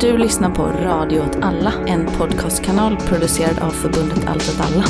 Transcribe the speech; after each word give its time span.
Du 0.00 0.18
lyssnar 0.18 0.50
på 0.50 0.62
Radio 0.62 1.20
åt 1.20 1.36
alla, 1.42 1.72
en 1.86 2.06
podcastkanal 2.06 2.96
producerad 2.96 3.58
av 3.58 3.70
förbundet 3.70 4.26
Allt 4.26 4.48
åt 4.48 4.60
alla. 4.60 4.84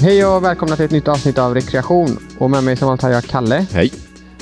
Hej 0.00 0.26
och 0.26 0.44
välkomna 0.44 0.76
till 0.76 0.84
ett 0.84 0.90
nytt 0.90 1.08
avsnitt 1.08 1.38
av 1.38 1.54
Rekreation. 1.54 2.18
Och 2.38 2.50
med 2.50 2.64
mig 2.64 2.76
som 2.76 2.86
vanligt 2.86 3.02
har 3.02 3.10
jag 3.10 3.24
Kalle. 3.24 3.66
Hej. 3.72 3.92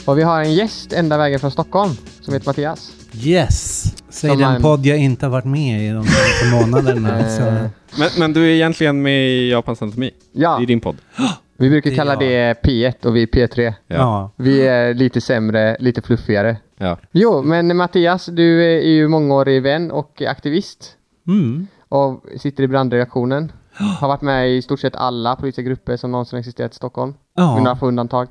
Och 0.05 0.19
vi 0.19 0.23
har 0.23 0.43
en 0.43 0.55
gäst 0.55 0.93
ända 0.93 1.19
vägen 1.19 1.41
från 1.41 1.51
Stockholm 1.51 1.91
som 2.21 2.35
heter 2.35 2.47
Mattias. 2.47 2.92
Yes! 3.27 3.85
Säg 4.09 4.31
Som 4.31 4.39
den 4.39 4.55
en- 4.55 4.63
podd 4.63 4.87
jag 4.87 4.99
inte 4.99 5.27
har 5.27 5.31
varit 5.31 5.45
med 5.45 5.83
i 5.87 5.89
de 5.93 6.05
senaste 6.05 6.47
månaderna. 6.67 7.29
så. 7.29 7.43
Eh, 7.95 7.99
Men, 7.99 8.09
men 8.19 8.33
du 8.33 8.45
är 8.45 8.49
egentligen 8.49 9.03
med 9.03 9.29
i 9.29 9.51
Japans 9.51 9.83
anatomi? 9.83 10.11
Ja, 10.33 10.63
I 10.63 10.67
din 10.67 10.81
podd? 10.81 10.97
vi 11.57 11.71
brukar 11.71 11.91
det 11.91 11.95
är 11.95 11.97
kalla 11.97 12.13
jag. 12.13 12.21
det 12.21 12.63
P1 12.63 13.07
och 13.07 13.17
vi 13.17 13.23
är 13.23 13.27
P3. 13.27 13.75
Ja. 13.87 14.31
Vi 14.37 14.67
är 14.67 14.95
lite 14.95 15.21
sämre, 15.21 15.77
lite 15.81 16.03
fluffigare. 16.03 16.57
Ja. 16.79 16.99
Jo, 17.13 17.43
men 17.43 17.77
Mattias, 17.77 18.27
du 18.27 18.65
är 18.65 18.81
ju 18.89 19.09
mångårig 19.09 19.63
vän 19.63 19.91
och 19.91 20.23
aktivist 20.23 20.97
Mm. 21.29 21.67
och 21.89 22.25
sitter 22.39 22.63
i 22.65 22.69
brandreaktionen. 22.69 23.53
Har 24.01 24.09
varit 24.09 24.23
med 24.23 24.51
i 24.51 24.63
stort 24.63 24.81
sett 24.81 24.97
alla 24.97 25.37
politiska 25.37 25.63
grupper 25.63 25.97
som 25.97 26.11
någonsin 26.13 26.39
existerat 26.39 26.73
i 26.73 26.75
Stockholm. 26.75 27.15
Med 27.37 27.47
några 27.47 27.71
ja. 27.71 27.77
få 27.77 27.87
undantag. 27.89 28.29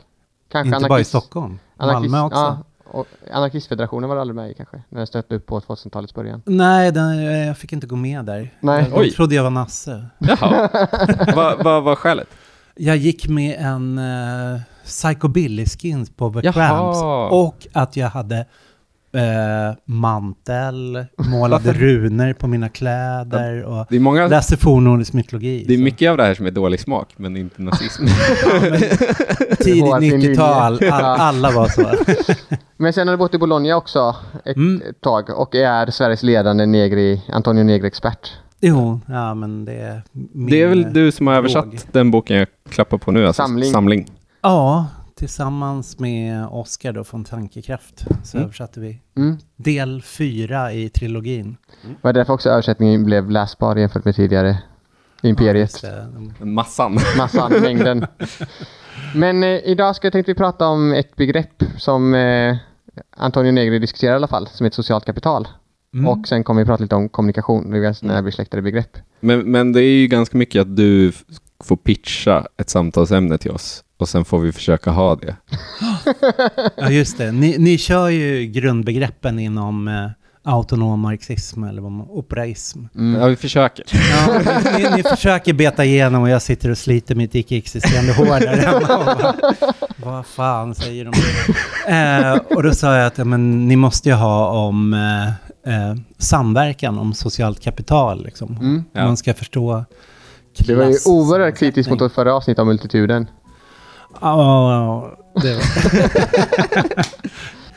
Kanske 0.52 0.76
Inte 0.76 0.90
bara 0.90 1.00
i 1.00 1.02
anarkist- 1.04 1.10
Stockholm. 1.10 1.60
anarkist- 1.78 2.12
Malmö 2.12 2.22
också. 2.26 2.40
Ja, 2.40 2.64
och 2.92 3.08
anarkistfederationen 3.32 4.10
var 4.10 4.16
du 4.16 4.22
aldrig 4.22 4.36
med 4.36 4.52
i 4.52 4.54
kanske? 4.54 4.82
När 4.90 4.98
den 4.98 5.08
stötte 5.08 5.36
upp 5.36 5.46
på 5.46 5.60
2000-talets 5.60 6.14
början. 6.14 6.42
Nej, 6.46 6.92
den, 6.92 7.24
jag 7.24 7.58
fick 7.58 7.74
inte 7.74 7.88
gå 7.88 7.96
med 7.96 8.26
där. 8.26 8.54
Nej. 8.60 8.86
Jag, 8.90 9.00
Oj. 9.00 9.08
de 9.10 9.16
trodde 9.16 9.36
jag 9.36 9.44
var 9.44 9.50
Nasse. 9.50 10.06
Jaha. 10.20 10.70
Vad 11.36 11.64
vad 11.64 11.84
var 11.84 11.96
skälet? 11.96 12.28
Jag 12.76 12.98
gick 12.98 13.28
med 13.28 13.56
en 13.60 13.98
uh, 14.00 14.60
Psychobilly 14.84 15.66
skins 15.66 16.10
på 16.10 16.34
The 16.34 16.40
Jaha. 16.44 16.54
Cramps. 16.54 17.02
Och 17.32 17.68
att 17.74 17.98
jag 17.98 18.10
hade 18.10 18.46
eh, 19.14 19.76
mantel, 19.86 21.06
målade 21.32 21.74
runor 21.74 22.34
på 22.34 22.48
mina 22.48 22.70
kläder 22.70 23.64
och 23.64 23.86
Det 23.90 23.96
är, 23.96 24.00
många, 24.00 24.28
läste 24.28 24.58
fornnordisk 24.58 25.14
mytologi. 25.14 25.64
det 25.68 25.74
är 25.74 25.78
så. 25.78 25.84
mycket 25.84 26.12
av 26.12 26.18
det 26.18 26.24
här 26.24 26.34
som 26.34 26.46
är 26.46 26.52
dålig 26.52 26.80
smak, 26.80 27.10
men 27.18 27.38
inte 27.38 27.62
nazism. 27.62 28.04
Tidigt 29.60 29.84
Hårt 29.84 30.02
i 30.04 30.10
linje. 30.10 30.30
90-tal, 30.30 30.62
all, 30.64 30.78
Ja. 30.82 30.96
alla 31.02 31.52
var 31.52 31.68
så. 31.68 31.90
Men 32.78 32.94
sen 32.94 33.08
har 33.08 33.14
du 33.14 33.18
bott 33.18 33.34
i 33.34 33.38
Bologna 33.38 33.76
också 33.76 34.16
ett 34.46 34.56
Mm. 34.58 34.82
tag 35.04 35.30
och 35.30 35.56
är 35.56 35.92
Sveriges 35.92 36.24
ledande 36.24 36.66
negri, 36.66 37.22
Antonio 37.34 37.64
Negri-expert. 37.64 38.34
Jo, 38.64 39.00
ja 39.08 39.34
men 39.34 39.66
det 39.66 39.74
är... 39.74 40.02
Det 40.50 40.62
är 40.62 40.64
eh, 40.64 40.70
väl 40.70 40.94
du 40.94 41.12
som 41.12 41.28
har 41.28 41.34
översatt 41.34 41.66
drog. 41.72 41.80
den 41.92 42.12
boken 42.12 42.38
jag 42.38 42.48
klappar 42.70 42.98
på 42.98 43.12
nu? 43.12 43.28
Alltså, 43.28 43.42
Samling. 43.44 43.72
Samling. 43.72 44.06
Ja, 44.42 44.88
tillsammans 45.26 46.00
med 46.00 46.46
Oskar 46.52 46.94
då 46.94 47.04
från 47.04 47.24
Tankekraft 47.24 48.06
så 48.24 48.38
Mm. 48.38 48.46
översatte 48.46 48.80
vi 48.80 49.02
Mm. 49.18 49.38
del 49.56 50.02
fyra 50.02 50.74
i 50.74 50.90
trilogin. 50.90 51.58
Var 52.02 52.14
därför 52.14 52.34
också 52.34 52.50
översättningen 52.50 53.04
blev 53.06 53.30
läsbar 53.30 53.76
jämfört 53.76 54.06
med 54.06 54.16
tidigare 54.16 54.58
Ja, 55.22 55.30
Imperiet. 55.30 55.82
det. 55.82 56.46
Massan. 56.46 56.98
Massan, 57.18 57.52
mängden. 57.62 58.06
Men 59.16 59.44
eh, 59.44 59.50
idag 59.50 59.96
ska 59.96 60.12
tänkte 60.12 60.32
vi 60.32 60.36
prata 60.36 60.68
om 60.68 60.94
ett 60.94 61.16
begrepp 61.16 61.64
som 61.78 62.14
eh, 62.14 62.58
Antonio 63.18 63.52
Negri 63.52 63.80
diskuterar 63.80 64.12
i 64.14 64.16
alla 64.16 64.28
fall, 64.28 64.48
som 64.48 64.64
heter 64.64 64.76
socialt 64.76 65.06
kapital. 65.06 65.48
Mm. 65.94 66.08
Och 66.08 66.28
sen 66.28 66.44
kommer 66.44 66.62
vi 66.62 66.66
prata 66.66 66.84
lite 66.84 66.96
om 66.96 67.10
kommunikation, 67.10 67.72
det 67.72 67.78
är 67.78 67.82
ganska 67.82 68.06
nära 68.08 68.22
besläktade 68.22 68.62
begrepp. 68.62 68.98
Men, 69.20 69.52
men 69.52 69.74
det 69.74 69.82
är 69.84 70.00
ju 70.02 70.08
ganska 70.08 70.38
mycket 70.38 70.62
att 70.62 70.76
du 70.76 71.12
f- 71.62 71.68
får 71.68 71.78
pitcha 71.78 72.48
ett 72.58 72.70
samtalsämne 72.70 73.38
till 73.38 73.52
oss 73.52 73.84
och 73.98 74.10
sen 74.10 74.26
får 74.26 74.40
vi 74.40 74.52
försöka 74.52 74.92
ha 74.92 75.16
det. 75.16 75.36
Ja, 76.78 76.90
just 76.90 77.18
det. 77.18 77.32
Ni, 77.32 77.58
ni 77.58 77.78
kör 77.78 78.10
ju 78.10 78.46
grundbegreppen 78.46 79.40
inom 79.40 79.88
eh, 79.88 80.10
autonom 80.44 81.00
marxism 81.00 81.64
eller 81.64 81.82
vad 81.82 81.92
man, 81.92 82.08
operaism. 82.10 82.80
Mm. 82.96 83.22
Ja, 83.22 83.28
vi 83.28 83.36
försöker. 83.36 83.86
Ja, 83.92 84.42
ni, 84.78 84.96
ni 84.96 85.04
försöker 85.04 85.54
beta 85.54 85.86
igenom 85.86 86.22
och 86.22 86.30
jag 86.30 86.42
sitter 86.42 86.70
och 86.70 86.78
sliter 86.78 87.16
mitt 87.16 87.36
icke-existerande 87.36 88.14
hår 88.14 88.40
där 88.40 88.58
hemma. 88.58 89.34
Vad 89.98 90.26
fan 90.26 90.76
säger 90.76 91.06
de? 91.06 91.14
Eh, 91.94 92.58
och 92.58 92.64
då 92.64 92.74
sa 92.74 92.96
jag 92.98 93.08
att 93.08 93.18
ja, 93.18 93.24
men, 93.26 93.68
ni 93.68 93.76
måste 93.76 94.10
ju 94.10 94.16
ha 94.16 94.48
om 94.48 94.94
eh, 94.94 95.28
eh, 95.74 95.96
samverkan, 96.18 96.98
om 97.00 97.14
socialt 97.14 97.60
kapital. 97.64 98.24
Liksom. 98.26 98.58
Mm. 98.62 98.84
Ja. 98.94 99.06
Man 99.06 99.18
ska 99.18 99.34
förstå 99.34 99.86
Det 100.68 100.76
var 100.76 100.86
ju 100.86 100.98
oerhört 101.06 101.58
kritiskt 101.58 101.90
mot 101.90 102.02
vårt 102.02 102.12
förra 102.12 102.34
avsnitt 102.34 102.60
om 102.60 102.68
multituden. 102.68 103.28
Ja, 104.22 105.18
det 105.42 105.54
var 105.56 105.64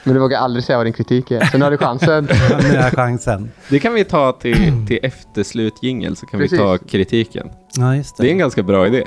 Men 0.06 0.14
du 0.14 0.20
vågar 0.20 0.38
aldrig 0.38 0.64
säga 0.64 0.76
vad 0.78 0.86
din 0.86 0.92
kritik 0.92 1.30
är, 1.30 1.44
så 1.44 1.58
nu 1.58 1.64
har 1.64 1.70
du 1.70 1.76
chansen. 1.78 2.24
nu 2.62 2.74
är 2.76 2.90
chansen. 2.90 3.50
Det 3.70 3.78
kan 3.78 3.94
vi 3.94 4.04
ta 4.04 4.32
till, 4.32 4.86
till 4.86 4.98
efterslutjingel 5.02 6.16
så 6.16 6.26
kan 6.26 6.40
Precis. 6.40 6.58
vi 6.58 6.62
ta 6.62 6.78
kritiken. 6.78 7.50
Ja, 7.76 7.96
just 7.96 8.16
Det 8.16 8.22
är 8.22 8.30
en 8.30 8.36
det. 8.36 8.40
ganska 8.40 8.62
bra 8.62 8.86
idé. 8.86 9.04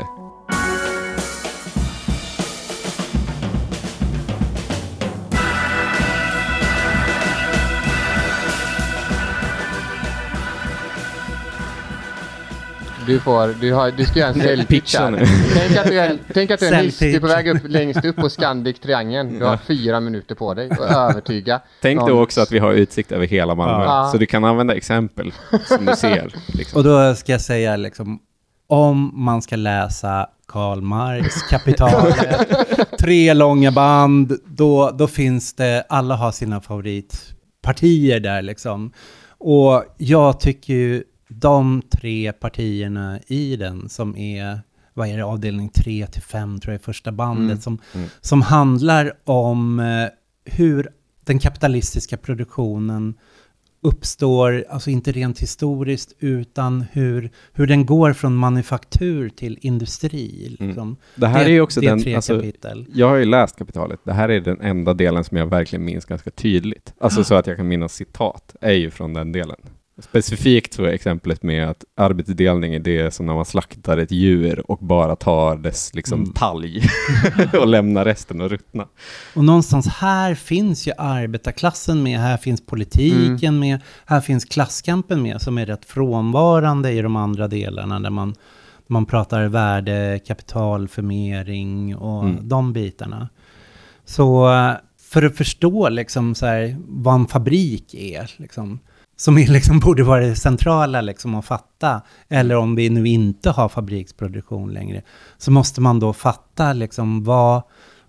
Du 13.07 13.19
får, 13.19 13.55
du, 13.61 13.73
har, 13.73 13.91
du 13.91 14.05
ska 14.05 14.19
göra 14.19 14.29
en 14.29 14.41
säljpitch 14.41 14.95
här. 14.95 15.27
Tänk 15.53 15.77
att 15.77 15.87
du 15.87 15.99
är, 15.99 16.17
tänk 16.33 16.51
att 16.51 16.59
du 16.59 16.67
är 16.67 16.83
hiss, 16.83 16.99
du 16.99 17.15
är 17.15 17.19
på 17.19 17.27
väg 17.27 17.47
upp 17.47 17.61
längst 17.67 18.05
upp 18.05 18.15
på 18.15 18.29
Scandic 18.29 18.79
Triangeln. 18.79 19.39
Du 19.39 19.45
har 19.45 19.57
fyra 19.57 19.99
minuter 19.99 20.35
på 20.35 20.53
dig 20.53 20.69
att 20.71 20.79
övertyga. 20.79 21.61
Tänk 21.81 21.99
någon- 21.99 22.09
då 22.09 22.23
också 22.23 22.41
att 22.41 22.51
vi 22.51 22.59
har 22.59 22.73
utsikt 22.73 23.11
över 23.11 23.27
hela 23.27 23.55
Malmö. 23.55 23.83
Ja. 23.85 24.09
Så 24.11 24.17
du 24.17 24.25
kan 24.25 24.43
använda 24.43 24.75
exempel 24.75 25.33
som 25.65 25.85
du 25.85 25.95
ser. 25.95 26.33
Liksom. 26.47 26.77
Och 26.77 26.83
då 26.83 27.15
ska 27.15 27.31
jag 27.31 27.41
säga 27.41 27.75
liksom, 27.75 28.19
om 28.67 29.11
man 29.23 29.41
ska 29.41 29.55
läsa 29.55 30.27
Karl 30.47 30.81
Marx, 30.81 31.35
Kapitalet, 31.49 32.47
tre 32.99 33.33
långa 33.33 33.71
band, 33.71 34.37
då, 34.45 34.91
då 34.97 35.07
finns 35.07 35.53
det, 35.53 35.85
alla 35.89 36.15
har 36.15 36.31
sina 36.31 36.61
favoritpartier 36.61 38.19
där 38.19 38.41
liksom. 38.41 38.91
Och 39.39 39.83
jag 39.97 40.39
tycker 40.39 40.73
ju 40.73 41.03
de 41.27 41.81
tre 41.81 42.31
partierna 42.33 43.19
i 43.27 43.55
den 43.55 43.89
som 43.89 44.15
är, 44.17 44.59
vad 44.93 45.07
är 45.07 45.17
det, 45.17 45.23
avdelning 45.25 45.69
3 45.69 46.07
till 46.07 46.21
5 46.21 46.59
tror 46.59 46.73
jag 46.73 46.79
är 46.79 46.83
första 46.83 47.11
bandet, 47.11 47.45
Mm. 47.45 47.61
som, 47.61 47.79
Mm. 47.95 48.07
som 48.21 48.41
handlar 48.41 49.13
om 49.23 49.79
eh, 49.79 50.07
hur 50.45 50.89
den 51.25 51.39
kapitalistiska 51.39 52.17
produktionen 52.17 53.13
uppstår, 53.81 54.65
alltså 54.69 54.89
inte 54.89 55.11
rent 55.11 55.39
historiskt, 55.39 56.13
utan 56.19 56.85
hur, 56.91 57.31
hur 57.53 57.67
den 57.67 57.85
går 57.85 58.13
från 58.13 58.35
manufaktur 58.35 59.29
till 59.29 59.57
industri. 59.61 60.55
Mm. 60.59 60.67
Liksom. 60.67 60.97
Det 61.15 61.27
här 61.27 61.45
är 61.45 61.49
ju 61.49 61.61
också 61.61 61.81
det 61.81 61.87
den... 61.87 62.15
Alltså, 62.15 62.43
jag 62.93 63.09
har 63.09 63.15
ju 63.15 63.25
läst 63.25 63.55
Kapitalet. 63.57 63.99
Det 64.03 64.13
här 64.13 64.29
är 64.29 64.39
den 64.41 64.61
enda 64.61 64.93
delen 64.93 65.23
som 65.23 65.37
jag 65.37 65.47
verkligen 65.47 65.85
minns 65.85 66.05
ganska 66.05 66.29
tydligt. 66.31 66.93
Alltså 66.99 67.23
så 67.23 67.35
att 67.35 67.47
jag 67.47 67.57
kan 67.57 67.67
minnas 67.67 67.93
citat, 67.93 68.55
är 68.61 68.73
ju 68.73 68.91
från 68.91 69.13
den 69.13 69.31
delen. 69.31 69.57
Specifikt 69.99 70.73
så 70.73 70.83
är 70.83 70.87
exemplet 70.87 71.43
med 71.43 71.69
att 71.69 71.83
arbetsdelning 71.95 72.73
är 72.73 72.79
det 72.79 73.13
som 73.13 73.25
när 73.25 73.33
man 73.33 73.45
slaktar 73.45 73.97
ett 73.97 74.11
djur 74.11 74.71
och 74.71 74.77
bara 74.79 75.15
tar 75.15 75.55
dess 75.55 75.93
liksom 75.93 76.19
Mm. 76.19 76.33
talg 76.33 76.81
och 77.59 77.67
lämnar 77.67 78.05
resten 78.05 78.41
att 78.41 78.51
ruttna. 78.51 78.87
Och 79.35 79.43
någonstans 79.45 79.87
här 79.87 80.35
finns 80.35 80.87
ju 80.87 80.91
arbetarklassen 80.97 82.03
med, 82.03 82.19
här 82.19 82.37
finns 82.37 82.65
politiken 82.65 83.49
Mm. 83.55 83.59
med, 83.59 83.79
här 84.05 84.21
finns 84.21 84.45
klasskampen 84.45 85.21
med, 85.21 85.41
som 85.41 85.57
är 85.57 85.65
rätt 85.65 85.85
frånvarande 85.85 86.91
i 86.91 87.01
de 87.01 87.15
andra 87.15 87.47
delarna, 87.47 87.99
där 87.99 88.09
man, 88.09 88.35
man 88.87 89.05
pratar 89.05 89.45
värde, 89.47 90.19
kapitalförmering 90.27 91.95
och 91.95 92.23
Mm. 92.23 92.49
de 92.49 92.73
bitarna. 92.73 93.29
Så 94.05 94.53
eh, 94.53 94.71
för 95.11 95.23
att 95.23 95.37
förstå 95.37 95.89
liksom 95.89 96.35
så 96.35 96.45
här, 96.45 96.77
vad 96.87 97.15
en 97.15 97.27
fabrik 97.27 97.93
är, 97.93 98.31
liksom, 98.37 98.79
som 99.17 99.37
är 99.37 99.47
liksom 99.47 99.79
borde 99.79 100.03
vara 100.03 100.21
det 100.21 100.35
centrala 100.35 101.01
liksom 101.01 101.35
att 101.35 101.45
fatta, 101.45 102.01
eller 102.29 102.55
om 102.55 102.75
vi 102.75 102.89
nu 102.89 103.07
inte 103.07 103.49
har 103.49 103.69
fabriksproduktion 103.69 104.73
längre, 104.73 105.01
så 105.37 105.51
måste 105.51 105.81
man 105.81 105.99
då 105.99 106.13
fatta 106.13 106.73
liksom 106.73 107.23
vad, 107.23 107.61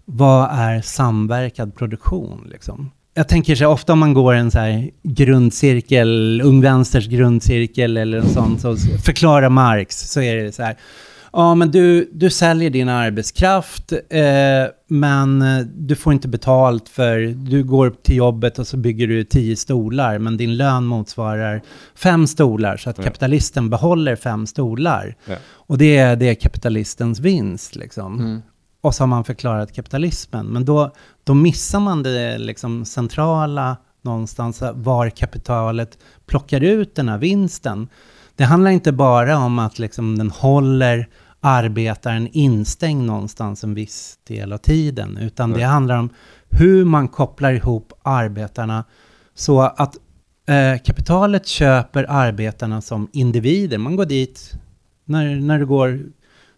vad 0.05 0.50
är 0.50 0.81
samverkad 0.81 1.75
produktion 1.75 2.46
liksom. 2.50 2.90
Jag 3.14 3.28
tänker 3.28 3.55
så 3.55 3.64
här, 3.64 3.70
ofta 3.70 3.93
om 3.93 3.99
man 3.99 4.14
går 4.14 4.34
en 4.34 4.50
så 4.50 4.58
här 4.58 4.90
grundcirkel, 5.02 6.43
Ung 6.44 6.60
Vänsters 6.60 7.06
grundcirkel 7.06 7.96
eller 7.96 8.19
en 8.19 8.28
sån, 8.28 8.58
så 8.58 8.76
förklara 9.05 9.49
Marx, 9.49 10.10
så 10.10 10.20
är 10.20 10.37
det 10.37 10.52
så 10.52 10.62
här, 10.62 10.76
ja 11.33 11.55
men 11.55 11.71
du, 11.71 12.11
du 12.13 12.31
säljer 12.31 12.71
din 12.71 12.89
arbetskraft, 12.89 13.93
eh, 13.93 14.21
men 14.89 15.43
eh, 15.43 15.59
du 15.75 15.97
får 15.97 16.13
inte 16.13 16.29
betalt 16.29 16.89
för, 16.89 17.19
du 17.51 17.65
går 17.65 17.91
till 17.91 18.17
jobbet 18.17 18.59
och 18.59 18.67
så 18.67 18.77
bygger 18.77 19.07
du 19.07 19.25
tio 19.25 19.57
stolar, 19.57 20.19
men 20.19 20.37
din 20.37 20.57
lön 20.57 20.85
motsvarar 20.87 21.63
fem 21.95 22.27
stolar, 22.27 22.77
så 22.77 22.91
att 22.91 22.99
Ja. 22.99 23.05
kapitalisten 23.05 23.71
behåller 23.71 24.17
fem 24.17 24.47
stolar. 24.47 25.17
Ja. 25.25 25.37
Och 25.51 25.79
det 25.79 25.97
är, 25.97 26.17
det 26.17 26.29
är 26.29 26.35
kapitalistens 26.35 27.21
vinst 27.21 27.77
liksom. 27.77 28.21
Mm. 28.21 28.43
Och 28.81 28.95
så 28.95 29.03
har 29.03 29.09
man 29.09 29.25
förklarat 29.25 29.73
kapitalismen. 29.73 30.47
Men 30.47 30.65
då, 30.65 30.91
då 31.25 31.35
missar 31.35 31.81
man 31.81 32.03
det 32.03 32.39
liksom 32.39 32.85
centrala 32.85 33.77
någonstans, 34.03 34.63
var 34.75 35.11
kapitalet 35.11 35.99
plockar 36.27 36.61
ut 36.61 36.95
den 36.95 37.09
här 37.09 37.19
vinsten. 37.19 37.89
Det 38.38 38.44
handlar 38.44 38.70
inte 38.70 38.93
bara 38.93 39.38
om 39.38 39.58
att 39.58 39.79
liksom 39.79 40.19
den 40.19 40.31
håller 40.31 41.08
arbetaren 41.40 42.29
instängd 42.32 43.06
någonstans 43.06 43.64
en 43.64 43.75
viss 43.75 44.19
del 44.29 44.52
av 44.52 44.58
tiden, 44.58 45.17
utan 45.17 45.50
det 45.50 45.56
Nej. 45.56 45.67
handlar 45.67 45.96
om 45.99 46.11
hur 46.50 46.85
man 46.85 47.08
kopplar 47.08 47.52
ihop 47.52 47.93
arbetarna 48.02 48.85
så 49.35 49.61
att 49.61 49.96
eh, 50.49 50.82
kapitalet 50.85 51.46
köper 51.46 52.06
arbetarna 52.08 52.81
som 52.81 53.08
individer. 53.12 53.79
Man 53.79 53.96
går 53.96 54.06
dit, 54.06 54.52
när, 55.05 55.37
när 55.37 55.58
du 55.58 55.67
går, 55.67 56.00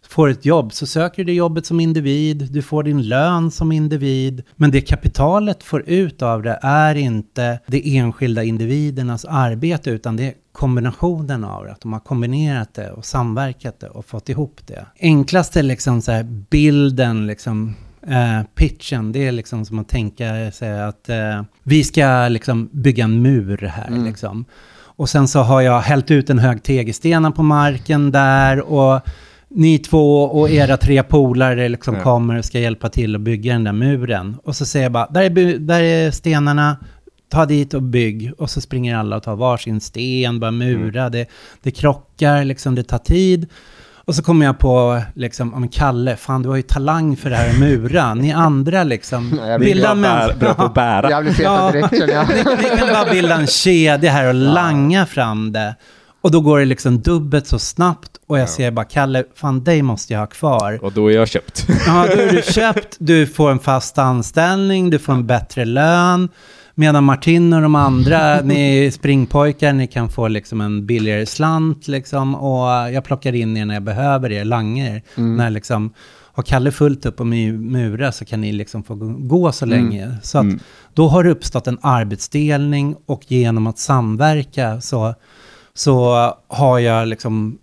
får 0.09 0.29
ett 0.29 0.45
jobb 0.45 0.73
så 0.73 0.87
söker 0.87 1.25
du 1.25 1.33
jobbet 1.33 1.67
som 1.67 1.81
individ, 1.81 2.49
du 2.53 2.63
får 2.63 2.83
din 2.83 3.03
lön 3.03 3.51
som 3.51 3.73
individ. 3.73 4.43
Men 4.57 4.71
det 4.71 4.81
kapitalet 4.81 5.63
får 5.63 5.89
ut 5.89 6.23
av 6.23 6.43
det 6.43 6.59
är 6.63 6.95
inte 6.95 7.61
de 7.67 7.99
enskilda 7.99 8.45
individernas 8.45 9.25
arbete 9.25 9.91
utan 9.91 10.17
det 10.17 10.25
är 10.25 10.35
kombinationen 10.53 11.45
av 11.45 11.65
det. 11.65 11.73
Att 11.73 11.81
de 11.81 11.93
har 11.93 12.01
kombinerat 12.01 12.75
det 12.75 12.91
och 12.91 13.05
samverkat 13.05 13.81
det 13.81 13.89
och 13.89 14.05
fått 14.05 14.29
ihop 14.29 14.61
det. 14.67 14.87
Enklaste 15.01 15.63
liksom 15.63 16.03
så 16.03 16.13
här 16.13 16.23
bilden 16.51 17.27
liksom 17.27 17.75
eh, 18.07 18.43
pitchen, 18.55 19.13
det 19.13 19.27
är 19.29 19.33
liksom 19.33 19.65
som 19.65 19.79
att 19.79 19.89
tänka 19.89 20.51
sig 20.53 20.81
att 20.83 21.09
eh, 21.09 21.43
vi 21.63 21.85
ska 21.85 22.29
liksom 22.29 22.69
bygga 22.73 23.05
en 23.05 23.23
mur 23.23 23.57
här 23.73 23.87
Mm. 23.89 24.05
liksom. 24.05 24.45
Och 24.83 25.09
sen 25.09 25.29
så 25.29 25.39
har 25.41 25.61
jag 25.61 25.81
hällt 25.81 26.11
ut 26.11 26.31
en 26.31 26.39
hög 26.39 26.63
tegelstenar 26.63 27.31
på 27.31 27.43
marken 27.43 28.13
där 28.13 28.61
och 28.73 29.01
ni 29.49 29.79
två 29.79 30.23
och 30.23 30.51
era 30.51 30.77
tre 30.77 31.03
polare 31.03 31.69
liksom 31.69 31.95
Ja. 31.95 32.03
kommer 32.03 32.39
och 32.39 32.45
ska 32.45 32.59
hjälpa 32.59 32.89
till 32.89 33.15
att 33.15 33.21
bygga 33.21 33.53
den 33.53 33.65
där 33.65 33.73
muren. 33.73 34.37
Och 34.45 34.57
så 34.57 34.67
säger 34.67 34.85
jag 34.85 34.93
bara, 34.93 35.07
där 35.07 35.23
är, 35.23 35.59
där 35.59 35.81
är 35.83 36.11
stenarna, 36.11 36.77
ta 37.31 37.47
dit 37.47 37.75
och 37.75 37.83
bygg. 37.83 38.33
Och 38.39 38.51
så 38.51 38.61
springer 38.61 38.97
alla 38.97 39.17
och 39.17 39.23
tar 39.23 39.37
varsin 39.37 39.81
sten, 39.81 40.41
börjar 40.41 40.53
mura, 40.53 41.09
det, 41.11 41.27
det 41.63 41.71
krockar, 41.71 42.45
liksom, 42.45 42.75
det 42.75 42.83
tar 42.83 42.99
tid. 42.99 43.49
Och 44.05 44.15
så 44.15 44.23
kommer 44.23 44.47
jag 44.47 44.59
på, 44.59 45.03
liksom, 45.15 45.51
ja, 45.53 45.59
men 45.59 45.69
Kalle, 45.69 46.17
fan 46.17 46.43
du 46.43 46.49
har 46.49 46.57
ju 46.57 46.63
talang 46.63 47.17
för 47.17 47.31
det 47.31 47.37
här 47.37 47.51
att 47.51 47.59
mura. 47.59 48.15
Ni 48.15 48.33
andra 48.33 48.85
liksom, 48.85 49.41
Ja, 49.49 49.59
bilda 49.59 49.91
en 49.91 50.03
bra, 50.03 50.11
mäns- 50.11 50.29
bär, 50.29 50.35
bra 50.37 50.55
på 50.55 50.63
att 50.63 50.75
bära. 50.75 51.11
Jag 51.11 51.23
blir 51.25 51.33
fetad 51.33 51.73
direkt 51.73 51.93
jag. 51.93 52.29
ni, 52.29 52.63
ni 52.71 52.77
kan 52.79 52.89
bara 52.89 53.13
bilda 53.13 53.35
en 53.37 53.47
kedja 53.47 54.11
här 54.13 54.29
och 54.29 54.35
langa 54.35 55.07
fram 55.07 55.53
det. 55.53 55.75
Och 56.23 56.31
då 56.31 56.41
går 56.41 56.59
det 56.59 56.65
liksom 56.65 57.01
dubbelt 57.01 57.47
så 57.47 57.59
snabbt 57.59 58.11
och 58.27 58.39
jag 58.39 58.43
Ja. 58.43 58.47
ser 58.47 58.71
bara, 58.71 58.85
Kalle, 58.85 59.25
fan 59.35 59.65
dig 59.65 59.83
måste 59.83 60.13
jag 60.13 60.21
ha 60.21 60.27
kvar. 60.27 60.85
Och 60.85 60.93
då 60.93 61.09
är 61.11 61.15
jag 61.15 61.29
köpt. 61.29 61.67
Ja, 61.87 62.07
då 62.17 62.21
är 62.23 62.33
du 62.33 62.43
köpt, 62.53 62.97
du 62.99 63.27
får 63.27 63.51
en 63.51 63.59
fast 63.59 63.99
anställning, 63.99 64.91
du 64.91 64.99
får 64.99 65.13
en 65.13 65.27
bättre 65.27 65.65
lön. 65.65 66.29
Medan 66.81 67.05
Martin 67.05 67.53
och 67.53 67.63
de 67.63 67.75
andra, 67.75 68.41
ni 68.45 68.87
är 68.87 68.91
springpojkar, 68.91 69.73
ni 69.73 69.87
kan 69.87 70.09
få 70.09 70.29
liksom 70.29 70.61
en 70.61 70.87
billigare 70.87 71.27
slant 71.27 71.89
liksom. 71.89 72.35
Och 72.35 72.69
jag 72.93 73.05
plockar 73.05 73.33
in 73.35 73.57
er 73.57 73.65
när 73.65 73.75
jag 73.75 73.83
behöver 73.83 74.33
er, 74.33 74.45
langer. 74.45 75.03
När 75.15 75.51
liksom, 75.51 75.93
har 76.33 76.43
Kalle 76.43 76.73
fullt 76.73 77.07
upp 77.07 77.21
och 77.21 77.27
mura 77.27 78.13
så 78.13 78.25
kan 78.25 78.41
ni 78.41 78.53
liksom 78.53 78.83
få 78.83 78.95
gå- 79.19 79.53
så 79.53 79.67
länge. 79.67 80.17
Så 80.23 80.39
att 80.39 80.45
Mm. 80.45 80.59
då 80.95 81.09
har 81.09 81.25
det 81.25 81.31
uppstått 81.31 81.67
en 81.67 81.79
arbetsdelning 81.83 82.97
och 83.07 83.23
genom 83.29 83.67
att 83.67 83.79
samverka 83.79 84.81
så, 84.81 85.15
så 85.75 86.15
har 86.49 86.79
jag 86.79 87.09
liksom 87.09 87.59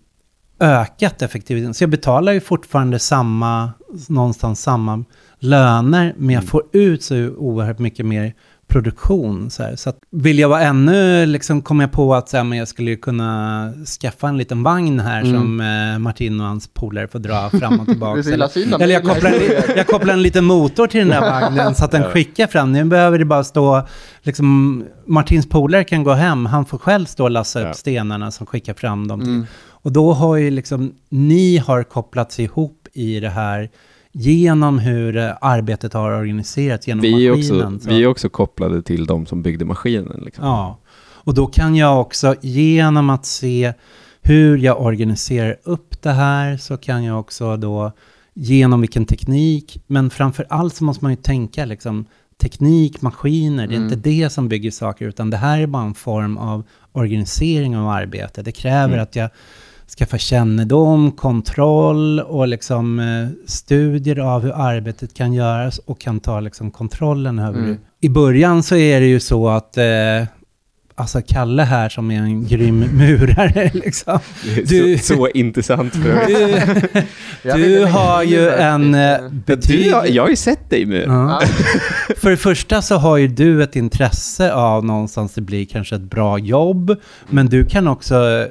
ökat 0.59 1.21
effektiviteten. 1.21 1.73
Så 1.73 1.83
jag 1.83 1.89
betalar 1.89 2.31
ju 2.33 2.39
fortfarande 2.39 2.99
samma, 2.99 3.71
någonstans 4.09 4.61
samma 4.61 5.03
löner, 5.39 6.13
men 6.17 6.35
jag 6.35 6.43
får 6.43 6.63
ut 6.73 7.03
så 7.03 7.15
oerhört 7.29 7.79
mycket 7.79 8.05
mer 8.05 8.33
produktion. 8.67 9.49
Så, 9.49 9.63
här. 9.63 9.75
så 9.75 9.89
att 9.89 9.97
vill 10.11 10.39
jag 10.39 10.49
vara 10.49 10.61
ännu, 10.61 11.25
liksom 11.25 11.61
kom 11.61 11.79
jag 11.79 11.91
på 11.91 12.15
att 12.15 12.29
så 12.29 12.37
här, 12.37 12.43
men 12.43 12.57
jag 12.57 12.67
skulle 12.67 12.91
ju 12.91 12.97
kunna 12.97 13.73
skaffa 14.01 14.27
en 14.27 14.37
liten 14.37 14.63
vagn 14.63 14.99
här 14.99 15.21
Mm. 15.21 15.33
som 15.33 15.59
eh, 15.61 15.99
Martin 15.99 16.39
och 16.41 16.47
hans 16.47 16.67
polare 16.67 17.07
får 17.07 17.19
dra 17.19 17.49
fram 17.49 17.79
och 17.79 17.85
tillbaka. 17.87 18.19
om 18.75 18.81
Eller 18.81 18.93
jag 18.93 19.03
kopplar, 19.03 19.31
en, 19.31 19.75
jag 19.75 19.87
kopplar 19.87 20.13
en 20.13 20.21
liten 20.21 20.45
motor 20.45 20.87
till 20.87 20.99
den 20.99 21.09
där 21.09 21.21
vagnen 21.21 21.75
så 21.75 21.85
att 21.85 21.91
den 21.91 22.03
skickar 22.03 22.47
fram. 22.47 22.71
Nu 22.71 22.83
behöver 22.85 23.19
det 23.19 23.25
bara 23.25 23.43
stå, 23.43 23.87
liksom, 24.21 24.83
Martins 25.05 25.49
polare 25.49 25.83
kan 25.83 26.03
gå 26.03 26.13
hem, 26.13 26.45
han 26.45 26.65
får 26.65 26.77
själv 26.77 27.05
stå 27.05 27.23
och 27.23 27.31
lassa 27.31 27.59
upp 27.59 27.65
Ja. 27.67 27.73
stenarna 27.73 28.31
som 28.31 28.45
skickar 28.45 28.73
fram 28.73 29.07
dem. 29.07 29.21
Mm. 29.21 29.45
Och 29.69 29.91
då 29.91 30.13
har 30.13 30.35
ju 30.35 30.51
liksom, 30.51 30.93
ni 31.09 31.57
har 31.57 31.83
kopplats 31.83 32.39
ihop 32.39 32.87
i 32.93 33.19
det 33.19 33.29
här 33.29 33.69
genom 34.19 34.79
hur 34.79 35.17
eh, 35.17 35.31
arbetet 35.41 35.93
har 35.93 36.11
organiserats 36.11 36.87
genom 36.87 37.01
Vi 37.01 37.11
maskinen. 37.29 37.65
också, 37.73 37.79
så- 37.83 37.89
vi 37.89 38.03
är 38.03 38.07
också 38.07 38.29
kopplade 38.29 38.81
till 38.81 39.05
de 39.05 39.25
som 39.25 39.41
byggde 39.41 39.65
maskinen. 39.65 40.21
Liksom. 40.25 40.45
Ja, 40.45 40.79
och 41.09 41.33
då 41.33 41.47
kan 41.47 41.75
jag 41.75 42.01
också 42.01 42.35
genom 42.41 43.09
att 43.09 43.25
se 43.25 43.73
hur 44.21 44.57
jag 44.57 44.81
organiserar 44.81 45.55
upp 45.63 46.01
det 46.01 46.11
här 46.11 46.57
så 46.57 46.77
kan 46.77 47.03
jag 47.03 47.19
också 47.19 47.57
då 47.57 47.91
genom 48.33 48.81
vilken 48.81 49.05
teknik, 49.05 49.83
men 49.87 50.09
framför 50.09 50.45
allt 50.49 50.75
så 50.75 50.83
måste 50.83 51.05
man 51.05 51.11
ju 51.11 51.15
tänka 51.15 51.65
liksom 51.65 52.05
teknik, 52.41 53.01
maskiner, 53.01 53.67
det 53.67 53.73
är 53.73 53.77
Mm. 53.77 53.93
inte 53.93 54.09
det 54.09 54.29
som 54.29 54.47
bygger 54.49 54.71
saker 54.71 55.07
utan 55.07 55.29
det 55.29 55.37
här 55.37 55.59
är 55.59 55.67
bara 55.67 55.83
en 55.83 55.93
form 55.93 56.37
av 56.37 56.63
organisering 56.91 57.77
av 57.77 57.87
arbete. 57.89 58.41
Det 58.41 58.51
kräver 58.51 58.87
Mm. 58.93 58.99
att 59.03 59.15
jag 59.15 59.29
skaffar 59.97 60.17
kännedom, 60.17 61.11
kontroll 61.11 62.19
och 62.19 62.47
liksom 62.47 62.99
eh, 62.99 63.27
studier 63.47 64.19
av 64.19 64.41
hur 64.41 64.51
arbetet 64.55 65.13
kan 65.13 65.33
göras 65.33 65.77
och 65.85 65.99
kan 66.01 66.19
ta 66.19 66.39
liksom 66.39 66.71
kontrollen 66.71 67.39
över 67.39 67.59
Mm. 67.59 67.77
I 68.01 68.09
början 68.09 68.63
så 68.63 68.75
är 68.75 68.99
det 68.99 69.05
ju 69.07 69.19
så 69.19 69.49
att 69.49 69.77
eh, 69.77 69.83
alltså 70.95 71.21
Kalle 71.27 71.63
här 71.63 71.89
som 71.89 72.11
är 72.11 72.19
en 72.21 72.47
grym 72.47 72.79
murare 72.93 73.71
liksom. 73.73 74.19
Du- 74.67 74.97
så, 74.97 75.03
så 75.15 75.27
intressant 75.27 75.93
för 75.95 76.09
övrigt. 76.09 76.93
Du, 77.43 77.51
du 77.53 77.79
inte, 77.79 77.89
har 77.91 78.23
ju 78.23 78.49
en 78.49 78.95
eh, 78.95 79.17
betydligt... 79.45 79.87
jag, 79.87 80.09
jag 80.09 80.23
har 80.23 80.29
ju 80.29 80.35
sett 80.35 80.69
dig. 80.69 80.89
Ja. 80.89 81.01
Ja. 81.05 81.41
För 82.17 82.29
det 82.29 82.37
första 82.37 82.81
så 82.81 82.95
har 82.95 83.17
ju 83.17 83.27
du 83.27 83.63
ett 83.63 83.75
intresse 83.75 84.53
av 84.53 84.85
någonstans 84.85 85.33
det 85.33 85.41
blir 85.41 85.65
kanske 85.65 85.95
ett 85.95 86.01
bra 86.01 86.39
jobb, 86.39 86.95
men 87.29 87.45
du 87.47 87.65
kan 87.65 87.87
också 87.87 88.47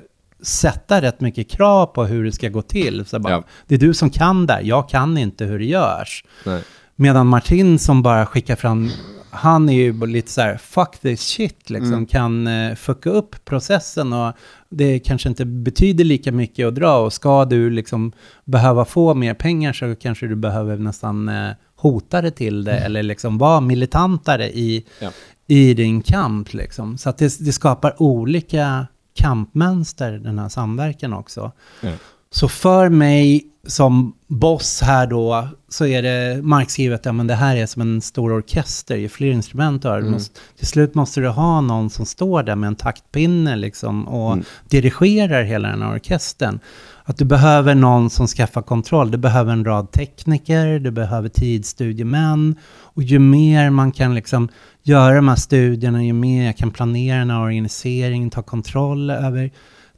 sätta 0.46 1.02
rätt 1.02 1.20
mycket 1.20 1.50
krav 1.50 1.86
på 1.86 2.04
hur 2.04 2.24
det 2.24 2.32
ska 2.32 2.48
gå 2.48 2.62
till. 2.62 3.04
Så 3.06 3.18
bara, 3.18 3.32
Ja. 3.32 3.44
Det 3.66 3.74
är 3.74 3.78
du 3.78 3.94
som 3.94 4.10
kan 4.10 4.46
där, 4.46 4.60
jag 4.64 4.88
kan 4.88 5.18
inte 5.18 5.44
hur 5.44 5.58
det 5.58 5.64
görs. 5.64 6.24
Nej. 6.46 6.62
Medan 6.96 7.26
Martin 7.26 7.78
som 7.78 8.02
bara 8.02 8.26
skickar 8.26 8.56
fram, 8.56 8.90
han 9.30 9.68
är 9.68 9.72
ju 9.74 10.06
lite 10.06 10.30
så 10.30 10.40
här, 10.40 10.56
fuck 10.56 10.98
this 11.00 11.20
shit, 11.20 11.70
liksom, 11.70 11.92
Mm. 11.92 12.06
kan 12.06 12.46
uh, 12.46 12.74
fucka 12.74 13.10
upp 13.10 13.44
processen 13.44 14.12
och 14.12 14.32
det 14.70 14.98
kanske 14.98 15.28
inte 15.28 15.44
betyder 15.44 16.04
lika 16.04 16.32
mycket 16.32 16.66
att 16.68 16.74
dra 16.74 16.96
och 16.98 17.12
ska 17.12 17.44
du 17.44 17.70
liksom 17.70 18.12
behöva 18.44 18.84
få 18.84 19.14
mer 19.14 19.34
pengar 19.34 19.72
så 19.72 19.94
kanske 19.94 20.26
du 20.26 20.36
behöver 20.36 20.76
nästan 20.76 21.28
uh, 21.28 21.50
hota 21.76 22.22
det 22.22 22.30
till 22.30 22.64
det 22.64 22.78
eller 22.78 23.02
liksom 23.02 23.38
vara 23.38 23.60
militantare 23.60 24.46
i, 24.50 24.84
Ja. 25.00 25.10
i 25.46 25.74
din 25.74 26.00
kamp 26.02 26.52
liksom. 26.54 26.98
Så 26.98 27.08
att 27.10 27.18
det, 27.18 27.38
det 27.40 27.52
skapar 27.52 28.02
olika 28.02 28.86
kampmönster, 29.16 30.12
den 30.12 30.38
här 30.38 30.48
samverkan 30.48 31.12
också. 31.12 31.52
Ja. 31.80 31.90
Så 32.30 32.48
för 32.48 32.88
mig 32.88 33.44
som 33.66 34.14
boss 34.26 34.80
här 34.82 35.06
då, 35.06 35.48
så 35.68 35.86
är 35.86 36.02
det 36.02 36.42
markskrivet, 36.42 37.04
ja 37.04 37.12
men 37.12 37.26
det 37.26 37.34
här 37.34 37.56
är 37.56 37.66
som 37.66 37.82
en 37.82 38.00
stor 38.00 38.32
orkester, 38.32 38.96
ju 38.96 39.08
fler 39.08 39.30
instrument 39.30 39.82
du 39.82 39.88
har. 39.88 39.98
Mm. 39.98 40.12
måste, 40.12 40.40
till 40.58 40.66
slut 40.66 40.94
måste 40.94 41.20
du 41.20 41.28
ha 41.28 41.60
någon 41.60 41.90
som 41.90 42.06
står 42.06 42.42
där 42.42 42.56
med 42.56 42.68
en 42.68 42.76
taktpinne 42.76 43.56
liksom 43.56 44.08
och 44.08 44.32
Mm. 44.32 44.44
dirigerar 44.68 45.42
hela 45.42 45.68
den 45.68 45.82
här 45.82 45.94
orkestern. 45.94 46.60
Att 47.08 47.18
du 47.18 47.24
behöver 47.24 47.74
någon 47.74 48.10
som 48.10 48.26
skaffar 48.26 48.62
kontroll. 48.62 49.10
Du 49.10 49.18
behöver 49.18 49.52
en 49.52 49.64
rad 49.64 49.92
tekniker, 49.92 50.78
du 50.78 50.90
behöver 50.90 51.28
tidsstudiemän. 51.28 52.56
Och 52.68 53.02
ju 53.02 53.18
mer 53.18 53.70
man 53.70 53.92
kan 53.92 54.14
liksom 54.14 54.48
göra 54.82 55.16
de 55.16 55.28
här 55.28 55.36
studierna, 55.36 56.04
ju 56.04 56.12
mer 56.12 56.46
jag 56.46 56.56
kan 56.56 56.70
planera 56.70 57.18
den 57.18 57.30
här 57.30 57.40
organiseringen, 57.40 58.30
ta 58.30 58.42
kontroll 58.42 59.10
över 59.10 59.50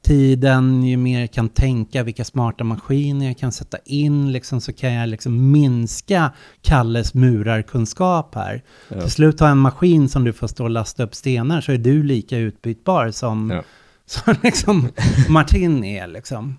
tiden, 0.03 0.83
ju 0.85 0.97
mer 0.97 1.21
jag 1.21 1.33
kan 1.33 1.49
tänka 1.49 2.03
vilka 2.03 2.25
smarta 2.25 2.65
maskiner 2.65 3.27
jag 3.27 3.39
kan 3.39 3.53
sätta 3.53 3.79
in, 3.85 4.33
liksom, 4.33 4.61
så 4.61 4.73
kan 4.73 4.93
jag 4.93 5.09
liksom 5.09 5.51
minska 5.51 6.31
Kalles 6.63 7.15
murarkunskap 7.15 8.35
här. 8.35 8.63
Ja. 8.89 9.01
Till 9.01 9.11
slut 9.11 9.41
har 9.41 9.49
en 9.49 9.59
maskin 9.59 10.09
som 10.09 10.25
du 10.25 10.33
får 10.33 10.47
stå 10.47 10.65
och 10.65 10.71
lasta 10.71 11.03
upp 11.03 11.15
stenar 11.15 11.61
så 11.61 11.73
är 11.73 11.79
du 11.79 12.03
lika 12.03 12.39
utbytbar 12.39 13.11
som, 13.11 13.51
Ja. 13.51 13.63
som 14.07 14.35
liksom 14.43 14.89
Martin 15.29 15.85
är. 15.85 16.07
Liksom. 16.07 16.57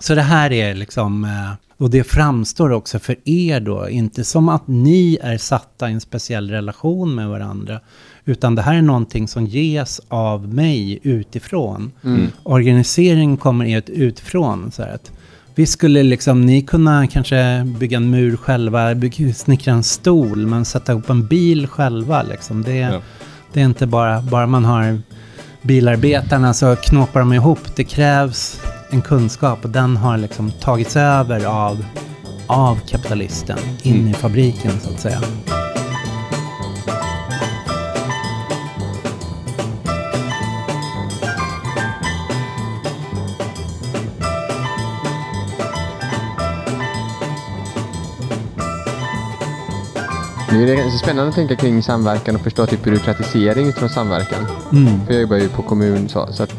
Så 0.00 0.14
det 0.14 0.22
här 0.22 0.52
är 0.52 0.74
liksom, 0.74 1.24
eh, 1.24 1.52
och 1.78 1.90
det 1.90 2.04
framstår 2.04 2.70
också 2.72 2.98
för 2.98 3.16
er 3.24 3.60
då, 3.60 3.88
inte 3.88 4.24
som 4.24 4.48
att 4.48 4.62
ni 4.68 5.18
är 5.22 5.38
satta 5.38 5.90
i 5.90 5.92
en 5.92 6.00
speciell 6.00 6.50
relation 6.50 7.14
med 7.14 7.28
varandra, 7.28 7.80
utan 8.24 8.54
det 8.54 8.62
här 8.62 8.74
är 8.74 8.82
någonting 8.82 9.28
som 9.28 9.46
ges 9.46 10.00
av 10.08 10.54
mig 10.54 10.98
utifrån. 11.02 11.92
Mm. 12.04 12.26
Organisering 12.42 13.36
kommer 13.36 13.64
er 13.64 13.82
utifrån. 13.86 14.70
Så 14.72 14.82
att, 14.82 15.12
vi 15.54 15.66
skulle 15.66 16.02
liksom, 16.02 16.46
ni 16.46 16.62
kunna 16.62 17.06
kanske 17.06 17.64
bygga 17.78 17.96
en 17.96 18.10
mur 18.10 18.36
själva, 18.36 18.94
bygga, 18.94 19.34
snickra 19.34 19.72
en 19.72 19.82
stol, 19.82 20.46
men 20.46 20.64
sätta 20.64 20.92
ihop 20.92 21.10
en 21.10 21.26
bil 21.26 21.66
själva. 21.66 22.22
Liksom. 22.22 22.62
Det, 22.62 22.76
Ja. 22.76 23.00
det 23.52 23.60
är 23.60 23.64
inte 23.64 23.86
bara, 23.86 24.22
bara 24.22 24.46
man 24.46 24.64
har 24.64 24.98
bilarbetarna 25.64 26.54
så 26.54 26.76
knåpar 26.76 27.20
de 27.20 27.32
ihop. 27.32 27.58
Det 27.76 27.84
krävs 27.84 28.60
en 28.90 29.02
kunskap 29.02 29.64
och 29.64 29.70
den 29.70 29.96
har 29.96 30.16
liksom 30.18 30.50
tagits 30.50 30.96
över 30.96 31.44
av, 31.44 31.84
av 32.46 32.78
kapitalisten 32.88 33.58
in 33.82 33.94
Mm. 33.94 34.08
i 34.08 34.14
fabriken 34.14 34.72
så 34.80 34.90
att 34.90 35.00
säga. 35.00 35.20
Det 50.54 50.72
är 50.72 50.76
ganska 50.76 50.98
spännande 50.98 51.28
att 51.28 51.34
tänka 51.34 51.56
kring 51.56 51.82
samverkan 51.82 52.36
och 52.36 52.42
förstå 52.42 52.66
typ 52.66 52.84
byråkratisering 52.84 53.68
utifrån 53.68 53.88
samverkan. 53.88 54.46
Mm. 54.72 55.06
För 55.06 55.12
jag 55.12 55.22
jobbar 55.22 55.36
ju 55.36 55.48
på 55.48 55.62
kommun 55.62 56.08
så, 56.08 56.28
så 56.32 56.42
att 56.42 56.54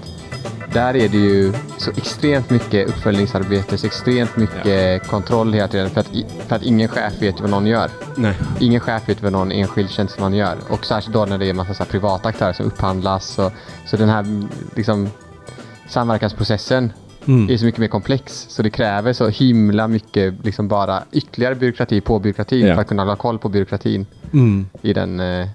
där 0.74 0.96
är 0.96 1.10
det 1.10 1.18
ju 1.18 1.54
så 1.78 1.92
extremt 1.92 2.50
mycket 2.50 2.90
uppföljningsarbete, 2.90 3.78
så 3.78 3.88
extremt 3.88 4.38
mycket 4.38 5.08
kontroll 5.08 5.54
hela 5.54 5.68
tiden 5.68 5.90
för 5.90 6.02
att, 6.02 6.10
för 6.48 6.56
att 6.56 6.64
ingen 6.64 6.90
chef 6.90 7.22
vet 7.22 7.40
vad 7.42 7.50
någon 7.50 7.68
gör. 7.68 7.90
Nej. 8.16 8.36
Ingen 8.60 8.80
chef 8.80 9.10
vet 9.10 9.24
vad 9.24 9.32
någon 9.32 9.52
enskild 9.52 9.90
tjänsteman 9.90 10.34
gör. 10.34 10.58
Och 10.70 10.86
särskilt 10.86 11.14
då 11.14 11.26
när 11.26 11.38
det 11.38 11.46
är 11.46 11.50
en 11.50 11.56
massa 11.56 11.74
så 11.74 11.86
privata 11.86 12.30
aktörer 12.30 12.54
som 12.54 12.66
upphandlas. 12.66 13.40
Och, 13.40 13.52
så 13.86 13.98
den 13.98 14.10
här 14.10 14.48
liksom, 14.76 15.10
samverkansprocessen 15.90 16.94
Mm. 17.28 17.50
är 17.50 17.58
så 17.58 17.66
mycket 17.66 17.80
mer 17.80 17.88
komplex. 17.88 18.46
Så 18.50 18.62
det 18.64 18.70
kräver 18.70 19.14
så 19.14 19.28
himla 19.30 19.88
mycket 19.88 20.34
liksom 20.46 20.68
bara 20.68 21.04
ytterligare 21.12 21.56
byråkrati 21.56 22.02
på 22.02 22.20
byråkratin 22.20 22.66
Ja. 22.68 22.74
för 22.76 22.82
att 22.82 22.88
kunna 22.88 23.04
hålla 23.04 23.16
koll 23.16 23.40
på 23.40 23.50
byråkratin 23.50 24.06
Mm. 24.34 24.66
i 24.82 24.94
den. 24.94 25.20
Eh, 25.20 25.48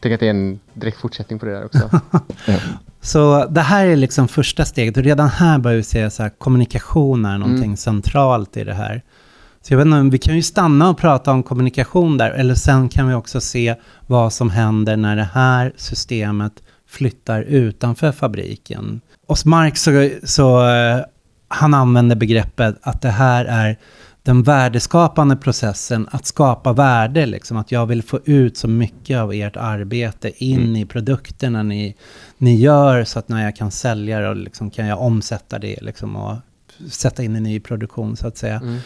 tänk 0.00 0.14
att 0.14 0.20
det 0.20 0.26
är 0.26 0.30
en 0.30 0.60
direkt 0.74 0.98
fortsättning 1.00 1.38
på 1.38 1.46
det 1.46 1.52
där 1.52 1.64
också. 1.64 1.90
Ja. 2.46 2.54
Så 3.00 3.44
det 3.50 3.60
här 3.60 3.86
är 3.86 3.96
liksom 3.96 4.28
första 4.28 4.64
steget 4.64 4.96
och 4.96 5.02
redan 5.02 5.28
här 5.28 5.58
börjar 5.58 5.76
vi 5.76 5.82
se 5.82 6.10
så 6.10 6.22
här, 6.22 6.30
kommunikation 6.38 7.24
är 7.24 7.38
någonting 7.38 7.64
Mm. 7.64 7.76
centralt 7.76 8.56
i 8.56 8.64
det 8.64 8.74
här. 8.74 9.02
Så 9.62 9.72
jag 9.74 9.78
vet 9.78 9.86
inte, 9.86 10.12
vi 10.12 10.18
kan 10.18 10.36
ju 10.36 10.42
stanna 10.42 10.90
och 10.90 10.98
prata 10.98 11.32
om 11.32 11.42
kommunikation 11.42 12.16
där, 12.18 12.30
eller 12.30 12.54
sen 12.54 12.88
kan 12.88 13.08
vi 13.08 13.14
också 13.14 13.40
se 13.40 13.74
vad 14.06 14.32
som 14.32 14.50
händer 14.50 14.96
när 14.96 15.16
det 15.16 15.28
här 15.34 15.72
systemet 15.76 16.52
flyttar 16.88 17.42
utanför 17.42 18.12
fabriken. 18.12 19.00
Hos 19.28 19.44
Marx 19.44 19.82
så, 19.82 20.10
så 20.24 20.68
eh, 20.68 21.00
han 21.48 21.74
använder 21.74 22.16
begreppet 22.16 22.76
att 22.82 23.02
det 23.02 23.10
här 23.10 23.44
är 23.44 23.78
den 24.22 24.42
värdeskapande 24.42 25.36
processen, 25.36 26.08
att 26.10 26.26
skapa 26.26 26.72
värde, 26.72 27.26
liksom, 27.26 27.56
att 27.56 27.72
jag 27.72 27.86
vill 27.86 28.02
få 28.02 28.20
ut 28.24 28.56
så 28.56 28.68
mycket 28.68 29.18
av 29.18 29.32
ert 29.32 29.56
arbete 29.56 30.44
in 30.44 30.58
Mm. 30.58 30.76
i 30.76 30.86
produkterna 30.86 31.62
ni, 31.62 31.96
ni 32.38 32.56
gör, 32.56 33.04
så 33.04 33.18
att 33.18 33.28
när 33.28 33.44
jag 33.44 33.56
kan 33.56 33.70
sälja 33.70 34.20
det, 34.20 34.28
och 34.28 34.36
liksom, 34.36 34.70
kan 34.70 34.86
jag 34.86 35.00
omsätta 35.00 35.58
det 35.58 35.78
liksom, 35.80 36.16
och 36.16 36.36
sätta 36.90 37.22
in 37.22 37.36
i 37.36 37.40
ny 37.40 37.60
produktion, 37.60 38.16
så 38.16 38.26
att 38.26 38.36
säga. 38.36 38.56
Mm. 38.56 38.78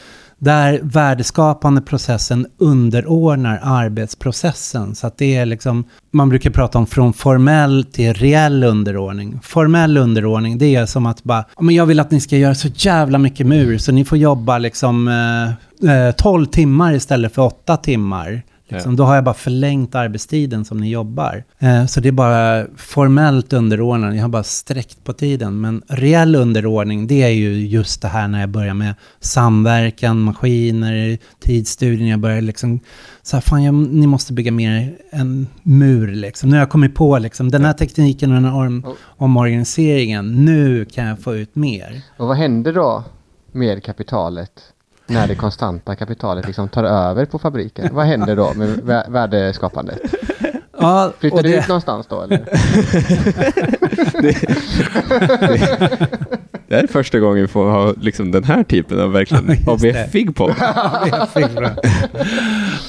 Där 0.45 0.81
värdeskapande 0.83 1.81
processen 1.81 2.47
underordnar 2.59 3.61
arbetsprocessen. 3.63 4.95
Så 4.95 5.07
att 5.07 5.19
det 5.19 5.37
är 5.37 5.47
liksom, 5.47 5.85
man 6.11 6.29
brukar 6.29 6.51
prata 6.51 6.79
om 6.79 6.87
från 6.87 7.13
formell 7.13 7.85
till 7.93 8.15
reell 8.15 8.65
underordning. 8.65 9.41
Formell 9.43 9.97
underordning, 9.97 10.59
det 10.59 10.75
är 10.75 10.87
som 10.87 11.07
att 11.07 11.23
bara, 11.23 11.45
men 11.61 11.75
jag 11.75 11.87
vill 11.87 12.01
att 12.01 12.11
ni 12.11 12.21
ska 12.21 12.37
göra 12.37 12.55
så 12.55 12.69
jävla 12.75 13.19
mycket 13.19 13.47
mur, 13.47 13.79
så 13.79 13.93
ni 13.93 14.05
får 14.05 14.19
jobba 14.19 14.59
liksom 14.59 15.09
eh, 15.09 16.07
eh 16.07 16.13
12 16.13 16.47
timmar 16.47 16.95
istället 16.95 17.35
för 17.35 17.43
8 17.43 17.77
timmar. 17.77 18.43
Liksom, 18.73 18.93
Ja. 18.93 18.97
Då 18.97 19.05
har 19.05 19.15
jag 19.15 19.25
bara 19.25 19.35
förlängt 19.35 19.95
arbetstiden 19.95 20.65
som 20.65 20.79
ni 20.79 20.91
jobbar. 20.91 21.45
Eh, 21.59 21.87
så 21.87 22.01
det 22.01 22.09
är 22.09 22.13
bara 22.13 22.67
formellt 22.77 23.53
underordnande, 23.53 24.17
jag 24.17 24.25
har 24.25 24.29
bara 24.29 24.43
sträckt 24.43 25.05
på 25.05 25.13
tiden. 25.13 25.61
Men 25.61 25.83
reell 25.89 26.35
underordning, 26.35 27.07
det 27.07 27.23
är 27.23 27.29
ju 27.29 27.67
just 27.67 28.03
det 28.03 28.09
här 28.09 28.29
när 28.29 28.41
jag 28.41 28.49
börjar 28.49 28.75
med 28.75 28.95
samverkan, 29.21 30.21
maskiner, 30.21 31.19
tidsstudien. 31.41 32.09
Jag 32.09 32.21
börjar 32.21 32.41
liksom, 32.41 32.81
så 33.23 33.37
här, 33.37 33.41
fan 33.41 33.63
jag, 33.63 33.75
ni 33.75 34.07
måste 34.07 34.33
bygga 34.33 34.53
mer 34.53 34.97
en 35.11 35.47
mur 35.63 36.09
liksom. 36.15 36.51
Nu 36.51 36.57
har 36.57 36.61
jag 36.61 36.71
kommit 36.71 36.95
på 36.95 37.19
liksom, 37.19 37.51
den 37.51 37.65
här 37.65 37.73
tekniken 37.73 38.31
och 38.31 38.35
den 38.35 38.45
här 38.45 38.55
om, 38.67 38.95
omorganiseringen, 39.17 40.45
nu 40.45 40.85
kan 40.85 41.05
jag 41.07 41.21
få 41.21 41.35
ut 41.35 41.55
mer. 41.55 42.03
Och 42.19 42.29
vad 42.29 42.37
händer 42.37 42.73
då 42.73 43.05
med 43.53 43.85
kapitalet 43.85 44.72
när 45.13 45.29
det 45.29 45.35
konstanta 45.35 45.95
kapitalet 45.97 46.47
liksom 46.47 46.69
tar 46.69 46.85
över 46.85 47.25
på 47.27 47.39
fabriken? 47.39 47.89
Vad 47.93 48.07
händer 48.07 48.37
då 48.37 48.53
med 48.57 48.69
vä- 48.69 49.11
värdeskapandet? 49.11 49.99
Ja, 50.81 51.13
Flyttar 51.19 51.43
det 51.43 51.49
det, 51.49 51.57
ut 51.59 51.69
någonstans 51.69 52.07
då 52.07 52.23
eller? 52.23 52.39
Det 56.69 56.77
här 56.77 56.83
är 56.83 56.87
första 56.87 57.19
gången 57.19 57.43
vi 57.43 57.49
får 57.49 57.71
ha 57.71 57.95
liksom 58.01 58.31
den 58.31 58.45
här 58.45 58.65
typen 58.65 59.01
av 59.01 59.13
verkligen 59.13 59.45
Ja, 59.67 59.77
det. 59.81 59.91
ABF-ig 59.91 60.37
på. 60.37 60.45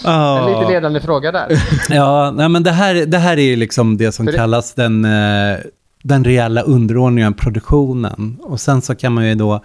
En 0.06 0.46
lite 0.46 0.68
ledande 0.72 1.00
fråga 1.00 1.32
där. 1.32 1.48
Ja, 1.90 2.32
nej, 2.36 2.50
men 2.50 2.64
det 2.64 2.72
här, 2.72 3.06
det 3.06 3.18
här 3.18 3.38
är 3.38 3.42
ju 3.42 3.56
liksom 3.56 3.98
det 3.98 4.12
som 4.12 4.26
För 4.26 4.32
det- 4.32 4.38
kallas 4.38 4.74
den, 4.74 5.06
eh, 5.06 5.58
den 6.04 6.24
reella 6.24 6.62
underordningen 6.62 7.28
av 7.34 7.38
produktionen. 7.38 8.38
Och 8.42 8.60
sen 8.60 8.82
så 8.82 8.96
kan 8.96 9.14
man 9.14 9.28
ju 9.30 9.36
då 9.36 9.64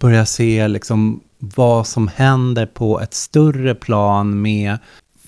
börja 0.00 0.26
se 0.26 0.68
liksom 0.68 1.20
vad 1.44 1.86
som 1.86 2.08
händer 2.08 2.66
på 2.66 3.00
ett 3.00 3.14
större 3.14 3.74
plan 3.74 4.42
med 4.42 4.78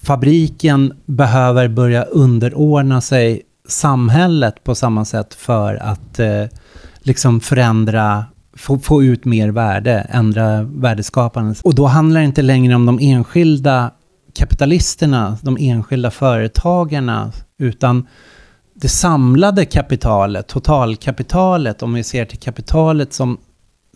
fabriken 0.02 0.92
behöver 1.06 1.68
börja 1.68 2.02
underordna 2.02 3.00
sig 3.00 3.42
samhället 3.68 4.64
på 4.64 4.74
samma 4.74 5.04
sätt 5.04 5.34
för 5.34 5.74
att 5.74 6.18
eh, 6.20 6.44
liksom 6.98 7.40
förändra, 7.40 8.24
få, 8.56 8.78
få 8.78 9.02
ut 9.02 9.24
mer 9.24 9.48
värde, 9.48 10.06
ändra 10.10 10.62
värdeskapandet. 10.62 11.60
Och 11.60 11.74
då 11.74 11.86
handlar 11.86 12.20
det 12.20 12.26
inte 12.26 12.42
längre 12.42 12.74
om 12.74 12.86
de 12.86 12.98
enskilda 13.02 13.90
kapitalisterna, 14.34 15.38
de 15.42 15.56
enskilda 15.60 16.10
företagarna, 16.10 17.32
utan 17.58 18.06
det 18.74 18.88
samlade 18.88 19.64
kapitalet, 19.64 20.46
totalkapitalet, 20.46 21.82
om 21.82 21.94
vi 21.94 22.04
ser 22.04 22.24
till 22.24 22.38
kapitalet 22.38 23.12
som 23.12 23.38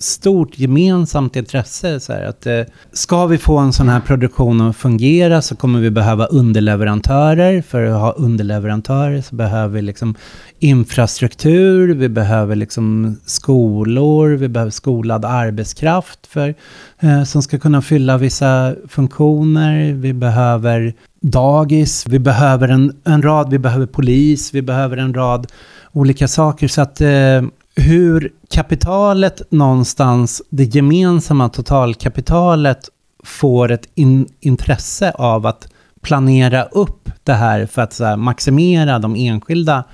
stort 0.00 0.58
gemensamt 0.58 1.36
intresse. 1.36 2.00
Så 2.00 2.12
här, 2.12 2.22
att, 2.22 2.46
eh, 2.46 2.60
ska 2.92 3.26
vi 3.26 3.38
få 3.38 3.58
en 3.58 3.72
sån 3.72 3.88
här 3.88 4.00
produktion 4.00 4.60
att 4.60 4.76
fungera 4.76 5.42
så 5.42 5.56
kommer 5.56 5.80
vi 5.80 5.90
behöva 5.90 6.26
underleverantörer. 6.26 7.62
För 7.62 7.84
att 7.84 8.00
ha 8.00 8.12
underleverantörer 8.12 9.20
så 9.20 9.34
behöver 9.34 9.74
vi 9.74 9.82
liksom 9.82 10.14
infrastruktur, 10.58 11.94
vi 11.94 12.08
behöver 12.08 12.56
liksom 12.56 13.16
skolor, 13.26 14.28
vi 14.28 14.48
behöver 14.48 14.70
skolad 14.70 15.24
arbetskraft 15.24 16.26
för, 16.26 16.54
eh, 17.00 17.24
som 17.24 17.42
ska 17.42 17.58
kunna 17.58 17.82
fylla 17.82 18.18
vissa 18.18 18.74
funktioner. 18.88 19.92
Vi 19.92 20.12
behöver 20.12 20.94
dagis, 21.20 22.06
vi 22.06 22.18
behöver 22.18 22.68
en, 22.68 22.96
en 23.04 23.22
rad, 23.22 23.50
vi 23.50 23.58
behöver 23.58 23.86
polis, 23.86 24.54
vi 24.54 24.62
behöver 24.62 24.96
en 24.96 25.14
rad 25.14 25.46
olika 25.92 26.28
saker. 26.28 26.68
Så 26.68 26.80
att 26.80 27.00
eh, 27.00 27.42
hur 27.78 28.32
kapitalet 28.50 29.42
någonstans, 29.50 30.42
det 30.50 30.64
gemensamma 30.74 31.48
totalkapitalet, 31.48 32.88
får 33.24 33.70
ett 33.70 33.88
in, 33.94 34.28
intresse 34.40 35.10
av 35.10 35.46
att 35.46 35.68
planera 36.00 36.64
upp 36.64 37.10
det 37.24 37.32
här 37.32 37.66
för 37.66 37.82
att 37.82 37.98
här, 37.98 38.16
maximera 38.16 38.98
de 38.98 39.16
enskilda 39.16 39.84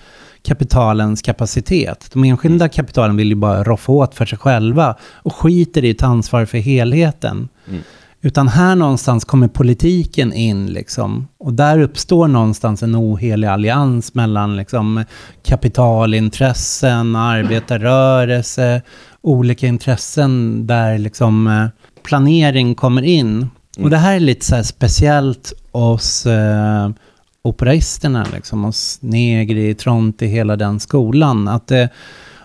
kapitalens 0.42 1.22
kapacitet. 1.22 2.10
De 2.12 2.24
enskilda 2.24 2.68
kapitalen 2.68 3.16
vill 3.16 3.28
ju 3.28 3.34
bara 3.34 3.64
roffa 3.64 3.92
åt 3.92 4.14
för 4.14 4.26
sig 4.26 4.38
själva 4.38 4.96
och 5.02 5.34
skiter 5.34 5.84
i 5.84 5.90
att 5.90 5.98
ta 5.98 6.06
ansvar 6.06 6.44
för 6.44 6.58
helheten. 6.58 7.48
Mm. 7.68 7.82
Utan 8.25 8.49
här 8.49 8.76
någonstans 8.76 9.25
kommer 9.25 9.49
politiken 9.49 10.33
in 10.33 10.66
liksom. 10.66 11.28
Och 11.38 11.52
där 11.52 11.81
uppstår 11.81 12.28
någonstans 12.28 12.83
en 12.83 12.97
ohelig 12.97 13.49
allians 13.49 14.14
mellan 14.14 14.57
liksom 14.57 15.04
kapitalintressen, 15.43 17.16
arbetarrörelse, 17.16 18.83
olika 19.23 19.66
intressen 19.66 20.66
där 20.66 20.99
liksom 20.99 21.47
eh, 21.47 21.66
planering 22.02 22.75
kommer 22.75 23.02
in. 23.02 23.49
Och 23.78 23.90
det 23.90 23.97
här 23.97 24.14
är 24.16 24.21
lite 24.21 24.47
så 24.47 24.54
här 24.54 24.62
speciellt 24.62 25.52
hos 25.73 26.26
eh, 26.26 26.90
operaisterna, 27.43 28.26
liksom, 28.33 28.64
hos 28.64 28.99
Negri, 29.00 29.75
Tronti, 29.75 30.26
hela 30.26 30.57
den 30.57 30.81
skolan. 30.81 31.49
Att, 31.49 31.71
eh, 31.71 31.87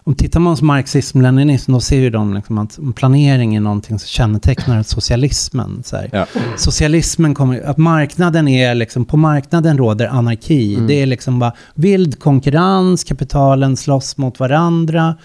om 0.10 0.16
tittar 0.16 0.40
man 0.40 0.58
på 0.58 0.66
marxism-leninism, 0.66 1.72
då 1.72 1.80
ser 1.80 2.00
ju 2.00 2.10
de 2.10 2.34
liksom 2.34 2.58
att 2.58 2.80
planering 2.96 3.56
är 3.56 3.60
någonting 3.60 4.00
som 4.00 4.08
kännetecknar 4.08 4.84
socialismen. 4.84 5.84
Så. 5.86 5.98
Ja. 6.12 6.26
Socialismen 6.58 7.36
kommer, 7.36 7.62
att 7.62 7.78
marknaden 7.78 8.48
är 8.48 8.76
liksom, 8.76 9.06
på 9.06 9.18
marknaden 9.18 9.78
råder 9.78 10.08
anarki. 10.08 10.76
Mm. 10.76 10.88
Det 10.88 10.94
är 10.94 11.06
liksom 11.06 11.40
bara 11.40 11.54
vild 11.76 12.20
konkurrens, 12.20 13.04
kapitalen 13.04 13.78
slåss 13.78 14.18
mot 14.18 14.40
varandra. 14.40 15.16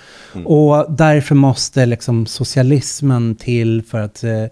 Och 0.44 0.86
därför 0.88 1.34
måste 1.34 1.86
liksom 1.86 2.26
socialismen 2.26 3.34
till 3.34 3.82
för 3.82 4.00
att 4.00 4.24
eh, 4.24 4.44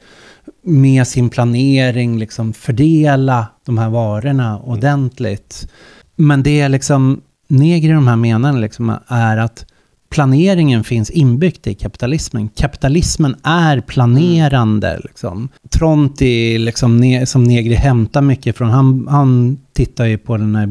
med 0.64 1.06
sin 1.06 1.30
planering 1.30 2.18
liksom 2.18 2.52
fördela 2.52 3.46
de 3.66 3.78
här 3.78 3.88
varorna 3.88 4.60
ordentligt. 4.60 5.68
Men 6.16 6.42
det 6.42 6.60
är 6.60 6.68
liksom, 6.68 7.20
Negri 7.48 7.90
i 7.90 7.92
de 7.92 8.08
här 8.08 8.16
menar 8.16 8.52
liksom 8.52 8.96
är 9.08 9.36
att 9.36 9.66
planeringen 10.12 10.84
finns 10.84 11.10
inbyggt 11.10 11.66
i 11.66 11.74
kapitalismen. 11.74 12.48
Kapitalismen 12.48 13.36
är 13.42 13.80
planerande. 13.80 15.00
Liksom. 15.04 15.48
Tronti, 15.70 16.58
liksom, 16.58 16.96
ne, 16.96 17.26
som 17.26 17.44
Negri 17.44 17.74
hämtar 17.74 18.22
mycket 18.22 18.56
från, 18.56 18.70
han, 18.70 19.06
han 19.10 19.58
tittar 19.72 20.04
ju 20.04 20.18
på 20.18 20.36
den 20.36 20.56
här 20.56 20.66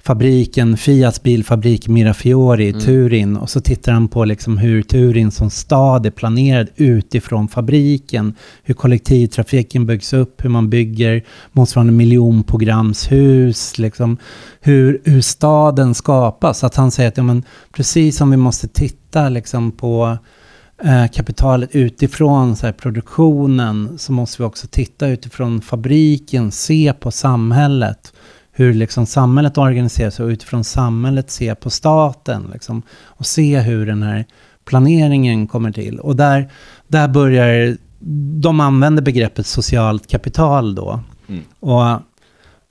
bilfabriken, 0.00 0.76
Fiats 0.76 1.22
bilfabrik 1.22 1.88
Mirafiori 1.88 2.68
i 2.68 2.72
Turin. 2.72 3.36
Och 3.36 3.50
så 3.50 3.60
tittar 3.60 3.92
han 3.92 4.08
på 4.08 4.24
liksom 4.24 4.58
hur 4.58 4.82
Turin 4.82 5.30
som 5.30 5.50
stad 5.50 6.06
är 6.06 6.10
planerad 6.10 6.68
utifrån 6.76 7.48
fabriken. 7.48 8.34
Hur 8.62 8.74
kollektivtrafiken 8.74 9.86
byggs 9.86 10.12
upp, 10.12 10.44
hur 10.44 10.50
man 10.50 10.70
bygger 10.70 11.22
motsvarande 11.52 11.92
miljonprogramshus. 11.92 13.78
Liksom, 13.78 14.16
hur, 14.60 15.00
hur 15.04 15.20
staden 15.20 15.94
skapas. 15.94 16.64
Att 16.64 16.76
han 16.76 16.90
säger 16.90 17.08
att 17.08 17.16
ja, 17.16 17.22
men, 17.22 17.42
precis 17.72 18.16
som 18.16 18.30
vi 18.30 18.36
måste 18.36 18.68
titta 18.68 19.28
liksom, 19.28 19.72
på 19.72 20.18
eh, 20.84 21.06
kapitalet 21.12 21.70
utifrån 21.72 22.56
så 22.56 22.66
här, 22.66 22.72
produktionen 22.72 23.98
så 23.98 24.12
måste 24.12 24.42
vi 24.42 24.48
också 24.48 24.66
titta 24.66 25.08
utifrån 25.08 25.60
fabriken, 25.60 26.50
se 26.50 26.92
på 27.00 27.10
samhället. 27.10 28.12
Hur 28.60 28.74
liksom, 28.74 29.06
samhället 29.06 29.58
organiseras 29.58 30.20
och 30.20 30.26
utifrån 30.26 30.64
samhället 30.64 31.30
se 31.30 31.54
på 31.54 31.70
staten. 31.70 32.50
Liksom, 32.52 32.82
och 33.04 33.26
se 33.26 33.60
hur 33.60 33.86
den 33.86 34.02
här 34.02 34.24
planeringen 34.64 35.46
kommer 35.46 35.72
till. 35.72 35.98
Och 35.98 36.16
där, 36.16 36.50
där 36.88 37.08
börjar, 37.08 37.76
de 38.40 38.60
använder 38.60 39.02
begreppet 39.02 39.46
socialt 39.46 40.06
kapital 40.06 40.74
då. 40.74 41.00
Mm. 41.28 41.42
Och 41.60 42.00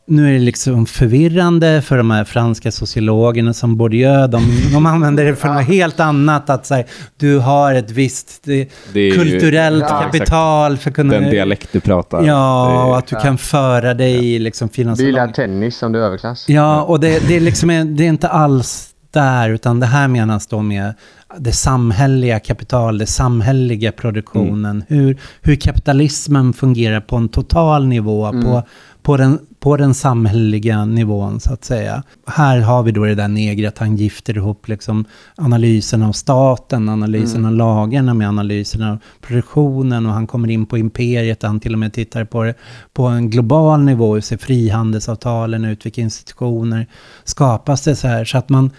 nu 0.10 0.30
är 0.30 0.34
det 0.34 0.40
liksom 0.40 0.86
förvirrande 0.86 1.82
för 1.82 1.98
de 1.98 2.12
här 2.12 2.24
franska 2.24 2.72
sociologerna 2.72 3.54
som 3.54 3.78
Bourdieu. 3.78 4.28
De, 4.28 4.42
de 4.74 4.86
använder 4.86 5.26
det 5.26 5.36
för 5.36 5.48
något 5.48 5.66
helt 5.66 6.00
annat. 6.00 6.50
Att 6.50 6.66
säga, 6.66 6.84
du 7.18 7.38
har 7.38 7.74
ett 7.74 7.92
visst 7.92 8.42
det, 8.44 8.70
Det 8.94 9.00
är 9.00 9.04
ju- 9.06 9.12
kulturellt 9.18 9.86
Ja, 9.90 10.02
kapital 10.02 10.78
för 10.78 10.90
att 10.90 10.96
kunna... 10.96 11.14
Den 11.14 11.30
dialekt 11.30 11.70
du 11.72 11.80
pratar. 11.80 12.24
Ja, 12.24 12.72
är- 12.84 12.90
och 12.90 12.98
att 12.98 13.08
du 13.08 13.16
kan 13.16 13.38
föra 13.38 13.94
dig 13.94 14.36
i 14.36 14.40
liksom 14.40 14.70
finansiella... 14.70 15.12
Bilar, 15.12 15.28
tennis 15.34 15.78
som 15.78 15.92
du 15.92 16.00
är 16.00 16.04
överklass. 16.06 16.46
Ja, 16.50 16.82
och 16.82 17.00
det, 17.00 17.28
det, 17.28 17.36
är 17.36 17.40
liksom, 17.42 17.96
det 17.98 18.04
är 18.04 18.10
inte 18.10 18.28
alls 18.28 18.86
där, 19.12 19.50
utan 19.50 19.80
det 19.80 19.86
här 19.86 20.08
menas 20.08 20.48
då 20.48 20.62
med 20.62 20.94
det 21.38 21.52
samhälleliga 21.52 22.40
kapital, 22.40 22.98
det 22.98 23.06
samhälleliga 23.06 23.92
produktionen, 23.92 24.84
hur, 24.88 25.18
hur 25.42 25.56
kapitalismen 25.56 26.54
fungerar 26.54 27.02
på 27.02 27.16
en 27.16 27.30
total 27.30 27.88
nivå, 27.88 28.32
på, 28.32 28.64
på, 29.02 29.18
den, 29.18 29.40
på 29.60 29.78
den 29.78 29.94
samhälleliga 29.94 30.86
nivån 30.86 31.40
så 31.40 31.54
att 31.54 31.66
säga. 31.66 32.04
Här 32.28 32.60
har 32.60 32.84
vi 32.84 32.92
då 32.92 33.06
det 33.06 33.16
där 33.16 33.28
negret, 33.28 33.74
att 33.74 33.80
han 33.80 33.96
gifter 33.96 34.38
ihop 34.38 34.68
liksom 34.68 35.06
analysen 35.36 36.04
av 36.04 36.12
staten, 36.12 36.90
analysen 36.90 37.46
av 37.46 37.52
lagarna 37.52 38.14
med 38.14 38.28
analysen 38.28 38.84
av 38.84 38.98
produktionen 39.22 40.06
och 40.06 40.14
han 40.14 40.28
kommer 40.28 40.50
in 40.50 40.66
på 40.66 40.78
imperiet, 40.78 41.44
han 41.44 41.60
till 41.60 41.74
och 41.74 41.80
med 41.80 41.94
tittar 41.94 42.26
på 42.26 42.44
det 42.44 42.54
på 42.94 43.04
en 43.04 43.30
global 43.30 43.82
nivå, 43.82 44.14
hur 44.14 44.22
ser 44.22 44.38
frihandelsavtalen 44.38 45.66
ut, 45.66 45.86
vilka 45.86 46.02
institutioner 46.02 46.88
skapas 47.24 47.82
det 47.82 47.96
så 47.96 48.08
här, 48.08 48.26
så 48.26 48.38
att 48.38 48.50
man 48.50 48.72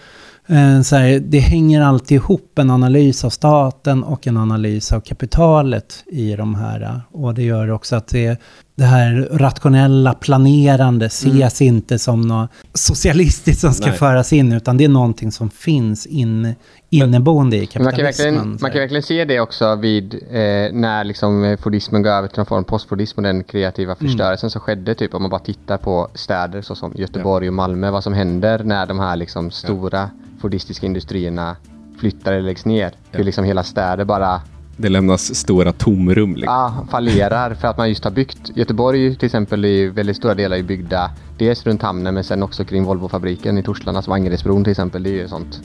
eh, 0.47 0.83
så 0.83 0.97
här, 0.97 1.21
det 1.21 1.39
hänger 1.39 1.83
alltid 1.83 2.17
ihop 2.17 2.59
en 2.59 2.71
analys 2.71 3.25
av 3.25 3.31
staten 3.31 4.05
och 4.05 4.27
en 4.27 4.37
analys 4.37 4.93
av 4.93 5.01
kapitalet 5.01 6.05
i 6.07 6.37
de 6.37 6.55
här. 6.55 7.01
Och 7.11 7.35
det 7.35 7.43
gör 7.43 7.71
också 7.71 7.97
att 7.97 8.09
det, 8.09 8.41
det 8.81 8.87
här 8.87 9.29
rationella 9.33 10.15
planerande 10.15 11.07
ses 11.07 11.63
inte 11.63 11.99
som 11.99 12.21
något 12.21 12.51
socialistiskt 12.75 13.61
som 13.61 13.73
ska 13.73 13.87
Nej. 13.87 13.99
föras 13.99 14.33
in, 14.33 14.53
utan 14.53 14.77
det 14.77 14.85
är 14.85 14.89
någonting 14.89 15.33
som 15.33 15.51
finns 15.51 16.07
in, 16.07 16.55
inneboende 16.91 17.57
i 17.57 17.69
Men 17.75 17.85
Man 17.85 17.93
kan, 17.93 18.05
kapitalismen. 18.05 18.35
verkligen, 18.35 18.59
man 18.61 18.71
kan 18.71 18.81
verkligen 18.81 19.03
se 19.03 19.25
det 19.25 19.41
också 19.41 19.75
vid 19.75 20.15
eh, 20.15 20.73
när 20.73 21.05
liksom 21.05 21.57
fordismen 21.61 22.03
går 22.03 22.11
över 22.11 22.29
till 22.29 22.39
någon 22.39 22.47
form 22.47 22.59
av 22.59 22.63
postfordism 22.63 23.19
och 23.19 23.23
den 23.23 23.45
kreativa 23.45 23.95
förstörelsen 23.95 24.51
som 24.51 24.61
skedde. 24.61 24.95
Typ 24.95 25.15
om 25.15 25.23
man 25.23 25.31
bara 25.31 25.41
tittar 25.41 25.79
på 25.79 26.09
städer 26.15 26.63
såsom 26.63 26.93
Göteborg 26.97 27.49
och 27.49 27.55
Malmö. 27.55 27.91
Vad 27.91 28.05
som 28.05 28.13
händer 28.13 28.65
när 28.65 28.87
de 28.87 28.99
här 28.99 29.17
liksom 29.17 29.51
stora 29.51 30.11
fordistiska 30.41 30.87
industrierna 30.87 31.57
flyttar 31.99 32.33
eller 32.33 32.43
läggs 32.43 32.65
ner. 32.65 32.93
Hur 33.11 33.25
liksom 33.25 33.45
hela 33.45 33.63
städer 33.63 34.05
bara 34.05 34.41
Det 34.81 34.89
lämnas 34.89 35.35
stora 35.35 35.73
tomrum. 35.73 36.35
Liksom. 36.35 36.55
ah, 36.55 36.87
fallerar 36.91 37.55
för 37.55 37.69
att 37.69 37.79
man 37.79 37.89
just 37.89 38.05
har 38.05 38.11
byggt. 38.11 38.57
Göteborg 38.57 39.17
till 39.17 39.27
exempel 39.27 39.65
i 39.65 39.87
väldigt 39.87 40.17
stora 40.17 40.35
delar 40.35 40.57
är 40.57 40.63
byggda 40.63 41.11
dels 41.39 41.67
runt 41.67 41.83
hamnen 41.83 42.15
men 42.15 42.25
sen 42.25 42.43
också 42.43 42.65
kring 42.65 42.85
Volvofabriken 42.85 43.59
i 43.59 43.63
Torslanda, 43.63 44.03
som 44.03 44.13
Angeredsbron 44.13 44.65
till 44.65 44.71
exempel. 44.71 45.03
Det 45.03 45.11
är 45.11 45.13
ju 45.13 45.25
ett 45.25 45.31
sånt 45.31 45.61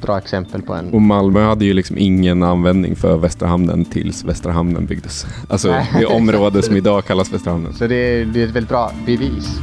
bra 0.00 0.18
exempel 0.18 0.62
på 0.62 0.74
en 0.74 0.94
Och 0.94 1.02
Malmö 1.02 1.44
hade 1.44 1.64
ju 1.64 1.72
liksom 1.72 1.98
ingen 1.98 2.42
användning 2.42 2.96
för 2.96 3.16
Västra 3.16 3.48
hamnen 3.48 3.84
tills 3.84 4.24
Västra 4.24 4.52
hamnen 4.52 4.86
byggdes. 4.86 5.26
Alltså 5.48 5.74
det 5.98 6.06
område 6.06 6.62
som 6.62 6.76
idag 6.84 7.04
kallas 7.04 7.32
Västra 7.32 7.52
hamnen. 7.52 7.72
Så 7.72 7.86
det 7.86 7.94
är, 7.94 8.24
det 8.24 8.42
är 8.42 8.46
ett 8.46 8.54
väldigt 8.54 8.68
bra 8.68 8.92
bevis. 9.06 9.60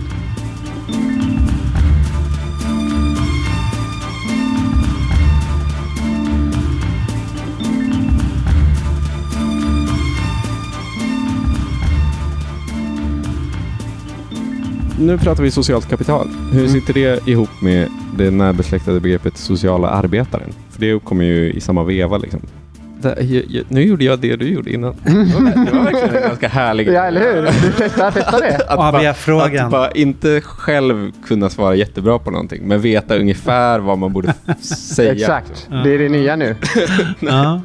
Nu 15.02 15.18
pratar 15.18 15.44
vi 15.44 15.52
socialt 15.52 15.90
kapital. 15.90 16.28
Hur 16.52 16.60
Mm. 16.60 16.72
sitter 16.72 16.94
det 16.94 17.28
ihop 17.28 17.50
med 17.62 17.88
det 18.18 18.32
närbesläktade 18.32 19.00
begreppet 19.00 19.38
sociala 19.38 19.90
arbetaren? 19.90 20.54
För 20.72 20.80
det 20.82 21.04
kommer 21.04 21.26
ju 21.26 21.52
i 21.54 21.60
samma 21.62 21.84
veva 21.84 22.18
liksom. 22.18 22.40
Jag- 23.04 23.64
Nu 23.70 23.82
gjorde 23.84 24.04
jag 24.06 24.20
det 24.20 24.36
du 24.36 24.46
gjorde 24.48 24.74
innan. 24.74 24.96
Det 25.04 25.12
var, 25.12 25.66
det 25.66 25.72
var 25.74 25.84
verkligen 25.84 26.16
en 26.16 26.22
ganska 26.30 26.48
härlig 26.48 26.88
Ja, 26.88 27.04
eller 27.06 27.22
hur? 27.22 27.42
Du 27.42 27.74
testar, 27.78 28.12
testa 28.12 28.40
det. 28.40 28.56
Att 28.70 28.78
bara, 28.78 28.98
ABF-frågan. 29.10 29.66
att 29.66 29.72
bara 29.72 29.92
inte 29.92 30.42
själv 30.42 31.12
kunna 31.28 31.50
svara 31.50 31.76
jättebra 31.76 32.20
på 32.20 32.32
någonting, 32.32 32.68
men 32.68 32.82
veta 32.82 33.16
ungefär 33.18 33.80
vad 33.80 33.98
man 33.98 34.14
borde 34.14 34.34
säga. 34.62 35.12
Exakt. 35.14 35.68
Det 35.84 35.94
är 35.94 35.98
det 36.00 36.10
nya 36.10 36.36
nu. 36.36 36.56
Ja. 37.20 37.62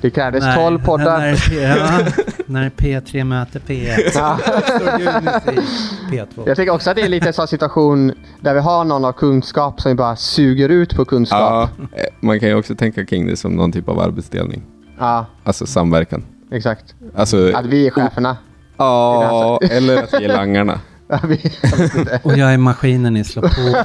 Det 0.00 0.10
krävdes 0.10 0.44
När- 0.44 0.56
12 0.56 0.84
poddar. 0.84 1.36
När, 2.48 2.70
P- 2.70 2.90
ja, 2.90 3.00
när 3.00 3.00
P3 3.00 3.24
möter 3.24 3.60
P1. 3.60 4.10
Ja. 4.14 4.38
Står 4.64 4.94
Unity 4.94 5.60
P2. 6.10 6.42
Jag 6.46 6.56
tycker 6.56 6.72
också 6.72 6.90
att 6.90 6.96
det 6.96 7.02
är 7.02 7.08
lite 7.08 7.26
en 7.26 7.32
sån 7.32 7.48
situation 7.48 8.12
där 8.40 8.54
vi 8.54 8.60
har 8.60 8.84
någon 8.84 9.04
av 9.04 9.12
kunskap 9.12 9.80
som 9.80 9.88
vi 9.90 9.94
bara 9.94 10.16
suger 10.16 10.68
ut 10.68 10.96
på 10.96 11.04
kunskap. 11.04 11.40
Ja, 11.40 11.86
eh, 11.98 12.04
man 12.20 12.40
kan 12.40 12.48
ju 12.48 12.54
också 12.54 12.74
tänka 12.74 13.04
kring 13.06 13.26
det 13.26 13.36
som 13.36 13.52
någon 13.52 13.72
typ 13.72 13.88
av 13.88 14.00
arbetsdelning. 14.00 14.62
Ja, 14.98 15.26
Alltså 15.44 15.66
samverkan. 15.66 16.24
exakt. 16.52 16.94
Alltså, 17.16 17.52
Att 17.54 17.66
vi 17.66 17.86
är 17.86 17.90
cheferna. 17.90 18.36
ja, 18.76 19.58
eller 19.70 20.02
att 20.02 20.14
vi 20.20 20.24
är 20.24 20.28
langarna. 20.36 20.80
Ja, 21.10 21.18
vi, 21.28 21.52
Och 22.22 22.36
jag 22.38 22.52
är 22.54 22.58
maskinen 22.58 23.12
ni 23.14 23.24
slår 23.24 23.42
på. 23.42 23.84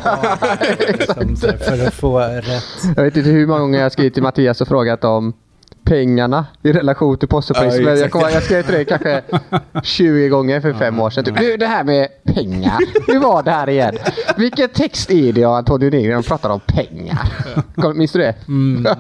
liksom, 0.91 1.35
så 1.35 1.47
här, 1.47 1.57
för 1.57 1.87
att 1.87 1.93
få 1.93 2.19
rätt. 2.19 2.63
jag 2.95 3.03
vet 3.03 3.17
inte 3.17 3.29
hur 3.29 3.47
många 3.47 3.59
gånger 3.59 3.77
jag 3.79 3.85
har 3.85 3.89
skrivit 3.89 4.13
till 4.13 4.23
Mattias 4.23 4.61
och 4.61 4.67
frågat 4.67 5.03
om 5.03 5.33
pengarna 5.85 6.45
i 6.63 6.71
relation 6.71 7.17
till 7.17 7.27
postupplysning. 7.27 7.87
Ja, 7.87 7.95
jag, 7.95 8.31
jag 8.31 8.43
skrev 8.43 8.63
till 8.63 8.73
dig 8.73 8.85
kanske 8.85 9.21
20 9.83 10.29
gånger 10.29 10.61
för 10.61 10.73
fem 10.73 10.99
år 10.99 11.09
sedan. 11.09 11.23
Typ, 11.23 11.37
du, 11.37 11.57
det 11.57 11.67
här 11.67 11.83
med 11.83 12.07
pengar. 12.23 12.77
Hur 13.07 13.19
var 13.19 13.43
det 13.43 13.51
här 13.51 13.69
igen? 13.69 13.97
Vilken 14.37 14.69
text 14.69 15.11
är 15.11 15.33
det 15.33 15.43
av 15.43 15.53
Antonio 15.53 15.89
Nygren 15.89 16.23
pratar 16.23 16.49
om 16.49 16.59
pengar? 16.59 17.19
Minns 17.95 18.11
du 18.11 18.19
det? 18.19 18.35
Mm. 18.47 18.85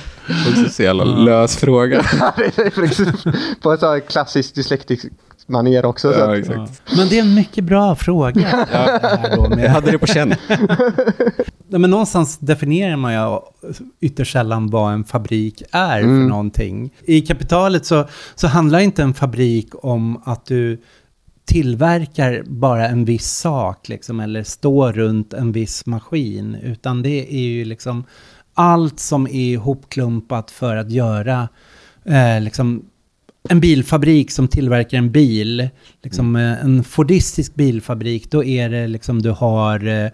Också 0.50 0.68
så 0.72 0.82
jävla 0.82 1.04
lös 1.04 1.56
fråga. 1.56 2.04
Ja, 2.20 2.32
precis 2.74 3.08
på 3.62 3.72
ett 3.72 3.80
sånt 3.80 4.08
klassiskt 4.08 4.54
dyslektisk 4.54 5.06
manér 5.46 5.84
också. 5.84 6.12
Så. 6.12 6.18
Ja, 6.18 6.32
att- 6.32 6.38
exakt. 6.38 6.82
Men 6.96 7.08
det 7.08 7.18
är 7.18 7.22
en 7.22 7.34
mycket 7.34 7.64
bra 7.64 7.94
fråga. 7.96 8.66
Med- 9.50 9.64
Jag 9.64 9.70
hade 9.70 9.90
det 9.90 9.98
på 9.98 10.06
känn. 10.06 10.34
Nej, 11.68 11.80
men 11.80 11.90
någonstans 11.90 12.38
definierar 12.38 12.96
man 12.96 13.12
ju 13.14 13.38
ytterst 14.00 14.32
sällan 14.32 14.70
vad 14.70 14.92
en 14.92 15.04
fabrik 15.04 15.62
är 15.72 16.00
Mm. 16.00 16.20
för 16.22 16.28
någonting. 16.28 16.90
I 17.04 17.20
kapitalet 17.20 17.86
så, 17.86 18.04
så 18.34 18.46
handlar 18.48 18.78
inte 18.78 19.02
en 19.02 19.14
fabrik 19.14 19.68
om 19.84 20.22
att 20.24 20.46
du 20.46 20.80
tillverkar 21.44 22.42
bara 22.46 22.88
en 22.88 23.04
viss 23.04 23.30
sak 23.30 23.88
liksom, 23.88 24.20
eller 24.20 24.42
står 24.42 24.92
runt 24.92 25.32
en 25.32 25.52
viss 25.52 25.86
maskin. 25.86 26.54
Utan 26.54 27.02
det 27.02 27.34
är 27.34 27.40
ju 27.40 27.64
liksom 27.64 28.04
allt 28.54 29.00
som 29.00 29.26
är 29.26 29.52
ihopklumpat 29.52 30.50
för 30.50 30.76
att 30.76 30.90
göra 30.90 31.48
eh, 32.04 32.40
liksom, 32.40 32.84
en 33.48 33.60
bilfabrik 33.60 34.30
som 34.30 34.48
tillverkar 34.48 34.98
en 34.98 35.10
bil, 35.10 35.68
liksom 36.02 36.36
eh, 36.36 36.64
en 36.64 36.84
fordistisk 36.84 37.54
bilfabrik, 37.54 38.30
då 38.30 38.44
är 38.44 38.68
det 38.68 38.86
liksom 38.86 39.22
du 39.22 39.30
har 39.30 39.88
eh, 39.88 40.10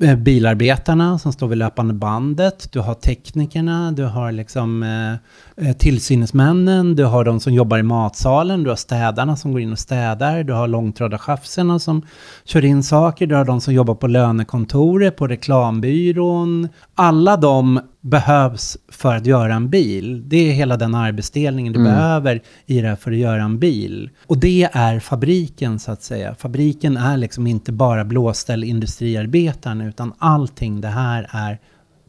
Eh, 0.00 0.16
bilarbetarna 0.16 1.18
som 1.18 1.32
står 1.32 1.48
vid 1.48 1.58
löpande 1.58 1.94
bandet, 1.94 2.72
du 2.72 2.80
har 2.80 2.94
teknikerna, 2.94 3.92
du 3.92 4.04
har 4.04 4.32
liksom 4.32 4.82
eh, 4.82 5.68
eh, 5.68 5.76
tillsynsmännen, 5.76 6.96
du 6.96 7.04
har 7.04 7.24
de 7.24 7.40
som 7.40 7.54
jobbar 7.54 7.78
i 7.78 7.82
matsalen, 7.82 8.62
du 8.62 8.70
har 8.70 8.76
städarna 8.76 9.36
som 9.36 9.52
går 9.52 9.60
in 9.60 9.72
och 9.72 9.78
städar, 9.78 10.42
du 10.42 10.52
har 10.52 10.68
långtradarchaufförerna 10.68 11.78
som 11.78 12.02
kör 12.44 12.64
in 12.64 12.82
saker, 12.82 13.26
du 13.26 13.34
har 13.34 13.44
de 13.44 13.60
som 13.60 13.74
jobbar 13.74 13.94
på 13.94 14.06
lönekontoret, 14.06 15.16
på 15.16 15.26
reklambyrån. 15.26 16.68
Alla 16.94 17.36
de 17.36 17.80
behövs 18.06 18.78
för 18.88 19.16
att 19.16 19.26
göra 19.26 19.54
en 19.54 19.70
bil. 19.70 20.22
Det 20.28 20.36
är 20.36 20.52
hela 20.52 20.76
den 20.76 20.94
arbetsdelningen 20.94 21.72
du 21.72 21.84
behöver 21.84 22.42
i 22.66 22.80
det 22.80 22.88
här 22.88 22.96
för 22.96 23.12
att 23.12 23.18
göra 23.18 23.42
en 23.42 23.58
bil. 23.58 24.10
Och 24.26 24.38
det 24.38 24.68
är 24.72 25.00
fabriken 25.00 25.78
så 25.78 25.92
att 25.92 26.02
säga. 26.02 26.34
Fabriken 26.34 26.96
är 26.96 27.16
liksom 27.16 27.46
inte 27.46 27.72
bara 27.72 28.04
blåställ 28.04 28.64
industriarbetaren 28.64 29.80
utan 29.80 30.12
allting 30.18 30.80
det 30.80 30.88
här 30.88 31.28
är, 31.30 31.58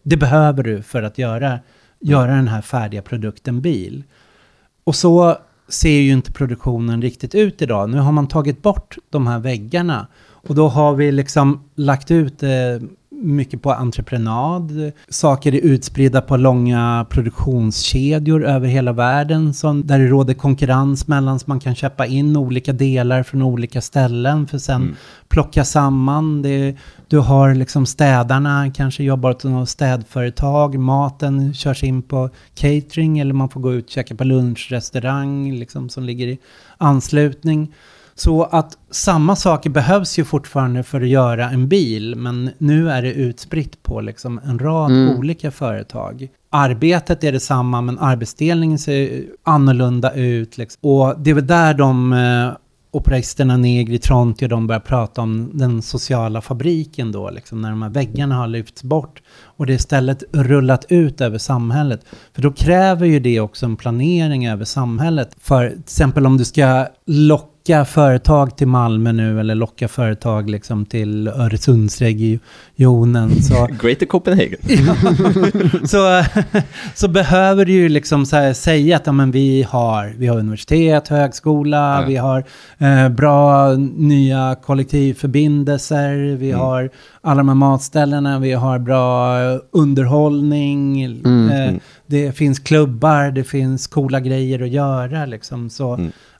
det 0.03 0.17
behöver 0.17 0.63
du 0.63 0.81
för 0.81 1.03
att 1.03 1.17
göra, 1.17 1.59
göra 1.99 2.35
den 2.35 2.47
här 2.47 2.61
färdiga 2.61 3.01
produkten 3.01 3.61
bil. 3.61 4.03
Och 4.83 4.95
så 4.95 5.37
ser 5.67 5.99
ju 5.99 6.11
inte 6.11 6.31
produktionen 6.31 7.01
riktigt 7.01 7.35
ut 7.35 7.61
idag. 7.61 7.89
Nu 7.89 7.97
har 7.97 8.11
man 8.11 8.27
tagit 8.27 8.61
bort 8.61 8.97
de 9.09 9.27
här 9.27 9.39
väggarna 9.39 10.07
och 10.25 10.55
då 10.55 10.67
har 10.67 10.95
vi 10.95 11.11
liksom 11.11 11.69
lagt 11.75 12.11
ut 12.11 12.43
eh, 12.43 12.49
mycket 13.21 13.61
på 13.61 13.71
entreprenad. 13.71 14.91
Saker 15.09 15.55
är 15.55 15.59
utspridda 15.59 16.21
på 16.21 16.37
långa 16.37 17.05
produktionskedjor 17.09 18.45
över 18.45 18.67
hela 18.67 18.93
världen 18.93 19.53
som, 19.53 19.87
där 19.87 19.99
det 19.99 20.07
råder 20.07 20.33
konkurrens 20.33 21.07
mellan 21.07 21.39
så 21.39 21.45
man 21.47 21.59
kan 21.59 21.75
köpa 21.75 22.05
in 22.05 22.37
olika 22.37 22.73
delar 22.73 23.23
från 23.23 23.41
olika 23.41 23.81
ställen 23.81 24.47
för 24.47 24.57
sen 24.57 24.95
plocka 25.27 25.65
samman. 25.65 26.41
Det, 26.41 26.75
du 27.07 27.19
har 27.19 27.55
liksom 27.55 27.85
städarna, 27.85 28.71
kanske 28.75 29.03
jobbar 29.03 29.29
åt 29.29 29.43
något 29.43 29.69
städföretag, 29.69 30.79
maten 30.79 31.53
körs 31.53 31.83
in 31.83 32.01
på 32.01 32.29
catering 32.55 33.19
eller 33.19 33.33
man 33.33 33.49
får 33.49 33.61
gå 33.61 33.73
ut 33.73 33.85
och 33.85 33.91
käka 33.91 34.15
på 34.15 34.23
lunchrestaurang 34.23 35.53
liksom, 35.53 35.89
som 35.89 36.03
ligger 36.03 36.27
i 36.27 36.37
anslutning. 36.77 37.73
Så 38.19 38.43
att 38.43 38.77
samma 38.91 39.35
saker 39.35 39.69
behövs 39.69 40.19
ju 40.19 40.25
fortfarande 40.25 40.83
för 40.83 41.01
att 41.01 41.07
göra 41.07 41.49
en 41.49 41.67
bil, 41.67 42.15
men 42.15 42.49
nu 42.57 42.91
är 42.91 43.01
det 43.01 43.13
utspritt 43.13 43.83
på 43.83 44.01
liksom 44.01 44.39
en 44.43 44.59
rad 44.59 44.91
olika 45.17 45.51
företag. 45.51 46.27
Arbetet 46.49 47.23
är 47.23 47.31
detsamma, 47.31 47.81
men 47.81 47.99
arbetsdelningen 47.99 48.79
ser 48.79 49.23
annorlunda 49.43 50.13
ut. 50.13 50.57
Liksom. 50.57 50.89
Och 50.89 51.19
det 51.19 51.29
är 51.29 51.33
väl 51.33 51.47
där 51.47 51.73
de 51.73 52.13
eh, 52.13 52.51
operaisten 52.91 53.61
Negri 53.61 53.99
Tronti 53.99 54.45
och 54.45 54.49
de 54.49 54.67
börjar 54.67 54.79
prata 54.79 55.21
om 55.21 55.49
den 55.53 55.81
sociala 55.81 56.41
fabriken 56.41 57.11
då, 57.11 57.29
liksom, 57.29 57.61
när 57.61 57.69
de 57.69 57.81
här 57.81 57.89
väggarna 57.89 58.35
har 58.35 58.47
lyfts 58.47 58.83
bort 58.83 59.21
och 59.43 59.65
det 59.65 59.73
istället 59.73 60.23
rullat 60.31 60.85
ut 60.89 61.21
över 61.21 61.37
samhället. 61.37 62.05
För 62.33 62.41
då 62.41 62.51
kräver 62.51 63.05
ju 63.05 63.19
det 63.19 63.39
också 63.39 63.65
en 63.65 63.75
planering 63.75 64.47
över 64.47 64.65
samhället. 64.65 65.35
För 65.39 65.69
till 65.69 65.79
exempel 65.79 66.25
om 66.25 66.37
du 66.37 66.45
ska 66.45 66.87
locka 67.05 67.56
företag 67.85 68.57
till 68.57 68.67
Malmö 68.67 69.11
nu 69.11 69.39
eller 69.39 69.55
locka 69.55 69.87
företag 69.87 70.49
liksom 70.49 70.85
till 70.85 71.27
Öresundsregionen 71.27 73.43
så 73.43 73.67
Greater 73.81 74.05
Copenhagen. 74.05 74.59
så, 75.87 76.23
så 76.95 77.07
behöver 77.07 77.65
du 77.65 77.71
ju 77.71 77.89
liksom 77.89 78.25
säga 78.53 78.95
att 78.95 79.05
ja, 79.07 79.11
men 79.11 79.31
vi, 79.31 79.63
har, 79.69 80.13
vi 80.17 80.27
har 80.27 80.37
universitet, 80.37 81.07
högskola, 81.07 82.01
Ja. 82.01 82.05
vi 82.07 82.15
har 82.15 82.43
eh, 82.77 83.09
bra 83.09 83.71
nya 83.95 84.55
kollektivförbindelser, 84.65 86.35
vi 86.35 86.51
har 86.51 86.89
alla 87.21 87.37
de 87.37 87.47
här 87.47 87.55
matställena, 87.55 88.39
vi 88.39 88.53
har 88.53 88.79
bra 88.79 89.37
underhållning, 89.71 91.03
eh, 91.03 91.73
det 92.07 92.31
finns 92.31 92.59
klubbar, 92.59 93.31
det 93.31 93.43
finns 93.43 93.87
coola 93.87 94.19
grejer 94.19 94.61
att 94.63 94.69
göra 94.69 95.25
liksom. 95.25 95.69
Så 95.69 95.99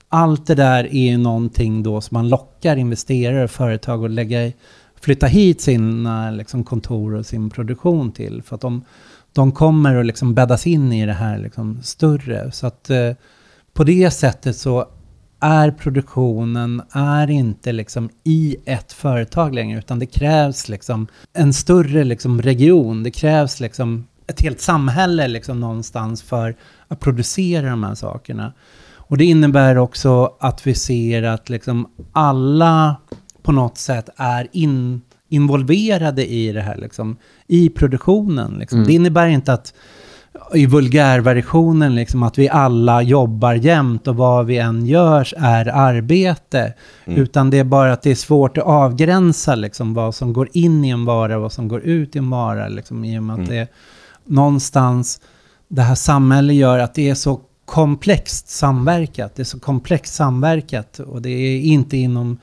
allt 0.09 0.47
det 0.47 0.55
där 0.55 0.83
är 0.83 1.11
ju 1.11 1.17
någonting 1.17 1.83
då 1.83 2.01
som 2.01 2.15
man 2.15 2.29
lockar 2.29 2.75
investerare 2.75 3.43
och 3.43 3.51
företag 3.51 4.05
att 4.05 4.11
lägga 4.11 4.45
i, 4.45 4.53
flytta 5.01 5.27
hit 5.27 5.61
sina 5.61 6.31
liksom, 6.31 6.63
kontor 6.63 7.13
och 7.13 7.25
sin 7.25 7.49
produktion 7.49 8.11
till. 8.11 8.41
För 8.41 8.55
att 8.55 8.61
de, 8.61 8.83
de 9.33 9.51
kommer 9.51 9.95
att 9.95 10.05
liksom 10.05 10.33
bäddas 10.33 10.67
in 10.67 10.93
i 10.93 11.05
det 11.05 11.13
här 11.13 11.39
liksom, 11.39 11.79
större. 11.83 12.51
Så 12.51 12.67
att 12.67 12.89
eh, 12.89 13.11
på 13.73 13.83
det 13.83 14.11
sättet 14.11 14.57
så 14.57 14.85
är 15.39 15.71
produktionen 15.71 16.81
är 16.91 17.29
inte 17.29 17.71
liksom 17.71 18.09
i 18.23 18.57
ett 18.65 18.91
företag 18.91 19.55
längre, 19.55 19.79
utan 19.79 19.99
det 19.99 20.05
krävs 20.05 20.69
liksom 20.69 21.07
en 21.33 21.53
större 21.53 22.03
liksom 22.03 22.41
region. 22.41 23.03
Det 23.03 23.11
krävs 23.11 23.59
liksom 23.59 24.07
ett 24.27 24.41
helt 24.41 24.61
samhälle 24.61 25.27
liksom 25.27 25.59
någonstans 25.59 26.23
för 26.23 26.55
att 26.87 26.99
producera 26.99 27.69
de 27.69 27.83
här 27.83 27.95
sakerna. 27.95 28.53
Och 29.07 29.17
det 29.17 29.25
innebär 29.25 29.77
också 29.77 30.33
att 30.39 30.67
vi 30.67 30.73
ser 30.73 31.23
att 31.23 31.49
liksom 31.49 31.87
alla 32.11 32.95
på 33.43 33.51
något 33.51 33.77
sätt 33.77 34.09
är 34.17 34.47
in, 34.51 35.01
involverade 35.29 36.25
i 36.25 36.51
det 36.51 36.61
här, 36.61 36.77
liksom, 36.77 37.17
i 37.47 37.69
produktionen. 37.69 38.53
Liksom. 38.59 38.83
Det 38.83 38.93
innebär 38.93 39.27
inte 39.27 39.53
att 39.53 39.73
i 40.53 40.65
vulgärversionen, 40.65 41.95
liksom, 41.95 42.23
att 42.23 42.37
vi 42.37 42.49
alla 42.49 43.01
jobbar 43.01 43.53
jämt 43.53 44.07
och 44.07 44.15
vad 44.15 44.45
vi 44.45 44.57
än 44.57 44.85
gör 44.85 45.33
är 45.37 45.67
arbete. 45.67 46.73
Utan 47.05 47.49
det 47.49 47.59
är 47.59 47.63
bara 47.63 47.93
att 47.93 48.01
det 48.01 48.11
är 48.11 48.15
svårt 48.15 48.57
att 48.57 48.63
avgränsa 48.63 49.55
liksom, 49.55 49.93
vad 49.93 50.15
som 50.15 50.33
går 50.33 50.49
in 50.53 50.85
i 50.85 50.89
en 50.89 51.05
vara 51.05 51.35
och 51.35 51.41
vad 51.41 51.51
som 51.51 51.67
går 51.67 51.81
ut 51.81 52.15
i 52.15 52.19
en 52.19 52.29
vara. 52.29 52.67
Liksom, 52.67 53.05
I 53.05 53.19
och 53.19 53.23
med 53.23 53.39
att 53.39 53.49
det 53.49 53.57
är 53.57 53.67
någonstans, 54.25 55.21
det 55.67 55.81
här 55.81 55.95
samhället 55.95 56.55
gör 56.55 56.79
att 56.79 56.93
det 56.93 57.09
är 57.09 57.15
så 57.15 57.41
komplext 57.67 58.49
samverkat. 58.49 59.36
Det 59.36 59.41
är 59.41 59.43
så 59.43 59.60
komplext 59.60 60.13
samverkat 60.13 60.99
och 60.99 61.21
det 61.21 61.30
är 61.30 61.60
inte 61.60 61.97
inom 61.97 62.38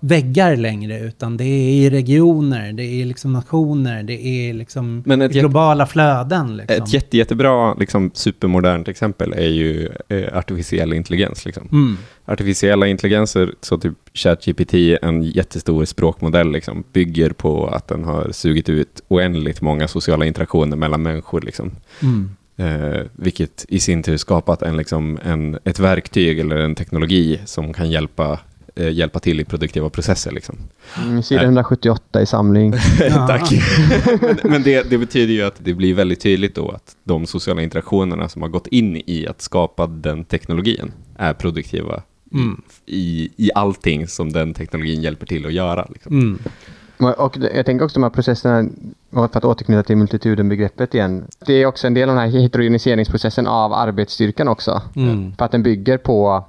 väggar 0.00 0.56
längre 0.56 0.98
utan 0.98 1.36
det 1.36 1.44
är 1.44 1.70
i 1.70 1.90
regioner, 1.90 2.72
det 2.72 2.84
är 2.84 3.04
liksom 3.04 3.32
nationer, 3.32 4.02
det 4.02 4.26
är 4.26 4.54
liksom 4.54 5.02
globala 5.30 5.86
flöden. 5.86 6.56
Liksom. 6.56 6.82
Ett 6.82 6.92
jätte, 6.92 7.16
jättebra, 7.16 7.74
liksom, 7.74 8.10
supermodernt 8.14 8.88
exempel 8.88 9.32
är 9.32 9.48
ju 9.48 9.88
eh, 10.08 10.38
artificiell 10.38 10.92
intelligens. 10.92 11.44
Liksom. 11.44 11.68
Mm. 11.72 11.96
Artificiella 12.24 12.86
intelligenser, 12.86 13.54
så 13.60 13.78
typ 13.78 13.94
ChatGPT, 14.14 14.74
en 15.02 15.22
jättestor 15.22 15.84
språkmodell, 15.84 16.52
liksom, 16.52 16.84
bygger 16.92 17.30
på 17.30 17.66
att 17.66 17.88
den 17.88 18.04
har 18.04 18.32
sugit 18.32 18.68
ut 18.68 19.02
oändligt 19.08 19.60
många 19.60 19.88
sociala 19.88 20.26
interaktioner 20.26 20.76
mellan 20.76 21.02
människor. 21.02 21.40
Liksom. 21.40 21.70
Mm. 22.02 22.30
Eh, 22.58 23.02
vilket 23.12 23.64
i 23.68 23.80
sin 23.80 24.02
tur 24.02 24.16
skapat 24.16 24.62
en, 24.62 24.76
liksom, 24.76 25.18
en, 25.24 25.58
ett 25.64 25.78
verktyg 25.78 26.38
eller 26.38 26.56
en 26.56 26.74
teknologi 26.74 27.40
som 27.44 27.72
kan 27.72 27.90
hjälpa, 27.90 28.40
eh, 28.74 28.90
hjälpa 28.90 29.18
till 29.18 29.40
i 29.40 29.44
produktiva 29.44 29.90
processer. 29.90 30.32
Liksom. 30.32 30.58
Mm, 30.96 31.22
sida 31.22 31.42
178 31.42 32.22
i 32.22 32.26
samling. 32.26 32.72
Tack. 33.26 33.52
men 34.20 34.36
men 34.50 34.62
det, 34.62 34.90
det 34.90 34.98
betyder 34.98 35.34
ju 35.34 35.42
att 35.42 35.54
det 35.58 35.74
blir 35.74 35.94
väldigt 35.94 36.20
tydligt 36.20 36.54
då 36.54 36.70
att 36.70 36.96
de 37.04 37.26
sociala 37.26 37.62
interaktionerna 37.62 38.28
som 38.28 38.42
har 38.42 38.48
gått 38.48 38.66
in 38.66 39.02
i 39.06 39.26
att 39.26 39.40
skapa 39.42 39.86
den 39.86 40.24
teknologin 40.24 40.92
är 41.16 41.32
produktiva 41.32 42.02
Mm. 42.32 42.62
i, 42.86 43.30
i 43.36 43.50
allting 43.54 44.08
som 44.08 44.32
den 44.32 44.54
teknologin 44.54 45.02
hjälper 45.02 45.26
till 45.26 45.46
att 45.46 45.52
göra. 45.52 45.86
Liksom. 45.92 46.20
Mm. 46.20 46.38
Och 46.98 47.36
jag 47.54 47.66
tänker 47.66 47.84
också 47.84 47.94
de 47.94 48.02
här 48.02 48.10
processerna, 48.10 48.68
för 49.10 49.24
att 49.24 49.44
återknyta 49.44 49.82
till 49.82 49.96
multituden-begreppet 49.96 50.94
igen. 50.94 51.26
Det 51.46 51.52
är 51.52 51.66
också 51.66 51.86
en 51.86 51.94
del 51.94 52.08
av 52.08 52.16
den 52.16 52.24
här 52.24 52.40
heterogeniseringsprocessen 52.40 53.46
av 53.46 53.72
arbetsstyrkan 53.72 54.48
också. 54.48 54.82
Mm. 54.96 55.32
För 55.36 55.44
att 55.44 55.52
den 55.52 55.62
bygger 55.62 55.98
på 55.98 56.44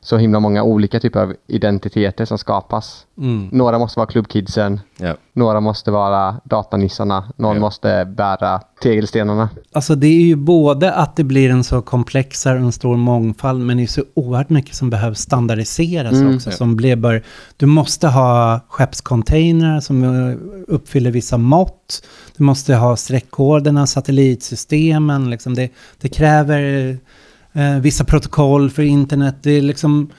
så 0.00 0.16
himla 0.16 0.40
många 0.40 0.62
olika 0.62 1.00
typer 1.00 1.20
av 1.20 1.34
identiteter 1.46 2.24
som 2.24 2.38
skapas. 2.38 3.06
Mm. 3.18 3.48
Några 3.52 3.78
måste 3.78 3.98
vara 4.00 4.06
klubbkidsen, 4.06 4.80
Ja. 4.98 5.14
några 5.32 5.60
måste 5.60 5.90
vara 5.90 6.36
datanissarna, 6.44 7.32
någon 7.36 7.54
Ja. 7.56 7.60
måste 7.60 8.04
bära 8.16 8.60
tegelstenarna. 8.82 9.48
Alltså 9.72 9.94
det 9.94 10.06
är 10.06 10.20
ju 10.20 10.36
både 10.36 10.92
att 10.92 11.16
det 11.16 11.24
blir 11.24 11.50
en 11.50 11.64
så 11.64 11.82
komplexare 11.82 12.58
och 12.58 12.64
en 12.64 12.72
stor 12.72 12.96
mångfald, 12.96 13.60
men 13.66 13.76
det 13.76 13.82
är 13.82 13.86
så 13.86 14.02
oerhört 14.14 14.50
mycket 14.50 14.74
som 14.76 14.90
behöver 14.90 15.14
standardiseras 15.14 16.12
Mm. 16.12 16.36
också. 16.36 16.50
Som 16.50 16.76
blir 16.76 17.22
du 17.56 17.66
måste 17.66 18.08
ha 18.08 18.60
skeppscontainrar 18.68 19.80
som 19.80 20.04
eh, 20.04 20.36
uppfyller 20.68 21.10
vissa 21.10 21.38
mått. 21.38 22.04
Du 22.36 22.44
måste 22.44 22.74
ha 22.74 22.96
streckkoderna, 22.96 23.86
satellitsystemen. 23.86 25.30
Liksom 25.30 25.54
det, 25.54 25.68
det 26.00 26.08
kräver 26.08 26.98
eh, 27.54 27.78
vissa 27.78 28.04
protokoll 28.04 28.70
för 28.70 28.82
internet. 28.82 29.36
Det 29.42 29.50
är 29.50 29.62
liksom 29.62 30.10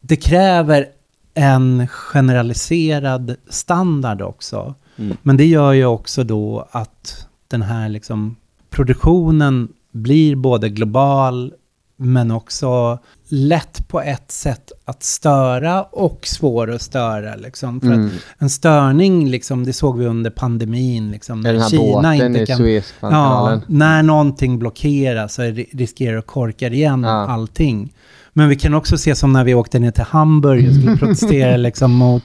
det 0.00 0.16
kräver 0.16 0.86
en 1.34 1.88
generaliserad 1.88 3.36
standard 3.48 4.22
också. 4.22 4.74
Mm. 4.96 5.16
Men 5.22 5.36
det 5.36 5.46
gör 5.46 5.72
ju 5.72 5.84
också 5.86 6.24
då 6.24 6.68
att 6.70 7.26
den 7.48 7.62
här 7.62 7.88
liksom 7.88 8.36
produktionen 8.70 9.68
blir 9.90 10.36
både 10.36 10.68
global 10.68 11.52
men 12.00 12.30
också 12.30 12.98
lätt 13.28 13.88
på 13.88 14.00
ett 14.00 14.30
sätt 14.32 14.72
att 14.84 15.02
störa 15.02 15.82
och 15.82 16.26
svår 16.26 16.70
att 16.70 16.82
störa. 16.82 17.36
Liksom. 17.36 17.80
För 17.80 17.86
Mm. 17.88 18.06
att 18.06 18.12
en 18.38 18.50
störning, 18.50 19.28
liksom, 19.30 19.64
det 19.64 19.72
såg 19.72 19.98
vi 19.98 20.06
under 20.06 20.30
pandemin. 20.30 21.10
Liksom, 21.10 21.46
Är 21.46 21.52
den 21.52 21.62
här 21.62 21.68
Kina 21.68 22.14
inte 22.14 22.46
kan... 22.46 22.82
Ja, 23.00 23.60
när 23.66 24.02
någonting 24.02 24.58
blockeras 24.58 25.34
så 25.34 25.42
ri- 25.42 25.68
riskerar 25.72 26.18
att 26.18 26.26
korka 26.26 26.68
igen 26.68 27.02
Ja. 27.02 27.10
allting. 27.28 27.92
Men 28.32 28.48
vi 28.48 28.56
kan 28.56 28.74
också 28.74 28.98
se 28.98 29.14
som 29.14 29.32
när 29.32 29.44
vi 29.44 29.54
åkte 29.54 29.78
ner 29.78 29.90
till 29.90 30.04
Hamburg 30.04 30.68
och 30.68 30.74
skulle 30.74 30.96
protestera 31.06 31.56
liksom 31.56 31.92
mot 31.92 32.22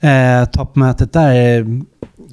eh, 0.00 0.44
toppmötet 0.52 1.12
där. 1.12 1.66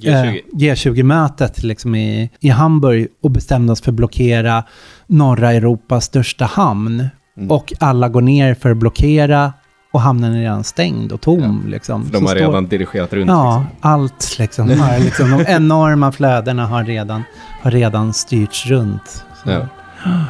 Eh, 0.06 0.14
G20. 0.14 0.42
G20-mötet 0.54 1.64
liksom 1.64 1.96
i, 1.96 2.30
i 2.40 2.50
Hamburg 2.50 3.08
och 3.24 3.32
bestämde 3.32 3.74
oss 3.74 3.82
för 3.82 3.92
att 3.92 3.96
blockera 3.96 4.64
norra 5.08 5.54
Europas 5.54 6.06
största 6.06 6.46
hamn. 6.46 7.08
Mm. 7.38 7.52
Och 7.52 7.74
alla 7.80 8.10
går 8.10 8.22
ner 8.22 8.54
för 8.54 8.72
att 8.72 8.78
blockera 8.78 9.54
och 9.94 10.02
hamnen 10.02 10.34
är 10.34 10.40
redan 10.42 10.64
stängd 10.64 11.12
och 11.12 11.22
tom. 11.22 11.64
Liksom. 11.68 12.06
För 12.06 12.12
de 12.14 12.18
Så 12.18 12.24
har 12.24 12.36
står- 12.36 12.48
redan 12.48 12.68
dirigerat 12.68 13.14
runt. 13.14 13.28
Ja, 13.30 13.66
liksom. 13.70 13.92
allt 13.92 14.40
liksom. 14.40 14.70
Har, 14.80 15.00
liksom 15.00 15.32
de 15.32 15.46
enorma 15.48 16.12
flödena 16.12 16.66
har 16.66 16.84
redan, 16.84 17.24
har 17.62 17.72
redan 17.72 18.14
styrts 18.14 18.66
runt. 18.66 19.26
Ja. 19.46 19.68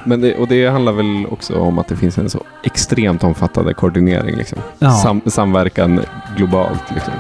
Men 0.05 0.21
det, 0.21 0.35
och 0.35 0.47
det 0.47 0.67
handlar 0.67 0.91
väl 0.93 1.25
också 1.29 1.59
om 1.59 1.79
att 1.79 1.87
det 1.87 1.95
finns 1.95 2.17
en 2.17 2.29
så 2.29 2.43
extremt 2.63 3.23
omfattande 3.23 3.73
koordinering. 3.73 4.35
Liksom. 4.35 4.59
Ja. 4.79 4.91
Sam, 4.91 5.21
samverkan 5.25 6.01
globalt. 6.37 6.83
Liksom. 6.93 7.13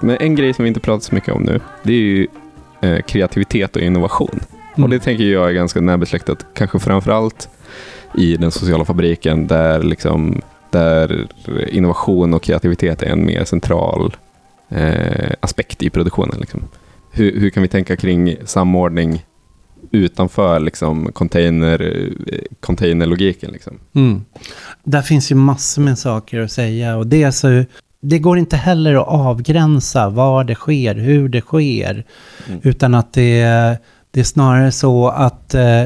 Men 0.00 0.16
en 0.20 0.34
grej 0.34 0.54
som 0.54 0.62
vi 0.62 0.68
inte 0.68 0.80
pratat 0.80 1.02
så 1.02 1.14
mycket 1.14 1.34
om 1.34 1.42
nu, 1.42 1.60
det 1.82 1.92
är 1.92 1.96
ju 1.96 2.26
eh, 2.80 3.00
kreativitet 3.00 3.76
och 3.76 3.82
innovation. 3.82 4.40
Mm. 4.74 4.84
Och 4.84 4.90
det 4.90 4.98
tänker 4.98 5.24
jag 5.24 5.48
är 5.48 5.52
ganska 5.52 5.80
närbesläktat, 5.80 6.46
kanske 6.54 6.78
framförallt 6.78 7.48
i 8.14 8.36
den 8.36 8.50
sociala 8.50 8.84
fabriken 8.84 9.46
där, 9.46 9.82
liksom, 9.82 10.42
där 10.70 11.26
innovation 11.68 12.34
och 12.34 12.42
kreativitet 12.42 13.02
är 13.02 13.06
en 13.06 13.26
mer 13.26 13.44
central 13.44 14.16
eh, 14.68 15.32
aspekt 15.40 15.82
i 15.82 15.90
produktionen. 15.90 16.40
Liksom. 16.40 16.62
Hur, 17.10 17.40
hur 17.40 17.50
kan 17.50 17.62
vi 17.62 17.68
tänka 17.68 17.96
kring 17.96 18.36
samordning 18.44 19.24
utanför 19.90 20.60
liksom, 20.60 21.12
container, 21.12 21.82
eh, 22.26 22.38
containerlogiken? 22.60 23.52
Liksom? 23.52 23.78
Mm. 23.94 24.24
Där 24.84 25.02
finns 25.02 25.32
ju 25.32 25.34
massor 25.34 25.82
med 25.82 25.98
saker 25.98 26.40
att 26.40 26.52
säga 26.52 26.96
och 26.96 27.06
det 27.06 27.22
är 27.22 27.30
så 27.30 27.64
det 28.00 28.18
går 28.18 28.38
inte 28.38 28.56
heller 28.56 28.94
att 28.94 29.08
avgränsa 29.08 30.08
var 30.08 30.44
det 30.44 30.54
sker, 30.54 30.94
hur 30.94 31.28
det 31.28 31.40
sker. 31.40 32.04
Mm. 32.48 32.60
Utan 32.62 32.94
att 32.94 33.12
det, 33.12 33.42
det 34.10 34.20
är 34.20 34.24
snarare 34.24 34.72
så 34.72 35.08
att 35.08 35.54
eh, 35.54 35.84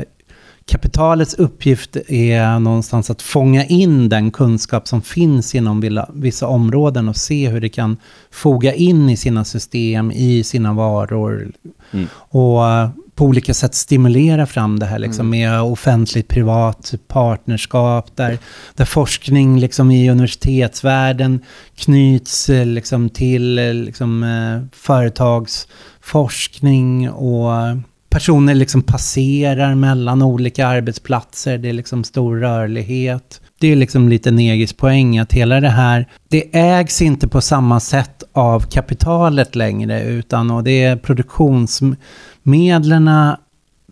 kapitalets 0.67 1.35
uppgift 1.35 1.97
är 2.09 2.59
någonstans 2.59 3.11
att 3.11 3.23
fånga 3.23 3.65
in 3.65 4.09
den 4.09 4.31
kunskap 4.31 4.89
som 4.89 5.03
finns 5.03 5.55
inom 5.55 6.05
vissa 6.15 6.47
områden 6.47 7.09
och 7.09 7.17
se 7.17 7.49
hur 7.49 7.61
det 7.61 7.69
kan 7.69 7.97
foga 8.31 8.75
in 8.75 9.11
i 9.11 9.17
sina 9.17 9.45
system, 9.45 10.13
i 10.13 10.45
sina 10.45 10.73
varor. 10.73 11.53
Mm. 11.91 12.09
Och 12.15 12.69
eh, 12.69 12.89
på 13.15 13.25
olika 13.25 13.55
sätt 13.55 13.75
stimulera 13.75 14.47
fram 14.47 14.79
det 14.79 14.87
här 14.87 14.99
liksom, 14.99 15.31
med 15.31 15.63
offentligt-privat 15.63 16.95
partnerskap 17.09 18.17
där, 18.17 18.39
där 18.75 18.85
forskning 18.85 19.61
liksom, 19.61 19.91
i 19.91 20.11
universitetsvärlden 20.11 21.41
knyts 21.77 22.51
eh, 22.51 22.67
liksom, 22.67 23.09
till 23.09 23.59
eh, 23.59 23.75
liksom, 23.75 24.69
företagsforskning 24.73 27.11
och 27.11 27.53
personer 28.15 28.55
liksom 28.55 28.83
passerar 28.83 29.75
mellan 29.75 30.23
olika 30.23 30.67
arbetsplatser. 30.67 31.59
Det 31.59 31.69
är 31.69 31.73
liksom 31.73 32.05
stor 32.05 32.37
rörlighet. 32.37 33.41
Det 33.61 33.73
är 33.73 33.77
liksom 33.77 34.09
lite 34.09 34.31
Negis 34.31 34.73
poäng 34.73 35.19
att 35.19 35.33
hela 35.33 35.61
det 35.61 35.69
här, 35.69 36.09
det 36.29 36.57
ägs 36.57 37.03
inte 37.03 37.29
på 37.29 37.41
samma 37.41 37.81
sätt 37.81 38.23
av 38.33 38.61
kapitalet 38.61 39.55
längre 39.55 40.03
utan 40.03 40.51
och 40.51 40.65
det 40.65 40.85
är 40.85 40.97
produktionsmedlen 40.97 43.11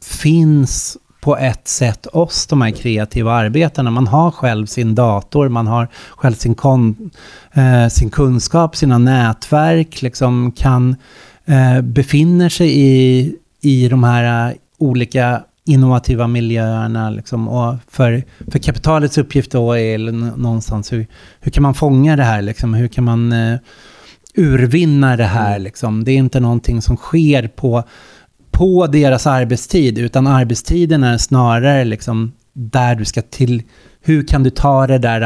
finns 0.02 0.96
på 1.20 1.36
ett 1.36 1.68
sätt 1.68 2.06
oss, 2.06 2.46
de 2.46 2.62
här 2.62 2.70
kreativa 2.70 3.32
arbetarna. 3.32 3.90
Man 3.90 4.06
har 4.06 4.30
själv 4.30 4.66
sin 4.66 4.94
dator, 4.94 5.48
man 5.48 5.66
har 5.66 5.88
själv 6.10 6.34
sin, 6.34 6.54
kon, 6.54 7.10
eh, 7.52 7.88
sin 7.88 8.10
kunskap, 8.10 8.76
sina 8.76 8.98
nätverk, 8.98 10.02
liksom 10.02 10.52
kan 10.52 10.96
eh, 11.44 11.80
befinner 11.80 12.48
sig 12.48 12.80
i, 12.80 13.34
i 13.62 13.88
de 13.88 14.04
här 14.04 14.50
eh, 14.50 14.56
olika 14.78 15.42
innovativa 15.64 16.26
miljöerna. 16.26 17.10
Liksom. 17.10 17.48
Och 17.48 17.74
för, 17.88 18.22
för 18.50 18.58
kapitalets 18.58 19.18
uppgift 19.18 19.52
då 19.52 19.72
är 19.72 19.98
någonstans 20.36 20.92
hur, 20.92 21.06
hur 21.40 21.50
kan 21.50 21.62
man 21.62 21.74
fånga 21.74 22.16
det 22.16 22.22
här? 22.22 22.42
Liksom? 22.42 22.74
Hur 22.74 22.88
kan 22.88 23.04
man 23.04 23.32
eh, 23.32 23.58
urvinna 24.36 25.16
det 25.16 25.24
här? 25.24 25.58
Liksom? 25.58 26.04
Det 26.04 26.12
är 26.12 26.16
inte 26.16 26.40
någonting 26.40 26.82
som 26.82 26.96
sker 26.96 27.48
på, 27.48 27.84
på 28.50 28.86
deras 28.86 29.26
arbetstid, 29.26 29.98
utan 29.98 30.26
arbetstiden 30.26 31.02
är 31.04 31.18
snarare 31.18 31.84
liksom 31.84 32.32
där 32.52 32.94
du 32.94 33.04
ska 33.04 33.22
till... 33.22 33.62
Hur 34.04 34.26
kan 34.26 34.42
du 34.42 34.50
ta 34.50 34.86
det 34.86 34.98
där 34.98 35.20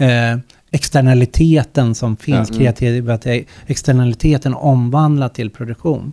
eh, 0.00 0.38
externaliteten 0.70 1.94
som 1.94 2.16
finns, 2.16 2.50
Ja, 2.50 2.56
mm. 2.56 2.74
kreativa 2.74 3.18
externaliteten 3.66 4.54
omvandla 4.54 5.28
till 5.28 5.50
produktion. 5.50 6.12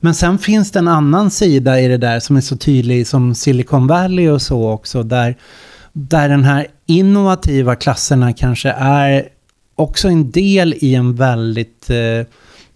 Men 0.00 0.14
sen 0.14 0.38
finns 0.38 0.70
det 0.70 0.78
en 0.78 0.88
annan 0.88 1.30
sida 1.30 1.80
i 1.80 1.88
det 1.88 1.96
där 1.96 2.20
som 2.20 2.36
är 2.36 2.40
så 2.40 2.56
tydlig 2.56 3.06
som 3.06 3.34
Silicon 3.34 3.86
Valley 3.86 4.28
och 4.28 4.42
så 4.42 4.70
också, 4.70 5.02
där, 5.02 5.36
där 5.92 6.28
den 6.28 6.44
här 6.44 6.66
innovativa 6.86 7.76
klasserna 7.76 8.32
kanske 8.32 8.70
är 8.78 9.28
också 9.74 10.08
en 10.08 10.30
del 10.30 10.74
i 10.78 10.94
en 10.94 11.14
väldigt 11.14 11.90
eh, 11.90 12.26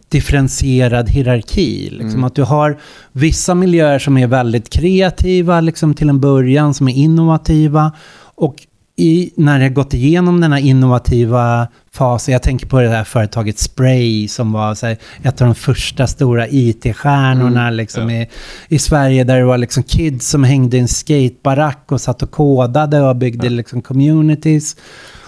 differentierad 0.09 1.11
hierarki. 1.11 1.91
Liksom 1.91 2.11
Mm. 2.11 2.25
Att 2.25 2.35
du 2.35 2.43
har 2.43 2.79
vissa 3.13 3.55
miljöer 3.55 3.99
som 3.99 4.19
är 4.19 4.27
väldigt 4.27 4.71
kreativa 4.71 5.61
liksom 5.61 5.95
till 5.95 6.09
en 6.09 6.21
början, 6.21 6.75
som 6.75 6.89
är 6.89 6.95
innovativa. 6.95 7.93
Och 8.35 8.67
i, 8.97 9.33
när 9.37 9.61
har 9.61 9.69
gått 9.69 9.95
igenom 9.95 10.41
den 10.41 10.53
här 10.53 10.61
innovativa 10.61 11.69
fasen, 11.93 12.33
jag 12.33 12.43
tänker 12.43 12.67
på 12.67 12.81
det 12.81 12.89
här 12.89 13.05
företaget 13.05 13.59
Spray 13.59 14.29
som 14.29 14.53
var 14.53 14.75
så 14.75 14.87
här, 14.87 14.97
ett 15.23 15.41
av 15.41 15.47
de 15.47 15.55
första 15.55 16.07
stora 16.07 16.49
IT-stjärnorna 16.49 17.61
Mm, 17.63 17.75
liksom 17.75 18.11
ja. 18.11 18.23
i, 18.23 18.29
i 18.69 18.79
Sverige, 18.79 19.25
där 19.25 19.39
det 19.39 19.45
var 19.45 19.59
liksom 19.59 19.83
kids 19.83 20.29
som 20.29 20.45
hängde 20.45 20.77
i 20.77 20.81
en 20.81 20.89
skatebarack 20.89 21.93
och 21.93 22.01
satt 22.01 22.23
och 22.23 22.31
kodade 22.31 23.01
och 23.01 23.17
byggde 23.17 23.49
liksom 23.49 23.83
communities. 23.83 24.77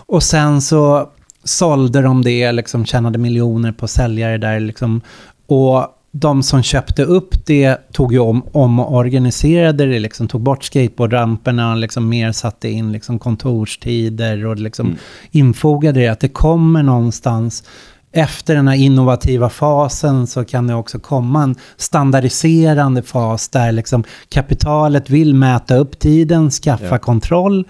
Och 0.06 0.22
sen 0.22 0.62
så 0.62 1.10
sålde 1.44 2.02
de 2.02 2.22
det, 2.22 2.52
liksom 2.52 2.84
tjänade 2.84 3.18
miljoner 3.18 3.72
på 3.72 3.88
säljare 3.88 4.38
där 4.38 4.60
liksom. 4.60 5.00
Och 5.46 5.86
de 6.20 6.42
som 6.42 6.62
köpte 6.62 7.02
upp 7.04 7.46
det 7.46 7.92
tog 7.92 8.12
ju 8.12 8.18
om, 8.18 8.42
om 8.52 8.80
och 8.80 8.94
organiserade 8.96 9.86
det, 9.86 9.98
liksom, 9.98 10.28
tog 10.28 10.40
bort 10.40 10.64
skateboardramperna 10.64 11.70
och 11.72 11.76
liksom 11.78 12.08
mer 12.08 12.32
satte 12.32 12.68
in 12.68 12.92
liksom 12.92 13.18
kontorstider 13.18 14.46
och 14.46 14.56
liksom 14.56 14.86
Mm. 14.86 14.98
infogade 15.30 16.00
det. 16.00 16.08
Att 16.08 16.20
det 16.20 16.28
kommer 16.28 16.82
någonstans 16.82 17.64
efter 18.12 18.54
den 18.54 18.68
här 18.68 18.74
innovativa 18.76 19.48
fasen 19.48 20.26
så 20.26 20.44
kan 20.44 20.66
det 20.66 20.74
också 20.74 20.98
komma 20.98 21.42
en 21.42 21.54
standardiserande 21.76 23.02
fas 23.02 23.48
där 23.48 23.72
liksom 23.72 24.04
kapitalet 24.28 25.10
vill 25.10 25.34
mäta 25.34 25.76
upp 25.76 25.98
tiden, 25.98 26.50
skaffa 26.50 26.86
Ja. 26.90 26.98
kontroll, 26.98 27.64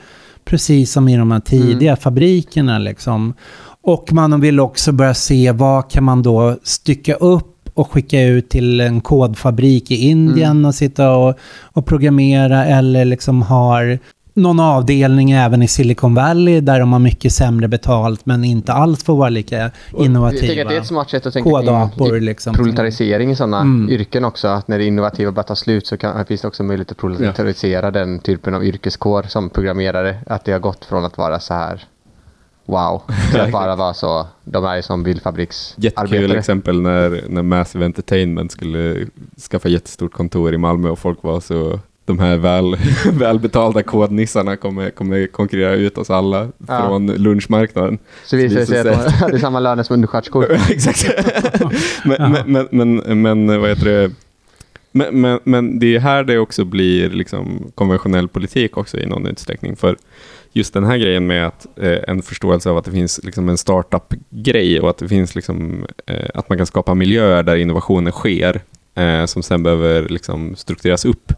precis 0.44 0.92
som 0.92 1.08
i 1.08 1.16
de 1.16 1.30
här 1.30 1.40
tidiga 1.40 1.96
fabrikerna. 1.96 2.78
Liksom. 2.78 3.34
Och 3.82 4.12
man 4.12 4.40
vill 4.40 4.60
också 4.60 4.92
börja 4.92 5.14
se 5.14 5.52
vad 5.52 5.90
kan 5.90 6.04
man 6.04 6.22
då 6.22 6.56
stycka 6.62 7.14
upp 7.14 7.55
och 7.76 7.92
skicka 7.92 8.22
ut 8.22 8.48
till 8.48 8.80
en 8.80 9.00
kodfabrik 9.00 9.90
i 9.90 9.94
Indien 9.94 10.64
och 10.64 10.74
sitta 10.74 11.16
och, 11.16 11.34
och 11.62 11.86
programmera 11.86 12.64
eller 12.64 13.04
liksom 13.04 13.42
har 13.42 13.98
någon 14.34 14.60
avdelning 14.60 15.30
även 15.30 15.62
i 15.62 15.68
Silicon 15.68 16.14
Valley 16.14 16.60
där 16.60 16.80
de 16.80 16.92
har 16.92 17.00
mycket 17.00 17.32
sämre 17.32 17.68
betalt 17.68 18.26
men 18.26 18.44
inte 18.44 18.72
alls 18.72 19.04
får 19.04 19.16
vara 19.16 19.28
lika 19.28 19.70
innovativa. 19.98 20.40
Jag 20.40 20.48
tänker 20.48 20.62
att 20.62 20.68
det 20.68 20.76
är 20.76 20.80
ett 20.80 20.86
smart 20.86 21.10
sätt 21.10 21.26
att 21.26 21.32
tänka 21.32 21.50
Kodapor 21.50 22.10
kring 22.10 22.24
liksom. 22.24 22.54
proletarisering 22.54 23.30
i 23.30 23.36
sådana 23.36 23.60
Mm. 23.60 23.90
yrken 23.90 24.24
också. 24.24 24.48
Att 24.48 24.68
när 24.68 24.78
det 24.78 24.84
innovativa 24.84 25.32
börjar 25.32 25.44
ta 25.44 25.56
slut 25.56 25.86
så 25.86 25.96
kan, 25.96 26.26
finns 26.26 26.40
det 26.40 26.48
också 26.48 26.62
möjlighet 26.62 26.90
att 26.90 26.98
proletarisera 26.98 27.90
den 27.90 28.18
typen 28.18 28.54
av 28.54 28.64
yrkeskår 28.64 29.22
som 29.22 29.50
programmerare. 29.50 30.16
Att 30.26 30.44
det 30.44 30.52
har 30.52 30.58
gått 30.58 30.84
från 30.84 31.04
att 31.04 31.18
vara 31.18 31.40
så 31.40 31.54
här 31.54 31.84
wow. 32.66 33.02
Att 33.40 33.52
bara 33.52 33.76
vara 33.76 33.94
så, 33.94 34.26
de 34.44 34.64
är 34.64 34.76
ju 34.76 34.82
som 34.82 35.00
Jättekul 35.00 35.28
bilfabriksarbetare. 35.76 36.38
exempel 36.38 36.82
när, 36.82 37.24
när 37.28 37.42
Massive 37.42 37.84
Entertainment 37.84 38.52
skulle 38.52 39.06
skaffa 39.50 39.68
jättestort 39.68 40.12
kontor 40.12 40.54
i 40.54 40.58
Malmö 40.58 40.88
och 40.88 40.98
folk 40.98 41.22
var 41.22 41.40
så 41.40 41.80
de 42.04 42.18
här 42.18 42.36
väl, 42.36 42.76
välbetalda 43.12 43.82
kodnissarna 43.82 44.56
kommer, 44.56 44.90
kommer 44.90 45.26
konkurrera 45.26 45.74
ut 45.74 45.98
oss 45.98 46.10
alla 46.10 46.48
Ja. 46.68 46.80
från 46.80 47.06
lunchmarknaden. 47.06 47.98
Så 48.24 48.36
visar 48.36 48.60
det 48.60 48.66
sig 48.66 48.78
att 48.80 48.86
sig 48.86 49.04
de 49.04 49.10
hade 49.10 49.38
samma 49.38 49.60
löner 49.60 49.82
som 49.82 49.94
undersköterskor. 49.94 50.52
Exakt. 50.70 51.06
men, 52.04 52.32
men, 52.46 52.68
men, 52.70 52.96
men, 52.96 53.46
men 53.46 53.60
vad 53.60 53.68
heter 53.68 53.84
det? 53.84 54.10
Men, 54.92 55.20
men, 55.20 55.38
men 55.44 55.78
det 55.78 55.96
är 55.96 56.00
här 56.00 56.24
det 56.24 56.38
också 56.38 56.64
blir 56.64 57.10
liksom 57.10 57.72
konventionell 57.74 58.28
politik 58.28 58.76
också 58.76 58.98
i 58.98 59.06
någon 59.06 59.26
utsträckning. 59.26 59.76
För 59.76 59.96
just 60.56 60.74
den 60.74 60.84
här 60.84 60.96
grejen 60.96 61.26
med 61.26 61.46
att 61.46 61.66
eh, 61.76 61.98
en 62.08 62.22
förståelse 62.22 62.70
av 62.70 62.76
att 62.76 62.84
det 62.84 62.90
finns 62.90 63.20
liksom 63.22 63.48
en 63.48 63.58
startup-grej 63.58 64.80
och 64.80 64.90
att 64.90 64.98
det 64.98 65.08
finns 65.08 65.34
liksom, 65.34 65.86
eh, 66.06 66.30
att 66.34 66.48
man 66.48 66.58
kan 66.58 66.66
skapa 66.66 66.94
miljöer 66.94 67.42
där 67.42 67.56
innovationer 67.56 68.10
sker 68.10 68.60
eh, 68.94 69.24
som 69.24 69.42
sen 69.42 69.62
behöver 69.62 70.08
liksom 70.08 70.56
struktureras 70.56 71.04
upp. 71.04 71.32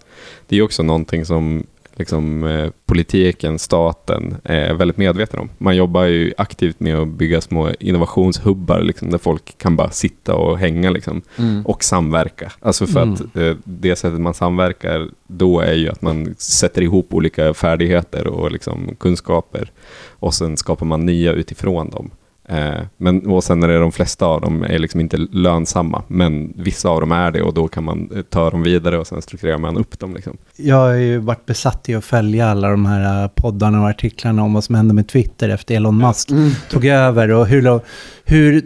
Det 0.47 0.57
är 0.57 0.63
också 0.63 0.83
någonting 0.83 1.25
som 1.25 1.67
liksom, 1.99 2.45
eh, 2.45 2.71
politiken, 2.87 3.59
staten 3.59 4.37
är 4.45 4.75
väldigt 4.75 4.97
medveten 4.97 5.41
om. 5.41 5.49
Man 5.59 5.77
jobbar 5.77 6.05
ju 6.05 6.33
aktivt 6.39 6.81
med 6.81 6.97
att 6.99 7.09
bygga 7.09 7.41
små 7.41 7.71
innovationshubbar 7.81 8.81
liksom, 8.81 9.11
där 9.11 9.19
folk 9.19 9.59
kan 9.59 9.77
bara 9.77 9.91
sitta 9.91 10.35
och 10.35 10.59
hänga 10.59 10.91
liksom, 10.91 11.23
Mm. 11.39 11.67
och 11.67 11.85
samverka. 11.85 12.53
Alltså 12.61 12.87
för 12.87 13.03
Mm. 13.03 13.15
att 13.15 13.37
eh, 13.37 13.55
det 13.65 13.97
sättet 13.97 14.21
man 14.21 14.35
samverkar 14.35 15.09
då 15.27 15.61
är 15.61 15.75
ju 15.75 15.89
att 15.89 16.03
man 16.03 16.35
sätter 16.39 16.83
ihop 16.83 17.15
olika 17.15 17.55
färdigheter 17.55 18.27
och 18.27 18.53
liksom, 18.53 18.95
kunskaper 19.01 19.71
och 20.11 20.35
sen 20.35 20.57
skapar 20.57 20.87
man 20.87 21.07
nya 21.07 21.33
utifrån 21.33 21.91
dem. 21.91 22.11
Eh, 22.51 22.81
men, 22.97 23.27
och 23.27 23.45
sen 23.45 23.63
är 23.63 23.69
det 23.69 23.79
de 23.79 23.93
flesta 23.93 24.27
av 24.27 24.41
dem 24.41 24.63
är 24.63 24.79
liksom 24.79 25.01
inte 25.01 25.17
lönsamma, 25.17 26.03
men 26.09 26.53
vissa 26.57 26.89
av 26.89 27.01
dem 27.01 27.13
är 27.13 27.31
det 27.31 27.43
och 27.43 27.55
då 27.55 27.69
kan 27.69 27.85
man 27.85 28.11
eh, 28.15 28.23
ta 28.23 28.51
dem 28.51 28.63
vidare 28.63 28.99
och 28.99 29.07
sen 29.07 29.23
strukturerar 29.23 29.59
man 29.59 29.77
upp 29.77 29.99
dem. 29.99 30.15
Liksom. 30.15 30.37
Jag 30.57 30.77
har 30.77 30.93
ju 30.93 31.19
varit 31.19 31.47
besatt 31.47 31.89
i 31.89 31.95
att 31.95 32.05
följa 32.05 32.49
alla 32.51 32.71
de 32.71 32.87
här 32.87 33.23
eh, 33.25 33.31
poddarna 33.35 33.83
och 33.83 33.89
artiklarna 33.89 34.43
om 34.43 34.55
vad 34.55 34.65
som 34.65 34.75
hände 34.75 34.95
med 34.95 35.09
Twitter 35.09 35.49
efter 35.49 35.75
Elon 35.75 35.99
Musk 35.99 36.31
Mm. 36.31 36.51
tog 36.71 36.85
över 36.85 37.31
och 37.31 37.47
hur, 37.47 37.81
hur 38.25 38.63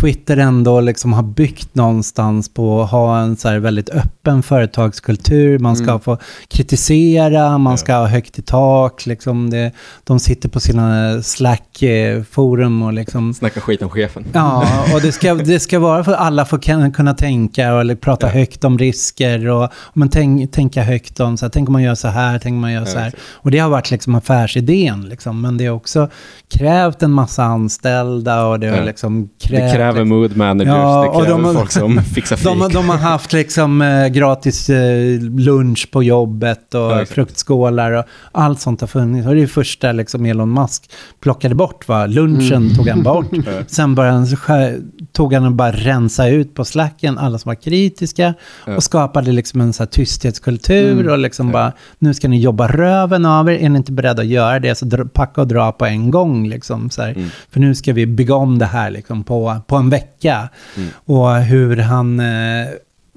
Twitter 0.00 0.36
ändå 0.36 0.80
liksom 0.80 1.12
har 1.12 1.22
byggt 1.22 1.74
någonstans 1.74 2.54
på 2.54 2.82
att 2.82 2.90
ha 2.90 3.18
en 3.20 3.36
så 3.36 3.58
väldigt 3.58 3.88
öppen 3.90 4.42
företagskultur. 4.42 5.58
Man 5.58 5.76
ska 5.76 5.84
Mm. 5.90 6.00
få 6.00 6.18
kritisera, 6.48 7.58
man 7.58 7.72
Ja. 7.72 7.76
ska 7.76 7.94
ha 7.94 8.06
högt 8.06 8.38
i 8.38 8.42
tak. 8.42 9.06
Liksom 9.06 9.50
det, 9.50 9.72
de 10.04 10.20
sitter 10.20 10.48
på 10.48 10.60
sina 10.60 11.22
Slack-forum 11.22 12.82
och 12.82 12.92
liksom 12.92 13.34
Snacka 13.34 13.60
skit 13.60 13.82
om 13.82 13.88
chefen. 13.90 14.24
Ja, 14.32 14.64
och 14.94 15.00
det 15.00 15.12
ska, 15.12 15.34
det 15.34 15.60
ska 15.60 15.78
vara 15.78 16.04
för 16.04 16.12
att 16.12 16.18
alla 16.20 16.44
får 16.44 16.90
kunna 16.92 17.14
tänka 17.14 17.74
och 17.74 17.80
eller 17.80 17.94
prata 17.94 18.26
Ja. 18.26 18.32
högt 18.32 18.64
om 18.64 18.78
risker 18.78 19.48
och 19.48 19.68
men 19.94 20.08
tänk, 20.08 20.52
tänka 20.52 20.82
högt 20.82 21.20
om 21.20 21.36
så 21.36 21.44
här, 21.44 21.50
tänk 21.50 21.68
om 21.68 21.72
man 21.72 21.82
gör 21.82 21.94
så 21.94 22.08
här, 22.08 22.38
tänk 22.38 22.52
om 22.54 22.60
man 22.60 22.72
gör 22.72 22.84
så 22.84 22.98
här. 22.98 23.06
exakt. 23.08 23.22
Och 23.32 23.50
det 23.50 23.58
har 23.58 23.70
varit 23.70 23.90
liksom 23.90 24.14
affärsidén 24.14 25.08
liksom, 25.08 25.40
men 25.40 25.56
det 25.58 25.66
har 25.66 25.74
också 25.76 26.08
krävt 26.54 27.02
en 27.02 27.10
massa 27.12 27.44
anställda 27.44 28.44
och 28.46 28.60
det 28.60 28.68
har 28.68 28.76
Ja. 28.76 28.84
liksom 28.84 29.28
krävt... 29.40 29.72
Det 29.86 29.92
kräver 29.92 30.04
mood 30.04 30.36
managers, 30.36 30.68
Ja, 30.74 31.02
det 31.02 31.08
och 31.08 31.24
kräver 31.24 31.42
de- 31.42 31.54
folk 31.54 31.70
som 31.72 32.02
fixar 32.14 32.36
fik. 32.36 32.44
de, 32.46 32.68
de 32.72 32.88
har 32.88 32.96
haft 32.96 33.32
liksom 33.32 33.82
eh, 33.82 34.06
gratis 34.08 34.70
eh, 34.70 35.20
lunch 35.20 35.88
på 35.92 36.02
jobbet 36.02 36.74
och 36.74 36.80
Ja, 36.80 37.04
fruktskålar 37.06 37.92
och 37.92 38.04
allt 38.32 38.60
sånt 38.60 38.80
har 38.80 38.88
funnits. 38.88 39.26
Och 39.26 39.34
det 39.34 39.38
är 39.40 39.42
det 39.42 39.46
första 39.48 39.92
liksom 39.92 40.26
Elon 40.26 40.52
Musk 40.54 40.90
plockade 41.20 41.54
bort 41.54 41.88
va? 41.88 42.06
Lunchen 42.06 42.74
tog 42.76 42.88
han 42.88 43.02
bort. 43.02 43.26
Sen 43.66 43.94
började 43.94 44.16
han, 44.46 44.92
tog 45.12 45.32
han 45.34 45.44
och 45.44 45.52
bara 45.52 45.72
rensa 45.72 46.28
ut 46.28 46.54
på 46.54 46.64
slacken 46.64 47.18
alla 47.18 47.38
som 47.38 47.48
var 47.48 47.54
kritiska 47.54 48.34
Ja. 48.66 48.76
och 48.76 48.82
skapade 48.82 49.32
liksom 49.32 49.60
en 49.60 49.72
så 49.72 49.82
här 49.82 49.88
tysthetskultur 49.88 50.92
Mm. 50.92 51.08
och 51.12 51.18
liksom 51.18 51.46
Ja. 51.46 51.52
bara 51.52 51.72
nu 51.98 52.14
ska 52.14 52.28
ni 52.28 52.40
jobba 52.40 52.66
röven 52.68 53.26
av 53.26 53.48
er, 53.50 53.52
är 53.52 53.68
ni 53.68 53.76
inte 53.76 53.92
beredda 53.92 54.22
att 54.22 54.28
göra 54.28 54.58
det 54.58 54.74
så 54.74 54.86
packa 55.14 55.40
och 55.40 55.46
dra 55.48 55.72
på 55.72 55.86
en 55.86 56.10
gång 56.10 56.48
liksom 56.48 56.90
så 56.90 57.02
här. 57.02 57.10
Mm. 57.10 57.28
För 57.50 57.60
nu 57.60 57.74
ska 57.74 57.92
vi 57.92 58.06
bygga 58.06 58.34
om 58.34 58.58
det 58.58 58.66
här 58.66 58.90
liksom 58.90 59.24
på, 59.24 59.56
på 59.66 59.76
en 59.76 59.90
vecka. 59.90 60.48
Mm. 60.76 60.88
Och 61.04 61.34
hur 61.34 61.76
han 61.76 62.20
eh, 62.20 62.66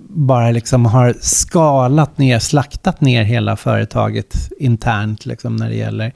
bara 0.08 0.52
liksom 0.52 0.86
har 0.86 1.16
skalat 1.22 2.18
ner, 2.18 2.40
slaktat 2.40 3.02
ner 3.02 3.24
hela 3.24 3.56
företaget 3.56 4.50
internt 4.60 5.26
liksom 5.26 5.56
när 5.56 5.70
det 5.70 5.76
gäller. 5.76 6.14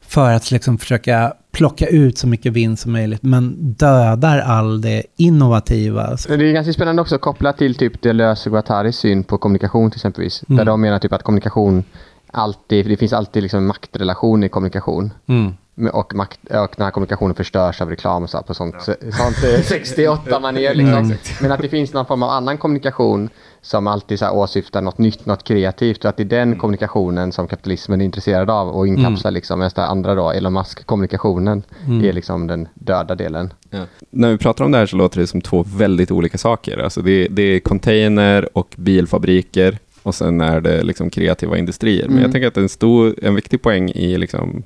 För 0.00 0.32
att 0.32 0.50
liksom 0.50 0.78
försöka 0.78 1.32
plocka 1.52 1.86
ut 1.86 2.18
så 2.18 2.26
mycket 2.26 2.52
vinst 2.52 2.82
som 2.82 2.92
möjligt, 2.92 3.22
men 3.22 3.72
dödar 3.72 4.38
all 4.38 4.80
det 4.80 5.02
innovativa. 5.16 6.16
Det 6.28 6.34
är 6.34 6.52
ganska 6.52 6.72
spännande 6.72 7.02
också 7.02 7.18
kopplat 7.18 7.58
till 7.58 7.74
typ 7.74 8.02
Deleuze 8.02 8.48
och 8.48 8.52
Guattaris 8.52 8.96
syn 8.96 9.24
på 9.24 9.38
kommunikation 9.38 9.90
till 9.90 9.98
exempelvis. 9.98 10.44
Mm. 10.48 10.56
Där 10.58 10.64
de 10.64 10.80
menar 10.80 10.98
typ 10.98 11.12
att 11.12 11.22
kommunikation 11.22 11.84
alltid, 12.32 12.86
det 12.86 12.96
finns 12.96 13.12
alltid 13.12 13.42
liksom 13.42 13.58
en 13.58 13.66
maktrelation 13.66 14.44
i 14.44 14.48
kommunikation. 14.48 15.12
Mm. 15.26 15.52
Och, 15.92 16.14
makt, 16.14 16.40
och 16.44 16.70
den 16.76 16.84
här 16.84 16.90
kommunikationen 16.90 17.34
förstörs 17.34 17.80
av 17.82 17.88
reklam 17.90 18.22
och 18.22 18.30
så 18.30 18.36
här 18.36 18.44
på 18.44 18.54
sånt, 18.54 18.82
sånt 18.82 19.44
eh, 19.56 19.60
68 19.64 20.40
manér 20.40 20.74
liksom. 20.74 20.98
Mm. 20.98 21.16
Men 21.40 21.52
att 21.52 21.60
det 21.62 21.68
finns 21.68 21.92
någon 21.92 22.06
form 22.06 22.22
av 22.22 22.30
annan 22.30 22.58
kommunikation 22.58 23.28
som 23.62 23.86
alltid 23.86 24.18
så 24.18 24.24
här 24.24 24.34
åsyftar 24.34 24.82
något 24.82 24.98
nytt, 24.98 25.26
något 25.26 25.44
kreativt. 25.44 26.04
Och 26.04 26.08
att 26.10 26.16
det 26.16 26.22
är 26.22 26.24
den 26.24 26.56
kommunikationen 26.58 27.32
som 27.32 27.46
kapitalismen 27.48 28.00
är 28.00 28.04
intresserad 28.04 28.50
av 28.50 28.68
och 28.68 28.86
inkapslar 28.88 29.30
liksom. 29.30 29.58
Medan 29.58 29.70
det 29.74 29.86
andra 29.86 30.14
då, 30.14 30.30
Elon 30.30 30.52
Musk-kommunikationen, 30.52 31.62
Mm. 31.86 32.04
är 32.04 32.12
liksom 32.12 32.46
den 32.46 32.68
döda 32.74 33.14
delen. 33.14 33.52
Ja. 33.70 33.78
När 34.10 34.30
vi 34.30 34.38
pratar 34.38 34.64
om 34.64 34.72
det 34.72 34.78
här 34.78 34.86
så 34.86 34.96
låter 34.96 35.20
det 35.20 35.26
som 35.26 35.40
två 35.40 35.64
väldigt 35.76 36.10
olika 36.10 36.38
saker. 36.38 36.78
Alltså 36.78 37.02
det, 37.02 37.28
det 37.28 37.42
är 37.42 37.60
container 37.60 38.48
och 38.58 38.74
bilfabriker 38.76 39.78
och 40.02 40.14
sen 40.14 40.40
är 40.40 40.60
det 40.60 40.82
liksom 40.82 41.10
kreativa 41.10 41.58
industrier. 41.58 42.02
Men 42.02 42.10
Mm. 42.12 42.22
jag 42.22 42.32
tänker 42.32 42.48
att 42.48 42.56
en, 42.56 42.68
stor, 42.68 43.14
en 43.22 43.34
viktig 43.34 43.62
poäng 43.62 43.90
i 43.90 44.18
liksom, 44.18 44.50
eh, 44.50 44.62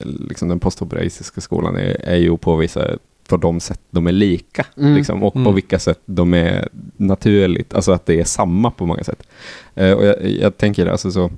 liksom 0.00 0.48
den 0.48 0.60
postoperaitiska 0.60 1.40
skolan 1.40 1.76
är, 1.76 1.96
är 2.00 2.16
ju 2.16 2.30
att 2.34 2.40
påvisa 2.40 2.88
på 3.28 3.36
de 3.36 3.60
sätt 3.60 3.80
de 3.90 4.06
är 4.06 4.12
lika 4.12 4.66
Mm. 4.76 4.94
liksom, 4.94 5.22
och 5.22 5.32
på 5.32 5.38
Mm. 5.38 5.54
vilka 5.54 5.78
sätt 5.78 6.00
de 6.06 6.34
är 6.34 6.68
naturligt, 6.96 7.74
alltså 7.74 7.92
att 7.92 8.06
det 8.06 8.20
är 8.20 8.24
samma 8.24 8.70
på 8.70 8.86
många 8.86 9.04
sätt. 9.04 9.22
Eh, 9.74 9.92
och 9.92 10.04
jag, 10.06 10.26
jag 10.26 10.56
tänker 10.56 10.86
alltså 10.86 11.10
så, 11.10 11.30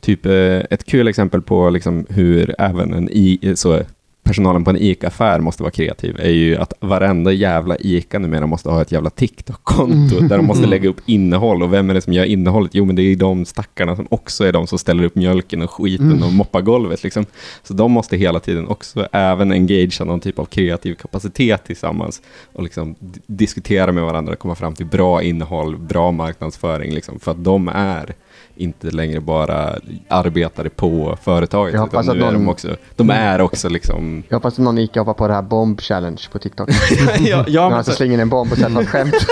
typ 0.00 0.26
eh, 0.26 0.32
ett 0.70 0.84
kul 0.84 1.08
exempel 1.08 1.42
på 1.42 1.70
liksom 1.70 2.06
hur 2.08 2.54
även 2.58 2.92
en 2.92 3.08
i, 3.12 3.52
så 3.56 3.80
personalen 4.28 4.64
på 4.64 4.70
en 4.70 4.76
ICA-affär 4.76 5.40
måste 5.40 5.62
vara 5.62 5.70
kreativ 5.70 6.16
är 6.20 6.30
ju 6.30 6.56
att 6.56 6.72
varenda 6.80 7.32
jävla 7.32 7.76
ICA 7.76 8.18
numera 8.18 8.46
måste 8.46 8.70
ha 8.70 8.82
ett 8.82 8.92
jävla 8.92 9.10
TikTok-konto 9.10 10.20
där 10.20 10.36
de 10.36 10.46
måste 10.46 10.66
lägga 10.66 10.88
upp 10.88 11.00
innehåll. 11.06 11.62
Och 11.62 11.72
vem 11.72 11.90
är 11.90 11.94
det 11.94 12.00
som 12.00 12.12
gör 12.12 12.24
innehållet? 12.24 12.70
Jo, 12.74 12.84
men 12.84 12.96
det 12.96 13.02
är 13.02 13.16
de 13.16 13.44
stackarna 13.44 13.96
som 13.96 14.06
också 14.10 14.44
är 14.44 14.52
de 14.52 14.66
som 14.66 14.78
ställer 14.78 15.04
upp 15.04 15.14
mjölken 15.14 15.62
och 15.62 15.70
skiten 15.70 16.22
och 16.22 16.32
moppar 16.32 16.60
golvet. 16.60 17.04
Liksom. 17.04 17.26
Så 17.62 17.74
de 17.74 17.92
måste 17.92 18.16
hela 18.16 18.40
tiden 18.40 18.68
också 18.68 19.08
även 19.12 19.52
engagea 19.52 20.04
någon 20.04 20.20
typ 20.20 20.38
av 20.38 20.44
kreativ 20.44 20.94
kapacitet 20.94 21.64
tillsammans 21.64 22.22
och 22.52 22.62
liksom 22.62 22.94
diskutera 23.26 23.92
med 23.92 24.04
varandra 24.04 24.32
och 24.32 24.38
komma 24.38 24.54
fram 24.54 24.74
till 24.74 24.86
bra 24.86 25.22
innehåll, 25.22 25.76
bra 25.76 26.12
marknadsföring. 26.12 26.92
Liksom, 26.92 27.20
för 27.20 27.30
att 27.30 27.44
de 27.44 27.68
är 27.68 28.14
inte 28.58 28.90
längre 28.90 29.20
bara 29.20 29.74
arbetare 30.08 30.68
på 30.70 31.18
företaget. 31.22 31.74
Jag 31.74 31.80
hoppas 31.80 32.04
utan 32.06 32.10
att 32.10 32.16
nu 32.16 32.22
är 32.28 32.32
de 32.32 32.38
någon- 32.38 32.48
också, 32.52 32.76
de 32.96 33.10
är 33.10 33.40
också 33.40 33.68
liksom... 33.68 34.22
Jag 34.28 34.36
hoppas 34.36 34.52
att 34.54 34.58
någon 34.58 34.78
ICA 34.78 35.00
hoppar 35.00 35.14
på 35.14 35.28
det 35.28 35.34
här 35.34 35.42
bomb 35.42 35.80
challenge 35.80 36.22
på 36.32 36.38
TikTok. 36.38 36.70
ja, 37.20 37.44
ja, 37.48 37.70
men, 37.70 37.84
så 37.84 37.92
slänger 37.96 38.14
in 38.14 38.20
en 38.20 38.28
bomb 38.28 38.52
och 38.52 38.58
sätter 38.58 38.70
något 38.70 38.88
skämt. 38.88 39.14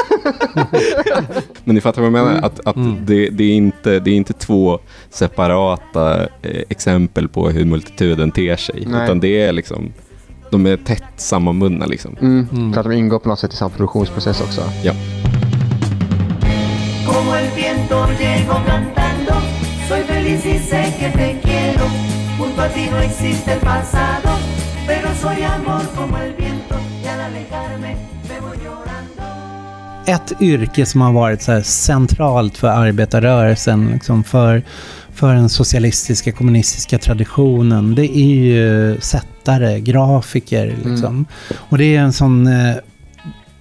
men 1.65 1.75
ni 1.75 1.81
fattar 1.81 2.03
vad 2.03 2.07
jag 2.07 2.13
menar? 2.27 2.43
Att, 2.47 2.67
att 2.67 2.77
Mm. 2.77 2.97
det, 3.07 3.29
det, 3.31 3.45
är 3.45 3.53
inte, 3.55 4.01
det 4.01 4.11
är 4.11 4.15
inte 4.15 4.33
två 4.33 4.79
separata 5.11 6.23
eh, 6.23 6.63
exempel 6.69 7.29
på 7.29 7.49
hur 7.51 7.65
multituden 7.65 8.31
ter 8.31 8.57
sig. 8.57 8.85
Nej. 8.87 9.05
Utan 9.05 9.21
det 9.21 9.43
är 9.43 9.53
liksom, 9.53 9.93
de 10.51 10.67
är 10.67 10.77
tätt 10.77 11.03
sammanbundna 11.17 11.87
liksom. 11.87 12.17
Mm. 12.21 12.49
Mm. 12.53 12.73
För 12.73 12.81
att 12.81 12.87
de 12.87 12.93
ingår 12.93 13.19
på 13.19 13.29
något 13.29 13.39
sätt 13.39 13.53
i 13.53 13.57
samma 13.57 13.71
produktionsprocess 13.71 14.41
också. 14.41 14.63
Ja. 14.83 14.93
Feliz 20.37 20.63
y 20.63 20.69
sé 20.69 20.95
que 20.99 21.09
te 21.11 21.41
quiero. 21.43 21.87
Junto 22.39 22.63
a 22.63 22.69
ti 22.69 22.89
no 22.91 22.99
existe 22.99 23.53
el 23.53 23.61
pasado, 23.61 24.39
pero 24.87 25.09
soy 25.15 25.43
amor 25.43 25.83
como 25.95 26.19
el 26.19 26.35
viento 26.35 26.75
y 27.03 27.07
al 27.07 27.21
alejarme 27.21 27.97
me 28.29 28.41
voy 28.41 28.57
llorando. 28.59 29.23
Ett 30.07 30.33
yrke 30.41 30.87
som 30.87 31.01
har 31.01 31.13
varit 31.13 31.43
så 31.43 31.53
här 31.53 31.63
centralt 31.63 32.59
för 32.59 32.69
arbetarrörelsen, 32.69 33.91
liksom 33.93 34.25
för, 34.25 34.63
för 35.13 35.35
den 35.35 35.49
socialistiska 35.49 36.33
kommunistiska 36.33 36.99
traditionen, 36.99 37.95
det 37.95 38.19
är 38.19 38.35
ju 38.35 39.01
sättare, 39.01 39.81
grafiker. 39.81 40.75
Liksom. 40.85 41.27
Och 41.69 41.79
det 41.79 41.97
är 41.97 42.01
en 42.01 42.13
sån... 42.13 42.49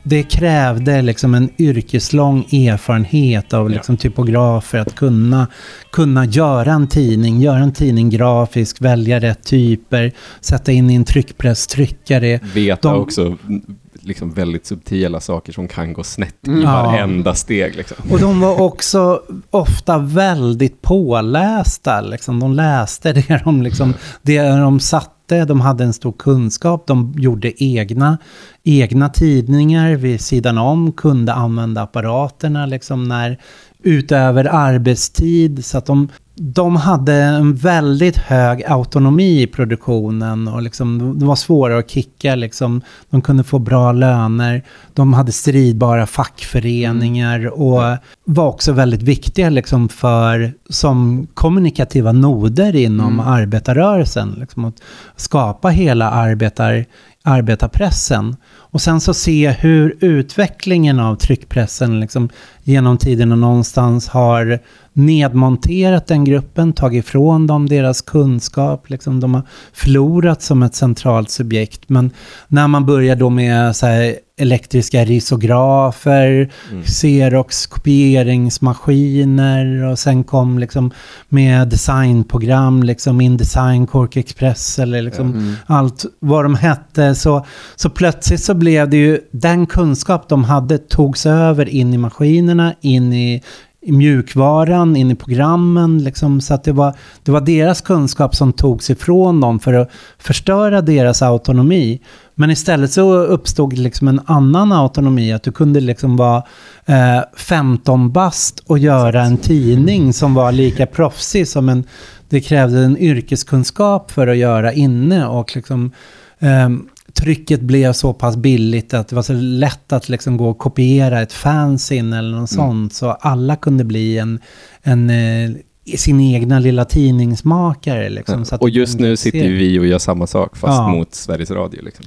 Det 0.08 0.24
krävde 0.24 1.02
liksom 1.02 1.34
en 1.36 1.50
yrkeslång 1.58 2.40
erfarenhet 2.52 3.54
av 3.54 3.70
liksom 3.70 3.98
typografer 3.98 4.78
att 4.80 4.96
kunna, 4.96 5.48
kunna 5.92 6.26
göra 6.26 6.72
en 6.74 6.88
tidning, 6.88 7.42
göra 7.42 7.58
en 7.60 7.74
tidning 7.74 8.10
grafisk, 8.10 8.82
välja 8.82 9.20
rätt 9.20 9.44
typer, 9.44 10.12
sätta 10.42 10.72
in 10.72 10.90
i 10.90 10.96
en 10.96 11.06
tryckpress, 11.06 11.68
trycka 11.68 12.20
det. 12.20 12.44
Veta 12.54 12.90
De- 12.92 13.00
också 13.02 13.22
mm, 13.26 13.62
liksom 14.02 14.32
väldigt 14.34 14.66
subtila 14.66 15.20
saker 15.20 15.54
som 15.54 15.68
kan 15.68 15.94
gå 15.94 16.04
snett 16.04 16.36
i 16.48 16.50
Mm. 16.50 16.62
Ja. 16.62 16.84
varenda 16.84 17.36
steg. 17.36 17.76
Liksom. 17.76 17.98
Och 18.12 18.20
de 18.20 18.40
var 18.42 18.62
också 18.62 19.22
ofta 19.52 19.98
väldigt 19.98 20.82
pålästa. 20.82 22.02
Liksom. 22.02 22.40
De 22.40 22.54
läste 22.54 23.14
det 23.14 23.42
de, 23.46 23.62
liksom, 23.62 23.94
det 24.22 24.42
de 24.42 24.80
hette, 25.26 25.46
de 25.46 25.62
hade 25.62 25.84
en 25.84 25.94
stor 25.94 26.12
kunskap, 26.12 26.88
de 26.88 27.14
gjorde 27.18 27.64
egna, 27.64 28.18
egna 28.64 29.10
tidningar 29.10 29.96
vid 29.96 30.22
sidan 30.22 30.58
om, 30.58 30.92
kunde 30.92 31.34
använda 31.34 31.82
apparaterna 31.82 32.66
liksom, 32.66 33.04
när, 33.04 33.38
utöver 33.84 34.46
arbetstid. 34.46 35.66
Så 35.66 35.78
att 35.78 35.86
de, 35.86 36.10
de 36.38 36.76
hade 36.76 37.14
en 37.14 37.56
väldigt 37.56 38.18
hög 38.18 38.64
autonomi 38.64 39.42
i 39.42 39.48
produktionen 39.48 40.48
och 40.48 40.62
liksom, 40.62 41.20
det 41.20 41.26
var 41.26 41.36
svårare 41.36 41.80
att 41.80 41.90
kicka. 41.90 42.36
Liksom. 42.36 42.82
De 43.10 43.22
kunde 43.22 43.44
få 43.44 43.60
bra 43.60 43.92
löner, 43.92 44.64
de 44.94 45.14
hade 45.14 45.32
stridbara 45.32 46.06
fackföreningar 46.06 47.62
och 47.62 47.98
var 48.24 48.48
också 48.48 48.72
väldigt 48.72 49.02
viktiga 49.02 49.50
liksom, 49.50 49.90
för, 49.90 50.54
som 50.70 51.28
kommunikativa 51.34 52.12
noder 52.12 52.76
inom 52.76 53.20
arbetarrörelsen. 53.20 54.36
Liksom, 54.40 54.66
att 54.66 54.82
skapa 55.16 55.70
hela 55.70 56.12
arbetar, 56.12 56.86
arbetarpressen. 57.26 58.36
Och 58.48 58.82
sen 58.82 59.02
så 59.02 59.14
se 59.14 59.50
hur 59.50 59.98
utvecklingen 60.00 61.00
av 61.00 61.16
tryckpressen 61.16 62.00
liksom, 62.00 62.30
genom 62.64 62.98
tiderna 62.98 63.36
någonstans 63.36 64.08
har 64.08 64.60
nedmonterat 64.94 66.08
den 66.08 66.24
gruppen, 66.24 66.74
tagit 66.74 67.06
ifrån 67.06 67.48
dem 67.48 67.70
deras 67.70 68.02
kunskap. 68.02 68.90
Liksom, 68.90 69.20
de 69.20 69.34
har 69.34 69.44
förlorat 69.74 70.42
som 70.42 70.64
ett 70.64 70.76
centralt 70.76 71.30
subjekt. 71.30 71.90
Men 71.90 72.12
när 72.48 72.68
man 72.68 72.86
börjar 72.86 73.16
då 73.16 73.30
med 73.30 73.76
så 73.76 73.86
här, 73.86 74.16
elektriska 74.38 75.06
risografer, 75.06 76.52
Xerox 76.86 77.68
kopieringsmaskiner 77.68 79.84
och 79.84 80.00
sen 80.00 80.24
kom 80.24 80.60
liksom 80.60 80.92
med 81.30 81.68
designprogram, 81.68 82.84
liksom 82.84 83.22
Indesign, 83.22 83.88
Cork 83.88 84.18
Express 84.18 84.80
eller 84.80 85.02
liksom 85.02 85.56
allt 85.66 86.06
vad 86.20 86.46
de 86.46 86.56
hette. 86.56 87.16
Så, 87.16 87.46
så 87.76 87.90
plötsligt 87.90 88.44
så 88.44 88.54
blev 88.54 88.90
det 88.90 88.98
ju 88.98 89.20
den 89.32 89.66
kunskap 89.66 90.30
de 90.30 90.44
hade 90.44 90.78
togs 90.78 91.26
över 91.26 91.70
in 91.70 91.94
i 91.94 91.98
maskinerna, 91.98 92.74
in 92.82 93.14
i 93.14 93.44
i 93.86 93.92
mjukvaran, 93.92 94.96
in 94.96 95.12
i 95.12 95.16
programmen. 95.16 96.04
Liksom, 96.04 96.42
så 96.42 96.54
att 96.54 96.64
det 96.64 96.72
var, 96.72 96.94
det 97.24 97.32
var 97.32 97.42
deras 97.42 97.82
kunskap 97.82 98.36
som 98.36 98.54
togs 98.54 98.90
ifrån 98.90 99.42
dem 99.42 99.60
för 99.60 99.74
att 99.74 99.90
förstöra 100.18 100.82
deras 100.82 101.22
autonomi. 101.22 102.02
Men 102.36 102.52
istället 102.52 102.92
så 102.92 103.14
uppstod 103.14 103.78
liksom 103.78 104.08
en 104.08 104.22
annan 104.26 104.72
autonomi, 104.72 105.34
att 105.34 105.44
du 105.44 105.52
kunde 105.52 105.80
liksom 105.80 106.18
vara 106.18 106.44
eh, 106.86 107.24
15 107.38 108.12
bast 108.12 108.60
och 108.60 108.80
göra 108.80 109.24
en 109.24 109.38
tidning 109.38 110.14
som 110.14 110.34
var 110.34 110.52
lika 110.52 110.86
proffsig 110.86 111.48
som 111.48 111.70
en... 111.70 111.84
Det 112.30 112.42
krävde 112.42 112.80
en 112.80 112.98
yrkeskunskap 112.98 114.12
för 114.12 114.28
att 114.28 114.38
göra 114.38 114.74
inne 114.74 115.28
och 115.28 115.56
liksom... 115.56 115.92
ehm, 116.40 116.88
trycket 117.16 117.62
blev 117.62 117.94
så 117.94 118.14
pass 118.14 118.38
billigt 118.38 118.94
att 118.94 119.08
det 119.08 119.16
var 119.16 119.24
så 119.24 119.34
lätt 119.34 119.94
att 119.94 120.10
liksom 120.10 120.38
gå 120.38 120.50
och 120.50 120.58
kopiera 120.58 121.22
ett 121.22 121.34
fanzine 121.34 122.18
eller 122.18 122.38
något 122.38 122.50
sånt. 122.50 122.94
Så 122.94 123.12
alla 123.12 123.56
kunde 123.56 123.84
bli 123.84 124.18
en, 124.18 124.40
en, 124.84 125.10
eh, 125.10 125.56
sin 125.98 126.20
egna 126.20 126.60
lilla 126.60 126.86
tidningsmakare. 126.86 128.10
Liksom, 128.10 128.46
att 128.52 128.62
Och 128.62 128.70
just 128.70 129.00
nu 129.00 129.18
sitter 129.18 129.44
ju 129.44 129.58
vi 129.58 129.80
och 129.80 129.86
gör 129.86 130.00
samma 130.00 130.28
sak 130.28 130.58
fast 130.58 130.78
Ja. 130.78 130.88
mot 130.88 131.16
Sveriges 131.16 131.52
Radio. 131.52 131.82
Liksom. 131.84 132.06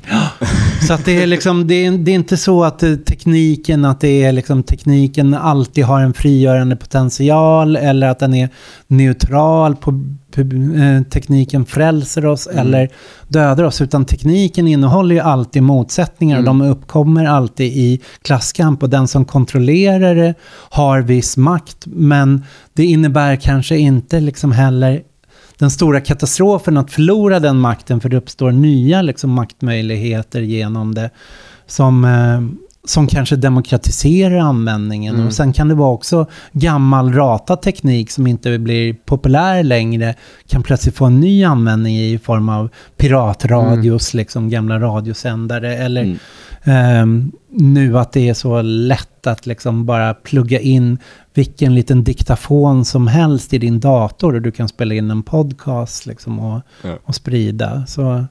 Så 0.86 0.92
att 0.92 1.04
det 1.04 1.22
är 1.22 1.26
liksom, 1.26 1.66
det 1.66 1.74
är, 1.86 1.92
det 1.92 2.10
är 2.10 2.14
inte 2.14 2.36
så 2.36 2.64
att 2.64 2.82
eh, 2.82 2.94
tekniken, 2.94 3.84
att 3.84 4.00
det 4.00 4.24
är 4.24 4.32
liksom 4.32 4.62
tekniken 4.62 5.34
alltid 5.34 5.84
har 5.84 6.00
en 6.00 6.14
frigörande 6.14 6.76
potential 6.76 7.76
eller 7.76 8.08
att 8.08 8.18
den 8.18 8.34
är 8.34 8.48
neutral 8.86 9.76
på, 9.76 10.04
tekniken 11.10 11.66
frälser 11.66 12.26
oss 12.26 12.46
eller 12.46 12.88
dödar 13.28 13.64
oss. 13.64 13.80
Utan 13.80 14.04
tekniken 14.04 14.68
innehåller 14.68 15.14
ju 15.14 15.20
alltid 15.20 15.62
motsättningar 15.62 16.38
och 16.38 16.44
de 16.44 16.60
uppkommer 16.60 17.24
alltid 17.24 17.72
i 17.72 18.00
klasskamp 18.22 18.82
och 18.82 18.90
den 18.90 19.08
som 19.08 19.24
kontrollerar 19.24 20.14
det 20.14 20.34
har 20.70 21.00
viss 21.00 21.36
makt. 21.36 21.86
Men 21.86 22.44
det 22.72 22.84
innebär 22.84 23.36
kanske 23.36 23.76
inte 23.76 24.20
liksom 24.20 24.52
heller 24.52 25.02
den 25.58 25.70
stora 25.70 26.00
katastrofen 26.00 26.76
att 26.76 26.90
förlora 26.90 27.40
den 27.40 27.58
makten 27.58 28.00
för 28.00 28.08
det 28.08 28.16
uppstår 28.16 28.52
nya 28.52 29.02
liksom, 29.02 29.30
maktmöjligheter 29.30 30.40
genom 30.40 30.94
det 30.94 31.10
som, 31.66 32.04
eh, 32.04 32.67
som 32.88 33.06
kanske 33.06 33.36
demokratiserar 33.36 34.38
användningen. 34.38 35.26
Och 35.26 35.32
sen 35.32 35.52
kan 35.52 35.68
det 35.68 35.74
vara 35.74 35.90
också 35.90 36.26
gammal 36.52 37.12
ratateknik 37.12 38.10
som 38.10 38.26
inte 38.26 38.58
blir 38.58 38.94
populär 38.94 39.62
längre 39.62 40.14
kan 40.48 40.62
plötsligt 40.62 40.96
få 40.96 41.04
en 41.04 41.20
ny 41.20 41.44
användning 41.44 41.96
i 41.96 42.18
form 42.18 42.48
av 42.48 42.68
piratradios, 42.96 44.14
liksom 44.14 44.50
gamla 44.50 44.78
radiosändare 44.80 45.76
eller 45.76 46.02
Mm. 46.02 46.18
Ehm, 46.64 47.32
nu 47.50 47.98
att 47.98 48.12
det 48.12 48.28
är 48.28 48.34
så 48.34 48.62
lätt 48.62 49.26
att 49.26 49.46
liksom 49.46 49.86
bara 49.86 50.14
plugga 50.14 50.60
in 50.60 50.98
vilken 51.34 51.74
liten 51.74 52.04
diktafon 52.04 52.84
som 52.84 53.06
helst 53.06 53.54
i 53.54 53.58
din 53.58 53.80
dator 53.80 54.34
och 54.34 54.42
du 54.42 54.50
kan 54.52 54.68
spela 54.68 54.94
in 54.94 55.10
en 55.10 55.22
podcast 55.22 56.06
liksom 56.06 56.38
och, 56.38 56.60
Ja. 56.82 56.98
och 57.04 57.14
sprida. 57.14 57.86
Så, 57.86 58.24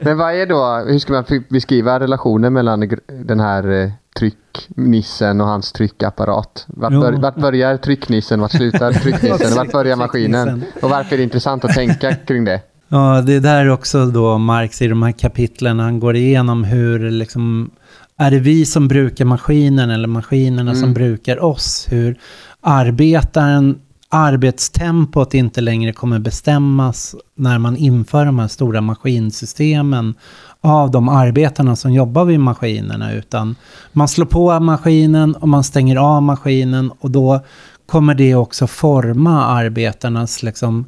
Men 0.00 0.18
vad 0.18 0.34
är 0.34 0.46
då, 0.46 0.84
hur 0.92 0.98
ska 0.98 1.12
man 1.12 1.24
beskriva 1.50 2.00
relationen 2.00 2.52
mellan 2.52 2.88
den 3.24 3.40
här 3.40 3.82
eh, 3.82 3.90
trycknissen 4.18 5.40
och 5.40 5.46
hans 5.46 5.72
tryckapparat? 5.72 6.64
Vart, 6.68 6.92
bör, 6.92 7.12
vart 7.12 7.36
börjar 7.36 7.76
trycknissen, 7.76 8.40
vart 8.40 8.52
slutar 8.52 8.92
trycknissen 9.02 9.56
vart 9.56 9.72
börjar 9.72 9.96
maskinen? 9.96 10.64
Och 10.82 10.90
varför 10.90 11.12
är 11.12 11.16
det 11.16 11.24
intressant 11.24 11.64
att 11.64 11.74
tänka 11.74 12.14
kring 12.14 12.44
det? 12.44 12.60
ja, 12.88 13.22
det 13.26 13.34
är 13.34 13.40
där 13.40 13.68
också 13.68 14.06
då 14.06 14.38
Marx 14.38 14.82
i 14.82 14.88
de 14.88 15.02
här 15.02 15.12
kapitlen, 15.12 15.78
han 15.78 16.00
går 16.00 16.16
igenom 16.16 16.64
hur 16.64 17.10
liksom, 17.10 17.70
är 18.18 18.30
det 18.30 18.38
vi 18.38 18.66
som 18.66 18.88
brukar 18.88 19.24
maskinen 19.24 19.90
eller 19.90 20.08
maskinerna 20.08 20.74
som 20.74 20.94
brukar 20.94 21.44
oss? 21.44 21.86
Hur 21.90 22.18
arbetaren, 22.60 23.78
arbetstempot 24.14 25.34
inte 25.34 25.60
längre 25.60 25.92
kommer 25.92 26.18
bestämmas 26.18 27.14
när 27.34 27.58
man 27.58 27.76
inför 27.76 28.26
de 28.26 28.38
här 28.38 28.48
stora 28.48 28.80
maskinsystemen 28.80 30.14
av 30.60 30.90
de 30.90 31.08
arbetarna 31.08 31.76
som 31.76 31.92
jobbar 31.92 32.24
vid 32.24 32.40
maskinerna, 32.40 33.12
utan 33.12 33.56
man 33.92 34.08
slår 34.08 34.26
på 34.26 34.60
maskinen 34.60 35.34
och 35.34 35.48
man 35.48 35.64
stänger 35.64 35.96
av 35.96 36.22
maskinen 36.22 36.90
och 37.00 37.10
då 37.10 37.40
kommer 37.86 38.14
det 38.14 38.34
också 38.34 38.66
forma 38.66 39.44
arbetarnas 39.46 40.42
liksom, 40.42 40.84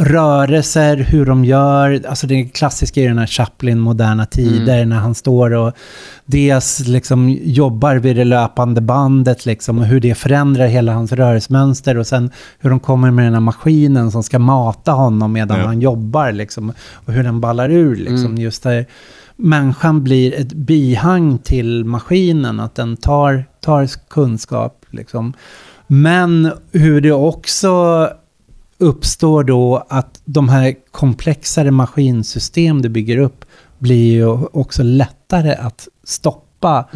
rörelser, 0.00 0.96
hur 0.96 1.26
de 1.26 1.44
gör. 1.44 2.02
Alltså 2.08 2.26
det 2.26 2.44
klassiska 2.44 3.00
är 3.00 3.08
den 3.08 3.18
här 3.18 3.26
Chaplin, 3.26 3.78
moderna 3.78 4.26
tider, 4.26 4.86
när 4.86 4.96
han 4.96 5.14
står 5.14 5.50
och 5.50 5.72
dels 6.26 6.80
liksom 6.86 7.28
jobbar 7.42 7.96
vid 7.96 8.16
det 8.16 8.24
löpande 8.24 8.80
bandet, 8.80 9.46
liksom, 9.46 9.78
och 9.78 9.84
hur 9.84 10.00
det 10.00 10.14
förändrar 10.14 10.66
hela 10.66 10.92
hans 10.92 11.12
rörelsemönster 11.12 11.96
och 11.96 12.06
sen 12.06 12.30
hur 12.58 12.70
de 12.70 12.80
kommer 12.80 13.10
med 13.10 13.24
den 13.24 13.32
här 13.34 13.40
maskinen 13.40 14.10
som 14.10 14.22
ska 14.22 14.38
mata 14.38 14.92
honom 14.92 15.32
medan 15.32 15.58
Ja. 15.58 15.66
han 15.66 15.80
jobbar, 15.80 16.32
liksom, 16.32 16.72
och 16.92 17.12
hur 17.12 17.24
den 17.24 17.40
ballar 17.40 17.70
ur. 17.70 17.96
Liksom, 17.96 18.38
just 18.38 18.62
där 18.62 18.86
människan 19.36 20.04
blir 20.04 20.34
ett 20.40 20.52
bihang 20.52 21.38
till 21.38 21.84
maskinen, 21.84 22.60
att 22.60 22.74
den 22.74 22.96
tar, 22.96 23.44
tar 23.60 23.88
kunskap. 24.08 24.84
Liksom. 24.90 25.32
Men 25.86 26.50
hur 26.72 27.00
det 27.00 27.12
också 27.12 28.08
uppstår 28.78 29.44
då 29.44 29.86
att 29.88 30.20
de 30.24 30.48
här 30.48 30.74
komplexare 30.90 31.70
maskinsystem 31.70 32.82
du 32.82 32.88
bygger 32.88 33.18
upp 33.18 33.44
blir 33.78 34.12
ju 34.12 34.26
också 34.52 34.82
lättare 34.82 35.54
att 35.54 35.88
stoppa. 36.04 36.88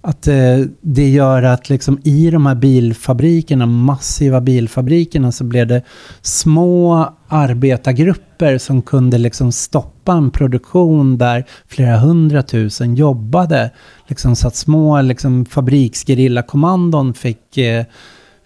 Att 0.00 0.28
eh, 0.28 0.58
det 0.80 1.08
gör 1.08 1.42
att 1.42 1.68
liksom 1.68 1.98
i 2.04 2.30
de 2.30 2.46
här 2.46 2.54
bilfabrikerna, 2.54 3.66
massiva 3.66 4.40
bilfabrikerna, 4.40 5.32
så 5.32 5.44
blev 5.44 5.66
det 5.66 5.82
små 6.22 7.08
arbetargrupper 7.28 8.58
som 8.58 8.82
kunde 8.82 9.18
liksom 9.18 9.52
stoppa 9.52 10.12
en 10.12 10.30
produktion 10.30 11.18
där 11.18 11.44
flera 11.66 11.96
hundratusen 11.96 12.94
jobbade. 12.94 13.70
Liksom 14.06 14.36
så 14.36 14.48
att 14.48 14.56
små 14.56 15.02
liksom, 15.02 15.44
fabriksgerillakommandon 15.44 17.14
fick, 17.14 17.58
eh, 17.58 17.84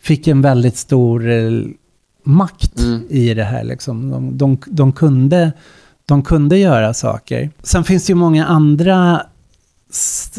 fick 0.00 0.28
en 0.28 0.42
väldigt 0.42 0.76
stor 0.76 1.30
eh, 1.30 1.50
makt 2.28 2.80
i 3.08 3.34
det 3.34 3.44
här. 3.44 3.64
Liksom. 3.64 4.10
De, 4.10 4.38
de, 4.38 4.58
de, 4.66 4.92
kunde, 4.92 5.52
de 6.06 6.22
kunde 6.22 6.58
göra 6.58 6.94
saker. 6.94 7.50
Sen 7.62 7.84
finns 7.84 8.06
det 8.06 8.10
ju 8.10 8.14
många 8.14 8.46
andra 8.46 9.22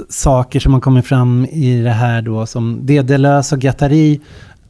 saker 0.09 0.59
som 0.59 0.73
har 0.73 0.79
kommit 0.79 1.05
fram 1.05 1.45
i 1.45 1.81
det 1.81 1.91
här 1.91 2.21
då, 2.21 2.45
som 2.45 2.79
det 2.81 3.01
Deleuze 3.01 3.55
och 3.55 3.61
Guattari, 3.61 4.19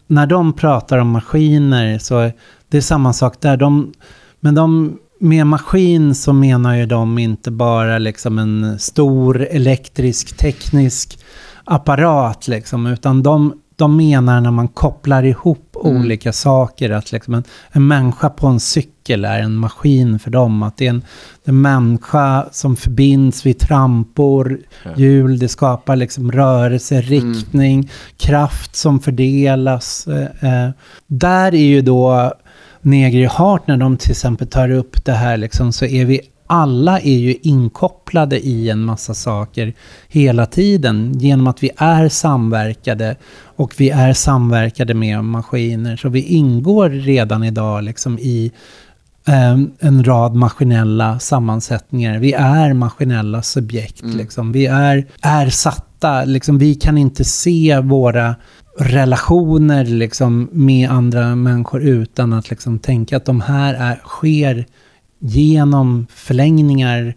när 0.07 0.28
de 0.28 0.53
pratar 0.53 0.97
om 0.97 1.09
maskiner 1.09 1.97
så 1.97 2.32
det 2.70 2.78
är 2.78 2.82
samma 2.82 3.13
sak 3.13 3.41
där. 3.41 3.57
De, 3.57 3.93
men 4.39 4.55
de, 4.55 4.97
med 5.20 5.47
maskin 5.47 6.15
så 6.15 6.34
menar 6.34 6.76
ju 6.76 6.86
de 6.86 7.17
inte 7.17 7.51
bara 7.51 7.97
liksom 7.97 8.39
en 8.39 8.80
stor 8.80 9.41
elektrisk 9.41 10.38
teknisk 10.38 11.20
apparat 11.63 12.47
liksom, 12.47 12.88
utan 12.88 13.24
de, 13.24 13.53
de 13.80 13.98
menar 13.98 14.42
när 14.42 14.52
man 14.52 14.68
kopplar 14.68 15.24
ihop 15.24 15.70
Mm. 15.86 16.02
olika 16.02 16.34
saker, 16.34 16.90
att 16.90 17.12
liksom 17.12 17.34
en, 17.34 17.44
en 17.72 17.88
människa 17.88 18.30
på 18.30 18.48
en 18.48 18.60
cykel 18.60 19.26
är 19.26 19.40
en 19.40 19.56
maskin 19.56 20.20
för 20.20 20.32
dem, 20.32 20.64
att 20.64 20.78
det 20.78 20.86
är 20.86 20.90
en, 20.90 21.04
en 21.46 21.62
människa 21.62 22.46
som 22.52 22.76
förbinds 22.76 23.46
vid 23.46 23.60
trampor, 23.60 24.60
hjul, 24.96 25.40
det 25.40 25.48
skapar 25.48 25.96
liksom 25.96 26.32
rörelse, 26.32 27.02
riktning, 27.02 27.90
kraft 28.18 28.76
som 28.76 29.00
fördelas. 29.00 30.08
Eh, 30.08 30.66
eh. 30.66 30.70
Där 31.08 31.56
är 31.56 31.66
ju 31.66 31.82
då 31.82 32.34
Negri 32.82 33.26
Hart, 33.26 33.68
när 33.68 33.78
de 33.78 33.98
till 33.98 34.12
exempel 34.12 34.48
tar 34.48 34.72
upp 34.72 35.06
det 35.06 35.12
här, 35.12 35.38
liksom, 35.38 35.74
så 35.74 35.86
är 35.86 36.06
vi 36.06 36.22
alla 36.52 37.00
är 37.00 37.18
ju 37.18 37.36
inkopplade 37.41 38.39
i 38.39 38.70
en 38.70 38.82
massa 38.82 39.14
saker 39.14 39.74
hela 40.08 40.45
tiden 40.45 41.20
genom 41.20 41.47
att 41.47 41.64
vi 41.64 41.72
är 41.78 42.10
samverkade 42.10 43.16
och 43.56 43.74
vi 43.78 43.89
är 43.89 44.14
samverkade 44.14 44.93
med 44.93 45.24
maskiner. 45.24 45.97
Så 45.97 46.10
vi 46.10 46.22
ingår 46.22 46.89
redan 46.89 47.43
idag 47.43 47.84
liksom 47.84 48.20
i 48.20 48.52
eh, 49.28 49.58
en 49.80 50.04
rad 50.04 50.36
maskinella 50.36 51.20
sammansättningar. 51.20 52.20
Vi 52.20 52.34
är 52.34 52.74
maskinella 52.74 53.41
subjekt. 53.41 54.04
Liksom. 54.04 54.52
Vi 54.52 54.66
är, 54.66 55.08
är 55.22 55.50
satta. 55.50 56.26
Liksom, 56.26 56.58
vi 56.58 56.76
kan 56.76 56.97
inte 56.97 57.24
se 57.24 57.80
våra 57.80 58.36
relationer 58.80 59.86
liksom, 59.86 60.50
med 60.52 60.89
andra 60.89 61.36
människor 61.36 61.82
utan 61.82 62.34
att 62.34 62.50
liksom, 62.50 62.80
tänka 62.80 63.18
att 63.18 63.26
de 63.26 63.41
här 63.41 63.74
är, 63.74 64.02
sker 64.06 64.66
genom 65.20 66.07
förlängningar, 66.09 67.15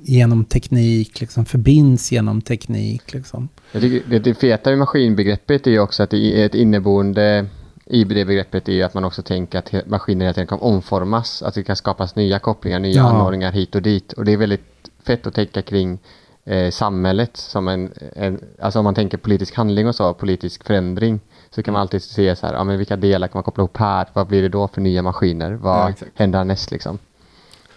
genom 0.00 0.44
teknik, 0.44 1.20
liksom, 1.20 1.44
förbinds 1.44 2.12
genom 2.12 2.42
teknik. 2.42 3.12
Liksom. 3.12 3.48
Jag 3.72 3.82
tycker 3.82 4.10
det, 4.10 4.18
det 4.18 4.34
feta 4.34 4.70
med 4.70 4.78
maskinbegreppet 4.78 5.66
är 5.66 5.70
ju 5.70 5.80
också 5.80 6.02
att 6.02 6.10
det 6.10 6.40
är 6.42 6.46
ett 6.46 6.54
inneboende 6.54 7.46
i 7.86 8.04
det 8.04 8.24
begreppet 8.24 8.68
är 8.68 8.72
ju 8.72 8.82
att 8.82 8.94
man 8.94 9.04
också 9.04 9.22
tänker 9.22 9.58
att 9.58 9.86
maskiner 9.86 10.24
hela 10.24 10.34
tiden 10.34 10.46
kan 10.46 10.58
omformas. 10.60 11.42
Att 11.42 11.54
det 11.54 11.62
kan 11.62 11.76
skapas 11.76 12.16
nya 12.16 12.38
kopplingar, 12.38 12.78
nya 12.78 12.94
Ja. 12.94 13.02
anordningar 13.08 13.52
hit 13.52 13.74
och 13.74 13.82
dit. 13.82 14.12
Och 14.12 14.24
det 14.24 14.32
är 14.32 14.36
väldigt 14.36 14.90
fett 15.06 15.26
att 15.26 15.34
tänka 15.34 15.62
kring 15.62 15.98
eh, 16.44 16.70
samhället 16.70 17.36
som 17.36 17.68
en, 17.68 17.92
en, 18.16 18.40
alltså 18.60 18.78
om 18.78 18.84
man 18.84 18.94
tänker 18.94 19.18
politisk 19.18 19.54
handling 19.56 19.88
och 19.88 19.94
så, 19.94 20.14
politisk 20.14 20.64
förändring. 20.64 21.20
Så 21.50 21.62
kan 21.62 21.72
man 21.72 21.80
alltid 21.80 22.02
se 22.02 22.36
så 22.36 22.46
här, 22.46 22.54
ja 22.54 22.64
men 22.64 22.78
vilka 22.78 22.96
delar 22.96 23.28
kan 23.28 23.38
man 23.38 23.42
koppla 23.42 23.60
ihop 23.62 23.76
här? 23.76 24.06
Vad 24.12 24.26
blir 24.26 24.42
det 24.42 24.48
då 24.48 24.68
för 24.68 24.80
nya 24.80 25.02
maskiner? 25.02 25.52
Vad 25.52 25.90
Ja, 26.00 26.06
händer 26.14 26.38
härnäst 26.38 26.70
liksom? 26.70 26.98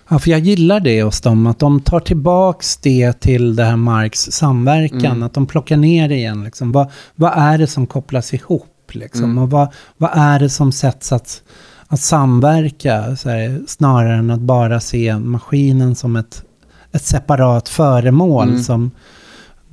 Ja, 0.09 0.19
för 0.19 0.31
jag 0.31 0.39
gillar 0.39 0.79
det 0.79 1.03
hos 1.03 1.21
dem, 1.21 1.47
att 1.47 1.59
de 1.59 1.79
tar 1.79 1.99
tillbaks 1.99 2.77
det 2.77 3.13
till 3.13 3.55
det 3.55 3.63
här 3.63 3.75
Marx 3.75 4.19
samverkan, 4.19 4.99
Mm. 5.05 5.23
att 5.23 5.33
de 5.33 5.45
plockar 5.45 5.77
ner 5.77 6.09
det 6.09 6.15
igen. 6.15 6.43
Liksom. 6.43 6.71
Vad, 6.71 6.91
vad 7.15 7.31
är 7.35 7.57
det 7.57 7.67
som 7.67 7.87
kopplas 7.87 8.33
ihop? 8.33 8.65
Liksom? 8.91 9.23
Mm. 9.23 9.37
Och 9.37 9.49
vad, 9.49 9.67
vad 9.97 10.09
är 10.13 10.39
det 10.39 10.49
som 10.49 10.71
sätts 10.71 11.11
att, 11.11 11.41
att 11.87 11.99
samverka, 11.99 13.15
så 13.15 13.29
här, 13.29 13.61
snarare 13.67 14.15
än 14.15 14.29
att 14.31 14.39
bara 14.39 14.79
se 14.79 15.17
maskinen 15.19 15.95
som 15.95 16.15
ett, 16.15 16.43
ett 16.91 17.03
separat 17.05 17.69
föremål 17.69 18.47
Mm. 18.49 18.63
som 18.63 18.91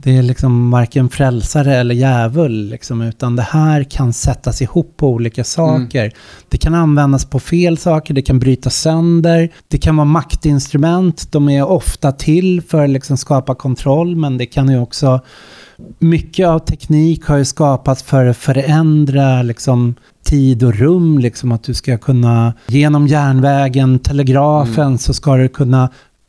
det 0.02 0.16
är 0.16 0.22
liksom 0.22 0.70
varken 0.70 1.08
frälsare 1.08 1.76
eller 1.76 1.94
djävul, 1.94 2.68
liksom, 2.68 3.02
utan 3.02 3.36
det 3.36 3.42
här 3.42 3.84
kan 3.84 4.12
sättas 4.12 4.62
ihop 4.62 4.94
på 4.96 5.08
olika 5.08 5.44
saker. 5.44 6.12
Det 6.48 6.58
kan 6.58 6.74
användas 6.74 7.24
på 7.24 7.40
fel 7.40 7.78
saker, 7.78 8.14
det 8.14 8.22
kan 8.22 8.38
bryta 8.38 8.70
sönder, 8.70 9.50
det 9.68 9.78
kan 9.78 9.96
vara 9.96 10.04
maktinstrument, 10.04 11.32
de 11.32 11.48
är 11.48 11.64
ofta 11.64 12.12
till 12.12 12.62
för 12.62 12.84
att 12.84 12.90
liksom 12.90 13.16
skapa 13.16 13.54
kontroll, 13.54 14.16
men 14.16 14.38
det 14.38 14.46
kan 14.46 14.68
ju 14.68 14.80
också... 14.80 15.20
Mycket 15.98 16.48
av 16.48 16.58
teknik 16.58 17.26
har 17.26 17.36
ju 17.36 17.44
skapats 17.44 18.02
för 18.02 18.26
att 18.26 18.36
förändra 18.36 19.42
liksom, 19.42 19.94
tid 20.24 20.62
och 20.62 20.74
rum, 20.74 21.18
liksom 21.18 21.52
att 21.52 21.62
du 21.62 21.74
ska 21.74 21.98
kunna 21.98 22.52
genom 22.66 23.06
järnvägen, 23.06 23.98
telegrafen, 23.98 24.98
så 24.98 25.14
ska 25.14 25.36
du 25.36 25.48
kunna 25.48 25.88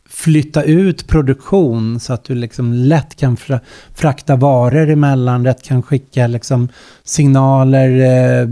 flytta 0.09 0.63
ut 0.63 1.07
produktion 1.07 1.99
så 1.99 2.13
att 2.13 2.23
du 2.23 2.35
liksom 2.35 2.73
lätt 2.73 3.15
kan 3.15 3.37
fra, 3.37 3.59
frakta 3.93 4.35
varor 4.35 4.89
emellan, 4.89 5.43
lätt 5.43 5.63
kan 5.63 5.83
skicka 5.83 6.27
liksom 6.27 6.69
signaler, 7.03 7.89
eh, 8.41 8.47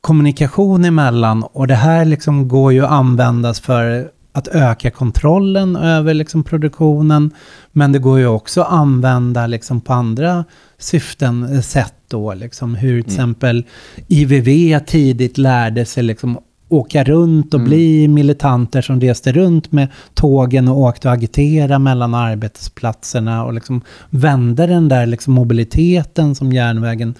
kommunikation 0.00 0.84
emellan. 0.84 1.42
Och 1.42 1.66
det 1.66 1.74
här 1.74 2.04
liksom 2.04 2.48
går 2.48 2.72
ju 2.72 2.84
att 2.84 2.90
användas 2.90 3.60
för 3.60 4.10
att 4.32 4.48
öka 4.48 4.90
kontrollen 4.90 5.76
över 5.76 6.14
liksom 6.14 6.44
produktionen. 6.44 7.30
Men 7.72 7.92
det 7.92 7.98
går 7.98 8.18
ju 8.18 8.26
också 8.26 8.60
att 8.60 8.72
använda 8.72 9.46
liksom 9.46 9.80
på 9.80 9.92
andra 9.92 10.44
syften, 10.78 11.54
eh, 11.54 11.60
sätt 11.60 11.94
då, 12.08 12.34
liksom 12.34 12.74
hur 12.74 13.02
till 13.02 13.12
exempel 13.12 13.64
IVV 14.08 14.78
tidigt 14.86 15.38
lärde 15.38 15.84
sig 15.84 16.02
liksom 16.02 16.38
åka 16.70 17.04
runt 17.04 17.54
och 17.54 17.60
bli 17.60 18.08
militanter 18.08 18.82
som 18.82 19.00
reste 19.00 19.32
runt 19.32 19.72
med 19.72 19.88
tågen 20.14 20.68
och 20.68 20.78
åkte 20.78 21.08
och 21.08 21.14
agiterade 21.14 21.78
mellan 21.78 22.14
arbetsplatserna 22.14 23.44
och 23.44 23.54
liksom 23.54 23.80
vände 24.10 24.66
den 24.66 24.88
där 24.88 25.06
liksom 25.06 25.34
mobiliteten 25.34 26.34
som 26.34 26.52
järnvägen 26.52 27.14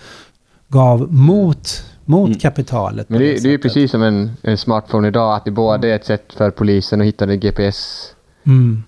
gav 0.69 1.13
mot, 1.13 1.85
mot 2.05 2.41
kapitalet. 2.41 3.09
på 3.09 3.13
Men 3.13 3.23
det, 3.23 3.43
det 3.43 3.49
är 3.49 3.53
ju 3.53 3.59
precis 3.59 3.91
som 3.91 4.03
en, 4.03 4.31
en 4.43 4.59
smartphone 4.59 5.09
idag, 5.09 5.37
att 5.37 5.45
det 5.45 5.51
både 5.51 5.91
är 5.91 5.97
ett 5.97 6.05
sätt 6.05 6.33
för 6.37 6.51
polisen 6.51 7.01
att 7.01 7.07
hitta 7.07 7.25
en 7.25 7.41
GPS-plats 7.41 8.20
Mm. 8.51 8.83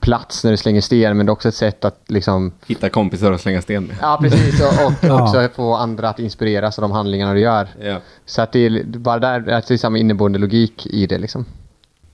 när 0.44 0.50
du 0.50 0.56
slänger 0.56 0.80
sten, 0.80 1.16
men 1.16 1.26
det 1.26 1.30
är 1.30 1.32
också 1.32 1.48
ett 1.48 1.54
sätt 1.54 1.84
att 1.84 2.00
liksom 2.08 2.52
Hitta 2.66 2.88
kompisar 2.88 3.32
att 3.32 3.40
slänga 3.40 3.62
sten 3.62 3.84
med. 3.84 3.96
Ja, 4.00 4.18
precis. 4.22 4.60
Och, 4.60 4.86
och 4.86 4.92
Ja. 5.02 5.22
också 5.22 5.48
få 5.54 5.74
andra 5.74 6.08
att 6.08 6.18
inspireras 6.18 6.78
av 6.78 6.82
de 6.82 6.90
handlingarna 6.90 7.34
du 7.34 7.40
gör. 7.40 7.68
Ja. 7.82 8.00
Så 8.26 8.42
att 8.42 8.52
det 8.52 8.66
är 8.66 8.84
bara 8.84 9.18
där, 9.18 9.48
att 9.52 9.66
det 9.66 9.74
är 9.74 9.78
samma 9.78 9.98
inneboende 9.98 10.38
logik 10.38 10.86
i 10.86 11.06
det 11.06 11.18
liksom. 11.18 11.44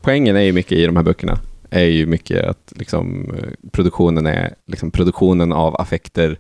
Poängen 0.00 0.36
är 0.36 0.40
ju 0.40 0.52
mycket 0.52 0.72
i 0.72 0.86
de 0.86 0.96
här 0.96 1.02
böckerna, 1.02 1.38
är 1.70 1.84
ju 1.84 2.06
mycket 2.06 2.44
att 2.44 2.72
liksom, 2.76 3.34
eh, 3.38 3.70
produktionen 3.72 4.26
är 4.26 4.54
liksom, 4.66 4.90
produktionen 4.90 5.52
av 5.52 5.80
affekter, 5.80 6.38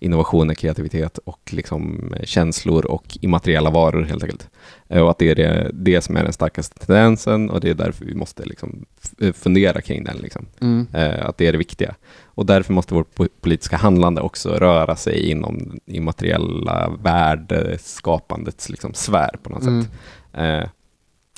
innovationer, 0.00 0.54
kreativitet 0.54 1.18
och 1.18 1.40
liksom, 1.52 2.12
eh, 2.16 2.24
känslor 2.24 2.86
och 2.86 3.18
immateriella 3.20 3.70
varor 3.70 4.02
helt 4.04 4.22
enkelt. 4.22 4.48
Eh, 4.88 5.02
Och 5.02 5.10
att 5.10 5.18
det 5.18 5.30
är 5.30 5.34
det, 5.34 5.70
det 5.72 6.00
som 6.00 6.16
är 6.16 6.24
den 6.24 6.32
starkaste 6.32 6.78
tendensen 6.86 7.50
och 7.50 7.60
det 7.60 7.70
är 7.70 7.74
därför 7.74 8.04
vi 8.04 8.14
måste 8.14 8.44
liksom, 8.44 8.84
eh, 9.20 9.32
fundera 9.32 9.80
kring 9.80 10.04
den. 10.04 10.16
Liksom. 10.16 10.46
Mm. 10.60 10.86
Att 11.20 11.38
det 11.38 11.46
är 11.46 11.52
det 11.52 11.58
viktiga. 11.58 11.94
Och 12.24 12.46
därför 12.46 12.72
måste 12.72 12.94
vårt 12.94 13.14
po- 13.16 13.28
politiska 13.40 13.76
handlande 13.76 14.20
också 14.20 14.48
röra 14.50 14.96
sig 14.96 15.30
inom 15.30 15.78
immateriella 15.86 16.90
värdeskapandets 17.02 18.68
liksom, 18.68 18.94
sfär 18.94 19.36
på 19.42 19.50
något 19.50 19.62
Mm. 19.62 19.82
sätt. 19.82 19.90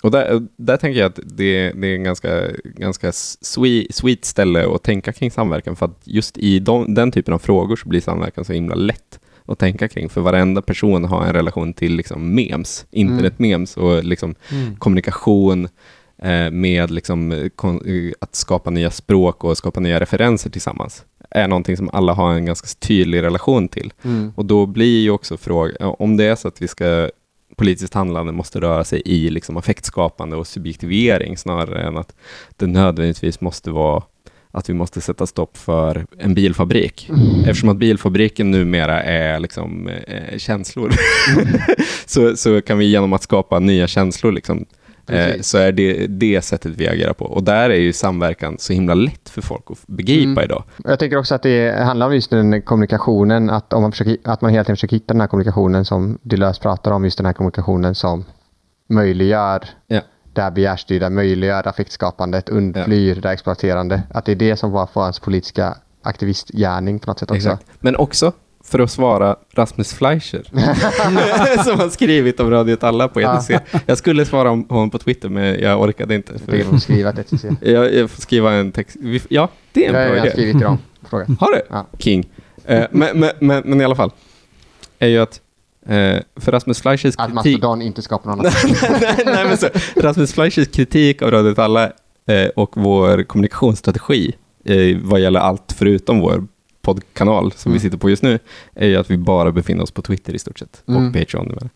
Och 0.03 0.11
där, 0.11 0.47
där 0.57 0.77
tänker 0.77 1.01
jag 1.01 1.07
att 1.07 1.19
det, 1.25 1.73
det 1.73 1.87
är 1.87 1.95
en 1.95 2.05
ganska, 2.05 2.43
ganska 2.65 3.13
sweet, 3.13 3.95
sweet 3.95 4.25
ställe 4.25 4.75
att 4.75 4.83
tänka 4.83 5.13
kring 5.13 5.31
samverkan, 5.31 5.77
för 5.77 5.87
att 5.87 6.01
just 6.05 6.39
i 6.39 6.59
de, 6.59 6.95
den 6.95 7.13
typen 7.13 7.35
av 7.35 7.39
frågor 7.39 7.77
så 7.77 7.89
blir 7.89 8.01
samverkan 8.01 8.45
så 8.45 8.53
himla 8.53 8.75
lätt 8.75 9.21
att 9.47 9.59
tänka 9.59 9.89
kring, 9.89 10.09
för 10.09 10.21
varenda 10.21 10.63
person 10.63 11.05
har 11.05 11.27
en 11.27 11.33
relation 11.33 11.73
till 11.73 11.95
liksom 11.97 12.35
memes, 12.35 12.87
internetmemes 12.91 13.77
och 13.77 14.05
liksom 14.05 14.35
Mm. 14.53 14.77
kommunikation 14.77 15.69
eh, 16.23 16.51
med 16.51 16.91
liksom, 16.91 17.33
eh, 17.33 17.49
kon- 17.57 17.87
eh, 17.87 18.13
att 18.21 18.35
skapa 18.35 18.71
nya 18.71 18.91
språk 18.91 19.45
och 19.45 19.57
skapa 19.57 19.81
nya 19.81 20.01
referenser 20.01 20.51
tillsammans 20.51 21.05
är 21.31 21.49
någonting 21.49 21.77
som 21.77 21.91
alla 21.93 22.13
har 22.13 22.35
en 22.35 22.47
ganska 22.47 22.69
tydlig 22.87 23.23
relation 23.23 23.69
till. 23.69 23.93
Mm. 24.05 24.33
Och 24.37 24.45
då 24.45 24.67
blir 24.67 25.01
ju 25.01 25.11
också 25.11 25.37
frågan, 25.37 25.95
om 25.99 26.17
det 26.17 26.25
är 26.25 26.35
så 26.37 26.49
att 26.49 26.63
vi 26.63 26.69
ska 26.69 27.11
politiskt 27.61 27.95
handlande 27.95 28.33
måste 28.33 28.61
röra 28.61 28.85
sig 28.85 29.03
i 29.05 29.31
liksom 29.31 29.57
affektskapande 29.57 30.37
och 30.37 30.47
subjektivering 30.47 31.37
snarare 31.37 31.83
än 31.83 31.97
att 31.97 32.15
det 32.57 32.67
nödvändigtvis 32.67 33.41
måste 33.41 33.71
vara 33.71 34.03
att 34.51 34.69
vi 34.69 34.75
måste 34.75 35.01
sätta 35.01 35.27
stopp 35.27 35.57
för 35.57 36.07
en 36.19 36.35
bilfabrik. 36.35 37.11
Eftersom 37.47 37.69
att 37.69 37.77
bilfabriken 37.77 38.51
numera 38.51 39.03
är 39.03 39.41
liksom, 39.41 39.89
eh, 39.89 40.39
känslor, 40.39 40.93
så, 42.07 42.37
så 42.37 42.63
kan 42.63 42.79
vi 42.79 42.85
genom 42.85 43.13
att 43.13 43.23
skapa 43.23 43.59
nya 43.59 43.87
känslor 43.87 44.33
liksom, 44.33 44.67
eh, 45.13 45.41
så 45.41 45.59
är 45.59 45.73
det 45.73 46.07
det 46.07 46.43
sättet 46.43 46.73
vi 46.77 46.89
agerar 46.89 47.13
på. 47.13 47.25
Och 47.25 47.43
där 47.45 47.71
är 47.71 47.75
ju 47.79 47.93
samverkan 47.93 48.57
så 48.59 48.73
himla 48.73 48.95
lätt 48.95 49.29
för 49.29 49.43
folk 49.43 49.63
att 49.71 49.87
begripa 49.87 50.31
Mm. 50.31 50.45
idag. 50.45 50.65
Jag 50.85 50.99
tänker 50.99 51.17
också 51.17 51.35
att 51.35 51.43
det 51.43 51.83
handlar 51.85 52.07
om 52.07 52.15
just 52.15 52.31
den 52.31 52.63
kommunikationen, 52.63 53.51
att, 53.51 53.73
om 53.73 53.83
man 53.83 53.93
försöker, 53.93 54.17
att 54.25 54.41
man 54.41 54.51
hela 54.51 54.65
tiden 54.65 54.77
försöker 54.77 54.97
hitta 54.97 55.15
den 55.15 55.21
här 55.21 55.29
kommunikationen 55.29 55.85
som 55.85 56.19
Deleuze 56.23 56.61
pratar 56.61 56.91
om, 56.91 57.05
just 57.05 57.17
den 57.17 57.27
här 57.27 57.33
kommunikationen 57.33 57.95
som 57.95 58.25
möjliggör 58.89 59.65
Ja. 59.87 60.01
det 60.33 60.41
här 60.43 60.51
begärstyrda, 60.51 61.11
möjliggör 61.11 61.69
affektskapandet, 61.69 62.49
undflyr 62.49 63.15
det 63.21 63.31
exploaterande. 63.31 64.03
Att 64.11 64.25
det 64.25 64.33
är 64.33 64.37
det 64.37 64.57
som 64.57 64.71
var 64.71 64.87
får 64.87 65.03
ens 65.03 65.19
politiska 65.21 65.75
aktivistgärning 66.03 66.99
på 66.99 67.11
något 67.11 67.19
sätt 67.19 67.31
också. 67.31 67.49
Exakt. 67.49 67.67
Men 67.81 67.97
också 67.97 68.33
för 68.65 68.79
att 68.79 68.91
svara 68.91 69.37
Rasmus 69.53 69.95
Fleischer. 69.95 70.43
som 71.65 71.81
har 71.81 71.89
skrivit 71.89 72.41
om 72.41 72.51
Radio 72.51 72.77
Alla 72.81 73.09
på 73.09 73.21
ETC. 73.21 73.51
Jag 73.87 73.99
skulle 73.99 74.25
svara 74.25 74.51
om 74.51 74.67
honom 74.69 74.91
på 74.91 74.99
Twitter 74.99 75.29
men 75.29 75.61
jag 75.61 75.81
orkade 75.81 76.15
inte. 76.15 76.39
För 76.39 76.57
genom 76.57 76.75
att 76.77 76.83
skriva 76.83 77.11
ett 77.11 77.19
ETC. 77.33 77.45
Jag, 77.61 77.95
jag 77.95 78.11
får 78.11 78.21
skriva 78.23 78.53
en 78.53 78.73
text. 78.73 78.97
Ja, 79.29 79.49
det 79.73 79.87
är 79.87 79.89
en 79.89 79.95
Jag, 79.95 80.07
bra 80.09 80.15
jag 80.17 80.21
har 80.21 80.27
idé. 80.27 80.33
skrivit 80.33 80.55
till 80.55 80.65
dem. 80.65 80.79
Fråga. 81.11 81.27
Har 81.41 81.53
du? 81.53 81.61
Ja. 81.71 81.87
King. 81.99 82.29
Eh, 82.65 82.85
men, 82.91 83.19
men, 83.21 83.31
men, 83.39 83.63
men 83.67 83.81
i 83.81 83.85
alla 83.85 83.95
fall. 83.97 84.11
Är 84.99 85.09
ju 85.09 85.19
att 85.19 85.41
eh, 85.87 86.19
för 86.37 86.53
Rasmus 86.53 86.81
Fleischers 86.83 87.15
Att 87.19 87.27
kritik... 87.33 87.35
Mastodon 87.35 87.83
inte 87.83 88.03
skapar 88.03 88.31
någon 88.31 88.41
annan. 88.47 88.53
nej, 89.01 89.23
nej, 89.27 89.45
men 89.45 89.57
så, 89.57 89.69
Rasmus 89.97 90.33
Fleischers 90.33 90.69
kritik 90.69 91.23
av 91.23 91.31
Radio 91.31 91.61
Alla 91.61 91.85
eh, 92.27 92.47
och 92.57 92.71
vår 92.77 93.23
kommunikationsstrategi 93.23 94.33
eh, 94.65 94.97
vad 95.03 95.21
gäller 95.21 95.41
allt 95.41 95.75
förutom 95.79 96.21
vår 96.21 96.47
poddkanal 96.83 97.53
som 97.53 97.73
vi 97.73 97.77
Mm. 97.79 97.81
sitter 97.83 97.99
på 97.99 98.11
just 98.11 98.23
nu 98.23 98.39
är 98.75 98.87
ju 98.89 98.97
att 98.97 99.11
vi 99.11 99.17
bara 99.17 99.53
befinner 99.53 99.83
oss 99.83 99.91
på 99.91 100.03
Twitter 100.03 100.35
i 100.35 100.39
stort 100.39 100.59
sett 100.59 100.83
och 100.85 100.95
Mm. 100.95 101.13
Patreon. 101.13 101.71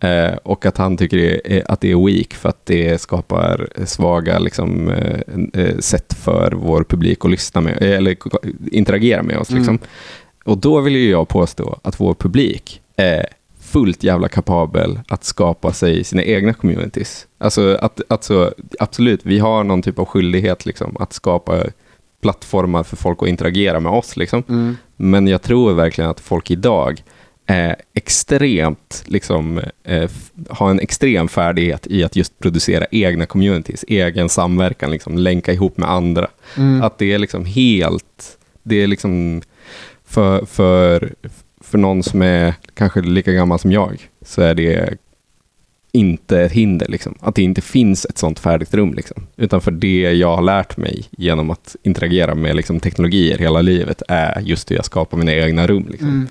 Eh, 0.00 0.36
och 0.42 0.66
att 0.66 0.76
han 0.76 0.96
tycker 0.96 1.16
det 1.16 1.56
är, 1.58 1.70
att 1.70 1.80
det 1.80 1.90
är 1.90 2.06
weak 2.06 2.34
för 2.34 2.48
att 2.48 2.66
det 2.66 3.00
skapar 3.00 3.68
svaga 3.86 4.38
liksom, 4.38 4.88
eh, 4.90 5.20
eh, 5.62 5.78
sätt 5.78 6.12
för 6.24 6.52
vår 6.52 6.84
publik 6.84 7.24
att 7.24 7.30
lyssna 7.30 7.60
med, 7.60 7.82
eh, 7.82 7.90
eller 7.96 8.16
interagera 8.72 9.22
med 9.22 9.38
oss. 9.38 9.50
Liksom. 9.50 9.74
Mm. 9.74 9.86
Och 10.44 10.58
då 10.58 10.80
vill 10.80 10.96
ju 10.96 11.10
jag 11.10 11.28
påstå 11.28 11.78
att 11.82 12.00
vår 12.00 12.14
publik 12.14 12.80
är 12.96 13.26
fullt 13.60 14.02
jävla 14.02 14.28
kapabel 14.28 15.00
att 15.08 15.24
skapa 15.24 15.72
sig 15.72 16.04
sina 16.04 16.22
egna 16.22 16.52
communities. 16.54 17.26
Alltså, 17.38 17.78
att, 17.80 18.00
alltså 18.08 18.54
absolut, 18.78 19.20
vi 19.22 19.38
har 19.38 19.64
någon 19.64 19.82
typ 19.82 19.98
av 19.98 20.04
skyldighet 20.04 20.66
liksom, 20.66 20.96
att 21.00 21.12
skapa 21.12 21.64
plattformar 22.26 22.82
för 22.82 22.96
folk 22.96 23.22
att 23.22 23.28
interagera 23.28 23.80
med 23.80 23.92
oss. 23.92 24.16
Liksom. 24.16 24.42
Mm. 24.48 24.76
Men 24.96 25.26
jag 25.26 25.42
tror 25.42 25.74
verkligen 25.74 26.10
att 26.10 26.20
folk 26.20 26.50
idag 26.50 27.02
är 27.46 27.76
extremt, 27.94 29.02
liksom, 29.06 29.60
eh, 29.84 30.10
har 30.48 30.70
en 30.70 30.80
extrem 30.80 31.28
färdighet 31.28 31.86
i 31.86 32.04
att 32.04 32.16
just 32.16 32.38
producera 32.38 32.86
egna 32.90 33.26
communities, 33.26 33.84
egen 33.88 34.28
samverkan, 34.28 34.90
liksom, 34.90 35.18
länka 35.18 35.52
ihop 35.52 35.76
med 35.76 35.90
andra. 35.90 36.28
Mm. 36.56 36.82
Att 36.82 36.98
det 36.98 37.12
är 37.12 37.18
liksom 37.18 37.44
helt, 37.44 38.38
det 38.62 38.82
är 38.82 38.86
liksom 38.86 39.42
för, 40.04 40.44
för, 40.44 41.14
för 41.60 41.78
någon 41.78 42.02
som 42.02 42.22
är 42.22 42.54
kanske 42.74 43.00
lika 43.00 43.32
gammal 43.32 43.58
som 43.58 43.72
jag, 43.72 44.08
så 44.22 44.42
är 44.42 44.54
det 44.54 44.98
inte 45.96 46.40
ett 46.40 46.52
hinder. 46.52 46.88
Liksom. 46.88 47.14
Att 47.20 47.34
det 47.34 47.42
inte 47.42 47.60
finns 47.60 48.04
ett 48.04 48.18
sånt 48.18 48.38
färdigt 48.38 48.74
rum. 48.74 48.94
Liksom. 48.94 49.26
Utan 49.36 49.60
för 49.60 49.70
det 49.70 50.00
jag 50.12 50.36
har 50.36 50.42
lärt 50.42 50.76
mig 50.76 51.04
genom 51.10 51.50
att 51.50 51.76
interagera 51.82 52.34
med 52.34 52.56
liksom, 52.56 52.80
teknologier 52.80 53.38
hela 53.38 53.62
livet 53.62 54.02
är 54.08 54.40
just 54.40 54.70
hur 54.70 54.76
jag 54.76 54.84
skapar 54.84 55.18
mina 55.18 55.32
egna 55.32 55.66
rum. 55.66 55.86
Liksom. 55.90 56.08
Mm. 56.08 56.28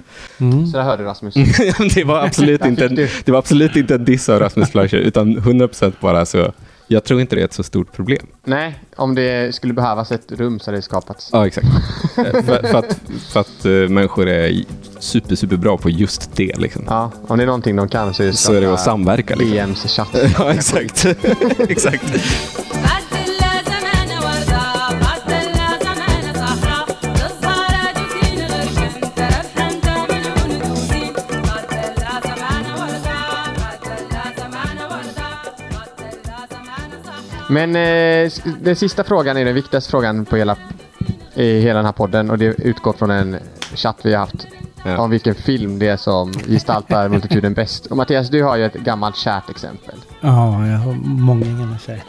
Mm. 0.53 0.67
Så 0.67 0.77
där 0.77 0.83
hörde 0.83 1.03
Rasmus. 1.03 1.33
det, 1.95 2.03
var 2.03 2.25
absolut 2.25 2.65
inte 2.65 2.85
en, 2.85 2.95
det 2.95 3.29
var 3.29 3.39
absolut 3.39 3.75
inte 3.75 3.95
en 3.95 4.05
diss 4.05 4.29
av 4.29 4.39
Rasmus 4.39 4.71
Fleischer, 4.71 4.97
utan 4.97 5.37
100% 5.37 5.93
bara 5.99 6.25
så, 6.25 6.51
jag 6.87 7.03
tror 7.03 7.21
inte 7.21 7.35
det 7.35 7.41
är 7.41 7.45
ett 7.45 7.53
så 7.53 7.63
stort 7.63 7.91
problem. 7.91 8.27
Nej, 8.43 8.79
om 8.95 9.15
det 9.15 9.55
skulle 9.55 9.73
behövas 9.73 10.11
ett 10.11 10.31
rum 10.31 10.59
så 10.59 10.65
hade 10.71 10.77
det 10.77 10.81
skapats. 10.81 11.29
Ja, 11.33 11.47
exakt. 11.47 11.67
Eh, 12.17 12.23
för, 12.43 12.67
för 12.67 12.77
att, 12.79 12.99
för 13.31 13.39
att 13.39 13.65
eh, 13.65 13.71
människor 13.71 14.27
är 14.27 14.63
super, 14.99 15.35
super 15.35 15.57
bra 15.57 15.77
på 15.77 15.89
just 15.89 16.35
det. 16.35 16.57
Liksom. 16.57 16.83
Ja, 16.87 17.11
om 17.27 17.37
det 17.37 17.43
är 17.43 17.47
någonting 17.47 17.75
de 17.75 17.89
kan 17.89 18.13
så 18.13 18.23
är 18.23 18.27
det 18.27 18.33
Så 18.33 18.53
är 18.53 18.61
det 18.61 18.73
att 18.73 18.79
samverka. 18.81 19.35
Liksom. 19.35 19.57
DMs 19.57 19.95
chatt. 19.95 20.09
Ja, 20.37 20.53
exakt. 20.53 21.05
exakt. 21.69 22.13
Men 37.49 37.75
eh, 37.75 38.31
den 38.61 38.75
sista 38.75 39.03
frågan 39.03 39.37
är 39.37 39.45
den 39.45 39.55
viktigaste 39.55 39.91
frågan 39.91 40.25
på 40.25 40.35
hela, 40.35 40.55
i 41.33 41.59
hela 41.59 41.75
den 41.77 41.85
här 41.85 41.93
podden 41.93 42.29
och 42.29 42.37
det 42.37 42.45
utgår 42.45 42.93
från 42.93 43.11
en 43.11 43.37
chatt 43.75 43.97
vi 44.03 44.13
har 44.13 44.19
haft 44.19 44.47
Ja. 44.87 44.97
om 44.97 45.09
vilken 45.09 45.35
film 45.35 45.79
det 45.79 45.87
är 45.87 45.97
som 45.97 46.33
gestaltar 46.47 47.09
multituden 47.09 47.53
bäst. 47.53 47.85
Och 47.85 47.97
Mattias, 47.97 48.29
du 48.29 48.43
har 48.43 48.55
ju 48.57 48.65
ett 48.65 48.73
gammalt 48.73 49.15
kärt 49.17 49.49
exempel. 49.49 49.95
Ja, 50.21 50.67
jag 50.67 50.77
har 50.77 50.93
många 51.03 51.45
egna 51.45 51.77
tjejer. 51.85 52.03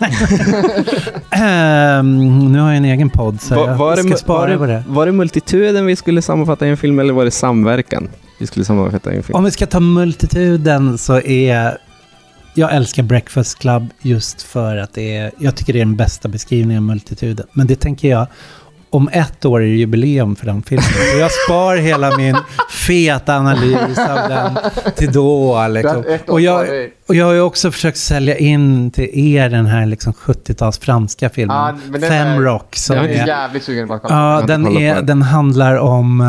Ehm, 1.30 2.52
nu 2.52 2.58
har 2.58 2.68
jag 2.68 2.76
en 2.76 2.84
egen 2.84 3.10
podd 3.10 3.40
så 3.40 3.54
Var, 3.54 3.90
jag 3.90 3.98
ska 3.98 4.08
det, 4.08 4.16
spara 4.18 4.50
var, 4.50 4.56
på 4.56 4.66
det, 4.66 4.84
var 4.86 5.06
det 5.06 5.12
multituden 5.12 5.86
vi 5.86 5.96
skulle 5.96 6.22
sammanfatta 6.22 6.66
i 6.66 6.70
en 6.70 6.76
film 6.76 6.98
eller 6.98 7.12
var 7.12 7.24
det 7.24 7.30
samverkan 7.30 8.08
vi 8.38 8.46
skulle 8.46 8.64
sammanfatta 8.64 9.12
i 9.12 9.16
en 9.16 9.22
film? 9.22 9.36
Om 9.36 9.44
vi 9.44 9.50
ska 9.50 9.66
ta 9.66 9.80
multituden 9.80 10.98
så 10.98 11.20
är... 11.20 11.78
Jag 12.58 12.74
älskar 12.74 13.02
Breakfast 13.02 13.58
Club 13.58 13.88
just 14.02 14.42
för 14.42 14.76
att 14.76 14.94
det 14.94 15.16
är... 15.16 15.30
Jag 15.38 15.56
tycker 15.56 15.72
det 15.72 15.78
är 15.78 15.84
den 15.84 15.96
bästa 15.96 16.28
beskrivningen 16.28 16.82
av 16.82 16.86
multituden. 16.86 17.46
Men 17.52 17.66
det 17.66 17.76
tänker 17.76 18.08
jag... 18.08 18.26
Om 18.90 19.08
ett 19.12 19.44
år 19.44 19.62
är 19.62 19.66
det 19.66 19.72
jubileum 19.72 20.36
för 20.36 20.46
den 20.46 20.62
filmen. 20.62 20.84
Så 21.12 21.18
jag 21.18 21.30
spar 21.32 21.76
hela 21.76 22.16
min 22.16 22.36
feta 22.86 23.36
analys 23.36 23.98
av 23.98 24.28
den 24.28 24.58
till 24.96 25.12
då. 25.12 25.68
Liksom. 25.68 26.04
Och, 26.26 26.40
jag, 26.40 26.68
är- 26.68 26.88
och 27.08 27.14
jag 27.14 27.26
har 27.26 27.32
ju 27.32 27.40
också 27.40 27.72
försökt 27.72 27.98
sälja 27.98 28.36
in 28.38 28.90
till 28.90 29.10
er 29.34 29.48
den 29.48 29.66
här 29.66 29.86
liksom 29.86 30.12
70-tals 30.12 30.78
franska 30.78 31.28
filmen. 31.30 31.56
Ja, 31.56 31.74
men 31.88 32.00
den 32.00 32.10
Femrock. 32.10 32.76
Som 32.76 32.96
Jag 32.96 33.04
är 33.04 33.22
är, 33.22 33.26
jävligt 33.26 33.62
sugen 33.64 33.88
på 33.88 33.94
att 33.94 34.02
kolla. 34.02 34.14
Ja, 34.40 34.46
den, 34.46 34.66
är, 34.76 34.94
den. 34.94 35.06
den 35.06 35.22
handlar 35.22 35.76
om 35.76 36.20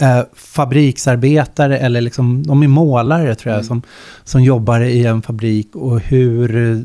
eh, 0.00 0.20
fabriksarbetare, 0.34 1.78
eller 1.78 2.00
liksom, 2.00 2.42
de 2.42 2.62
är 2.62 2.68
målare 2.68 3.34
tror 3.34 3.50
jag, 3.52 3.58
Mm. 3.58 3.66
som, 3.66 3.82
som 4.24 4.42
jobbar 4.42 4.80
i 4.80 5.06
en 5.06 5.22
fabrik 5.22 5.76
och 5.76 6.00
hur, 6.00 6.78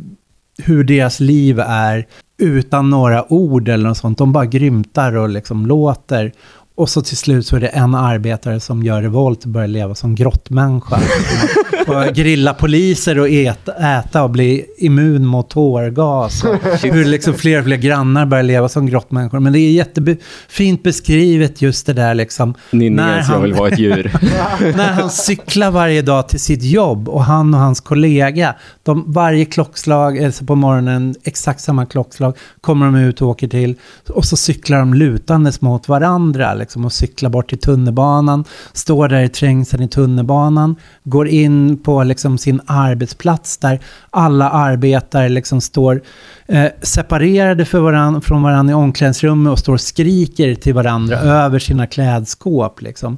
hur 0.64 0.84
deras 0.84 1.20
liv 1.20 1.60
är 1.60 2.08
utan 2.38 2.90
några 2.90 3.34
ord 3.34 3.70
eller 3.70 3.88
något 3.88 3.98
sånt. 3.98 4.18
De 4.18 4.34
bara 4.34 4.46
grymtar 4.46 5.16
och 5.16 5.30
liksom 5.30 5.66
låter. 5.66 6.32
Och 6.80 6.90
så 6.90 7.02
till 7.02 7.18
slut 7.18 7.48
så 7.48 7.56
är 7.56 7.60
det 7.60 7.68
en 7.68 7.96
arbetare 7.96 8.60
som 8.60 8.84
gör 8.84 9.02
revolt 9.02 9.44
och 9.44 9.50
börjar 9.50 9.68
leva 9.68 9.96
som 9.96 10.16
grottmänniska. 10.16 11.00
och 11.88 12.16
grilla 12.16 12.54
poliser 12.54 13.20
och 13.20 13.30
äta, 13.30 13.74
äta 13.74 14.24
och 14.24 14.30
bli 14.30 14.66
immun 14.78 15.26
mot 15.26 15.50
tårgas. 15.50 16.44
Hur 16.84 17.06
liksom 17.06 17.34
fler 17.34 17.60
och 17.60 17.66
fler 17.66 17.78
grannar 17.78 18.26
börjar 18.26 18.44
leva 18.44 18.70
som 18.70 18.86
grottmänniskor. 18.86 19.40
Men 19.40 19.54
det 19.54 19.60
är 19.60 19.72
jättefint 19.72 20.84
beskrivet 20.84 21.62
just 21.62 21.86
det 21.86 21.94
där 21.94 22.14
liksom. 22.14 22.54
när 22.72 22.80
Ninningens 22.80 23.28
jag 23.28 23.34
han- 23.34 23.42
vill 23.42 23.54
vara 23.54 23.70
ett 23.70 23.80
djur. 23.80 24.12
när 24.78 24.94
han 24.94 25.10
cyklar 25.10 25.72
varje 25.72 26.02
dag 26.02 26.30
till 26.30 26.40
sitt 26.40 26.64
jobb 26.64 27.10
och 27.10 27.24
han 27.24 27.54
och 27.54 27.60
hans 27.60 27.80
kollega, 27.80 28.56
de, 28.84 29.04
varje 29.08 29.46
klockslag, 29.46 30.24
alltså 30.24 30.46
på 30.46 30.56
morgonen, 30.56 31.16
exakt 31.24 31.62
samma 31.62 31.86
klockslag, 31.86 32.38
kommer 32.62 32.86
de 32.86 32.96
ut 32.96 33.22
och 33.22 33.28
åker 33.30 33.48
till 33.48 33.76
och 34.10 34.26
så 34.26 34.38
cyklar 34.38 34.80
de 34.80 34.94
lutandes 34.94 35.62
mot 35.62 35.88
varandra 35.88 36.54
liksom, 36.54 36.69
och 36.76 36.94
cyklar 36.94 37.30
bort 37.30 37.50
till 37.50 37.60
tunnelbanan, 37.60 38.44
står 38.74 39.08
där 39.08 39.22
i 39.22 39.30
trängseln 39.30 39.84
i 39.84 39.88
tunnelbanan, 39.88 40.76
går 41.04 41.28
in 41.28 41.78
på 41.78 42.04
liksom, 42.04 42.38
sin 42.38 42.62
arbetsplats 42.66 43.58
där 43.58 43.80
alla 44.10 44.50
arbetare 44.50 45.30
liksom, 45.30 45.62
står 45.62 46.02
eh, 46.48 46.66
separerade 46.82 47.66
för 47.66 47.80
varann, 47.80 48.22
från 48.22 48.44
varandra 48.44 48.72
i 48.72 48.76
omklädningsrummet 48.76 49.52
och 49.52 49.60
står 49.60 49.74
och 49.74 49.82
skriker 49.82 50.56
till 50.56 50.74
varandra 50.74 51.18
över 51.18 51.60
sina 51.60 51.88
klädskåp. 51.88 52.82
Liksom. 52.82 53.18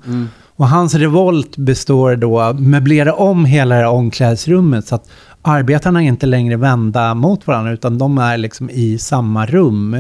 Och 0.62 0.68
hans 0.68 0.96
revolt 0.96 1.58
består 1.58 2.16
då 2.16 2.54
möblera 2.54 3.14
om 3.14 3.46
hela 3.46 3.76
det 3.76 3.82
här 3.82 3.90
omklädningsrummet 3.90 4.88
så 4.88 4.96
att 4.96 5.10
arbetarna 5.42 6.04
är 6.04 6.08
inte 6.08 6.26
längre 6.26 6.58
vända 6.58 7.14
mot 7.14 7.48
varandra 7.48 7.72
utan 7.72 7.98
de 7.98 8.18
är 8.18 8.38
liksom 8.38 8.70
i 8.70 8.98
samma 8.98 9.46
rum. 9.46 9.96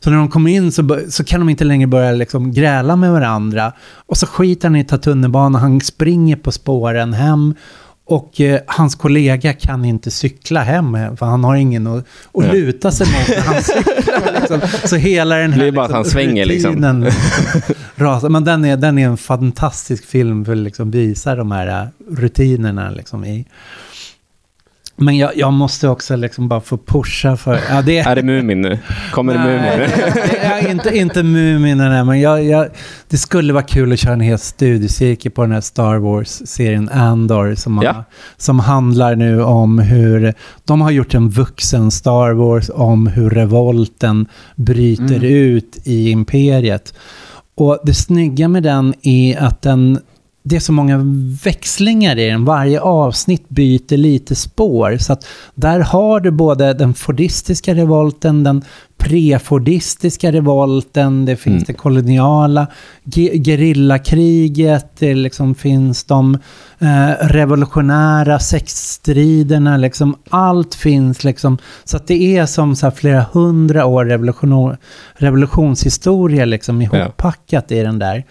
Så 0.00 0.10
när 0.10 0.16
de 0.16 0.28
kommer 0.28 0.50
in 0.50 0.72
så, 0.72 0.98
så 1.08 1.24
kan 1.24 1.40
de 1.40 1.48
inte 1.48 1.64
längre 1.64 1.86
börja 1.86 2.12
liksom 2.12 2.52
gräla 2.52 2.96
med 2.96 3.12
varandra. 3.12 3.72
Och 4.06 4.16
så 4.16 4.26
skiter 4.26 4.68
han 4.68 4.76
i 4.76 4.80
att 4.80 4.88
ta 4.88 4.98
tunnelbanan, 4.98 5.60
han 5.60 5.80
springer 5.80 6.36
på 6.36 6.52
spåren 6.52 7.12
hem. 7.12 7.54
Och 8.08 8.40
eh, 8.40 8.60
hans 8.66 8.94
kollega 8.94 9.52
kan 9.52 9.84
inte 9.84 10.10
cykla 10.10 10.62
hem 10.62 10.92
för 11.16 11.26
han 11.26 11.44
har 11.44 11.56
ingen 11.56 11.86
att, 11.86 11.98
att 11.98 12.06
Ja. 12.46 12.52
luta 12.52 12.90
sig 12.90 13.06
mot 13.06 13.28
när 13.28 13.44
han 13.54 13.62
cyklar. 13.62 14.32
Liksom. 14.40 14.60
Så 14.88 14.96
hela 14.96 15.36
den 15.36 15.52
här 15.52 15.60
Det 15.60 15.66
är 15.66 15.72
bara 15.72 15.84
att 15.86 15.92
han 15.92 16.04
svänger, 16.04 16.44
liksom. 16.46 16.70
rutinen, 16.70 17.00
liksom, 17.00 17.74
rasar. 17.96 18.28
Men 18.28 18.44
den 18.44 18.64
är, 18.64 18.76
den 18.76 18.98
är 18.98 19.06
en 19.06 19.16
fantastisk 19.16 20.04
film 20.06 20.44
för 20.44 20.52
att 20.52 20.58
liksom 20.58 20.90
visa 20.90 21.34
de 21.34 21.50
här 21.52 21.66
äh, 21.82 22.14
rutinerna 22.16 22.90
liksom 22.90 23.24
i. 23.24 23.44
Men 24.98 25.16
jag, 25.16 25.36
jag 25.36 25.52
måste 25.52 25.88
också 25.88 26.16
liksom 26.16 26.48
bara 26.48 26.60
få 26.60 26.76
pusha 26.78 27.36
för... 27.36 27.60
Ja, 27.70 27.82
det, 27.82 27.98
är 27.98 28.16
det 28.16 28.22
Mumin 28.22 28.60
nu? 28.60 28.78
Kommer 29.12 29.32
det 29.32 29.38
Mumin 29.38 29.78
nu? 29.78 29.88
Nej, 30.42 30.70
inte, 30.70 30.96
inte 30.98 31.22
Muminerna, 31.22 32.04
men 32.04 32.20
jag, 32.20 32.44
jag, 32.44 32.68
det 33.08 33.16
skulle 33.16 33.52
vara 33.52 33.62
kul 33.62 33.92
att 33.92 33.98
köra 33.98 34.12
en 34.12 34.20
hel 34.20 34.38
studiecirkel 34.38 35.32
på 35.32 35.42
den 35.42 35.52
här 35.52 35.60
Star 35.60 35.96
Wars-serien 35.96 36.88
Andor 36.88 37.54
som, 37.54 37.78
har, 37.78 37.84
Ja. 37.84 38.04
som 38.36 38.58
handlar 38.60 39.16
nu 39.16 39.42
om 39.42 39.78
hur 39.78 40.34
de 40.64 40.80
har 40.80 40.90
gjort 40.90 41.14
en 41.14 41.28
vuxen 41.28 41.90
Star 41.90 42.32
Wars 42.32 42.70
om 42.74 43.06
hur 43.06 43.30
revolten 43.30 44.26
bryter 44.56 45.24
ut 45.24 45.78
i 45.84 46.10
imperiet. 46.10 46.94
Och 47.54 47.78
det 47.84 47.94
snygga 47.94 48.48
med 48.48 48.62
den 48.62 48.94
är 49.02 49.38
att 49.42 49.62
den, 49.62 49.98
det 50.48 50.56
är 50.56 50.60
så 50.60 50.72
många 50.72 51.00
växlingar 51.44 52.18
i 52.18 52.26
den. 52.30 52.44
Varje 52.44 52.80
avsnitt 52.80 53.48
byter 53.48 53.96
lite 53.96 54.34
spår. 54.34 54.96
Så 54.98 55.12
att 55.12 55.26
där 55.54 55.80
har 55.80 56.20
du 56.20 56.30
både 56.30 56.72
den 56.72 56.94
fordistiska 56.94 57.74
revolten, 57.74 58.44
den 58.44 58.62
prefordistiska 58.98 60.32
revolten, 60.32 61.24
det 61.24 61.36
finns 61.36 61.54
Mm. 61.54 61.64
det 61.66 61.72
koloniala, 61.72 62.66
ge- 63.04 63.38
gerillakriget, 63.44 64.86
det 64.98 65.14
liksom 65.14 65.54
finns 65.54 66.04
de 66.04 66.34
eh, 66.78 67.10
revolutionära 67.26 68.38
sexstriderna, 68.38 69.76
liksom 69.76 70.16
allt 70.30 70.74
finns 70.74 71.24
liksom. 71.24 71.58
Så 71.84 71.96
att 71.96 72.06
det 72.06 72.36
är 72.36 72.46
som 72.46 72.76
så 72.76 72.90
flera 72.90 73.26
hundra 73.32 73.86
år 73.86 74.04
revolution, 74.04 74.76
revolutionshistoria 75.14 76.44
liksom 76.44 76.82
ihoppackat 76.82 77.72
i 77.72 77.82
den 77.82 77.98
där. 77.98 78.24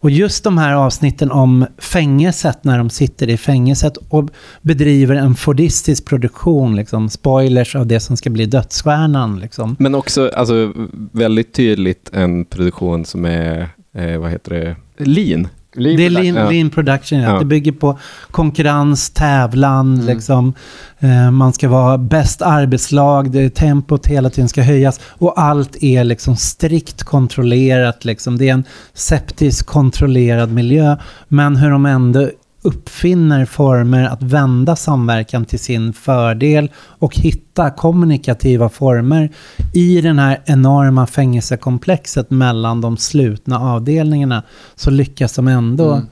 Och 0.00 0.10
just 0.10 0.44
de 0.44 0.58
här 0.58 0.74
avsnitten 0.74 1.30
om 1.30 1.66
fängelset 1.78 2.64
när 2.64 2.78
de 2.78 2.90
sitter 2.90 3.28
i 3.28 3.36
fängelset 3.36 3.96
och 4.08 4.30
bedriver 4.62 5.14
en 5.14 5.34
fordistisk 5.34 6.04
produktion, 6.04 6.76
liksom 6.76 7.08
spoilers 7.08 7.76
av 7.76 7.86
det 7.86 8.00
som 8.00 8.16
ska 8.16 8.30
bli 8.30 8.46
dödsstjärnan. 8.46 9.40
Liksom. 9.40 9.76
Men 9.78 9.94
också 9.94 10.28
alltså, 10.28 10.72
väldigt 11.12 11.52
tydligt 11.52 12.10
en 12.12 12.44
produktion 12.44 13.04
som 13.04 13.24
är, 13.24 13.68
eh, 13.94 14.18
vad 14.18 14.30
heter 14.30 14.50
det, 14.50 14.76
lean. 15.04 15.48
Lean 15.74 15.96
det 15.96 16.06
är 16.06 16.10
lean, 16.10 16.36
Ja. 16.36 16.50
lean 16.50 16.70
production, 16.70 17.18
ja. 17.20 17.38
Det 17.38 17.44
bygger 17.44 17.72
på 17.72 17.98
konkurrens, 18.30 19.10
tävlan, 19.10 19.94
Mm. 19.94 20.06
liksom. 20.06 20.54
Eh, 20.98 21.30
man 21.30 21.52
ska 21.52 21.68
vara 21.68 21.98
bäst 21.98 22.42
arbetslag, 22.42 23.30
det, 23.30 23.50
tempot 23.54 24.06
hela 24.06 24.30
tiden 24.30 24.48
ska 24.48 24.62
höjas 24.62 25.00
och 25.04 25.40
allt 25.40 25.82
är 25.82 26.04
liksom 26.04 26.36
strikt 26.36 27.02
kontrollerat. 27.02 28.04
Liksom. 28.04 28.38
Det 28.38 28.48
är 28.48 28.52
en 28.52 28.64
septisk 28.94 29.66
kontrollerad 29.66 30.52
miljö, 30.52 30.96
men 31.28 31.56
hur 31.56 31.70
de 31.70 31.86
ändå 31.86 32.30
uppfinner 32.62 33.44
former 33.44 34.04
att 34.04 34.22
vända 34.22 34.76
samverkan 34.76 35.44
till 35.44 35.58
sin 35.58 35.92
fördel 35.92 36.70
och 36.76 37.16
hitta 37.16 37.70
kommunikativa 37.70 38.68
former 38.68 39.30
i 39.72 40.00
den 40.00 40.18
här 40.18 40.40
enorma 40.44 41.06
fängelsekomplexet 41.06 42.30
mellan 42.30 42.80
de 42.80 42.96
slutna 42.96 43.58
avdelningarna 43.60 44.42
så 44.74 44.90
lyckas 44.90 45.34
de 45.34 45.48
ändå. 45.48 45.92
Mm. 45.92 46.06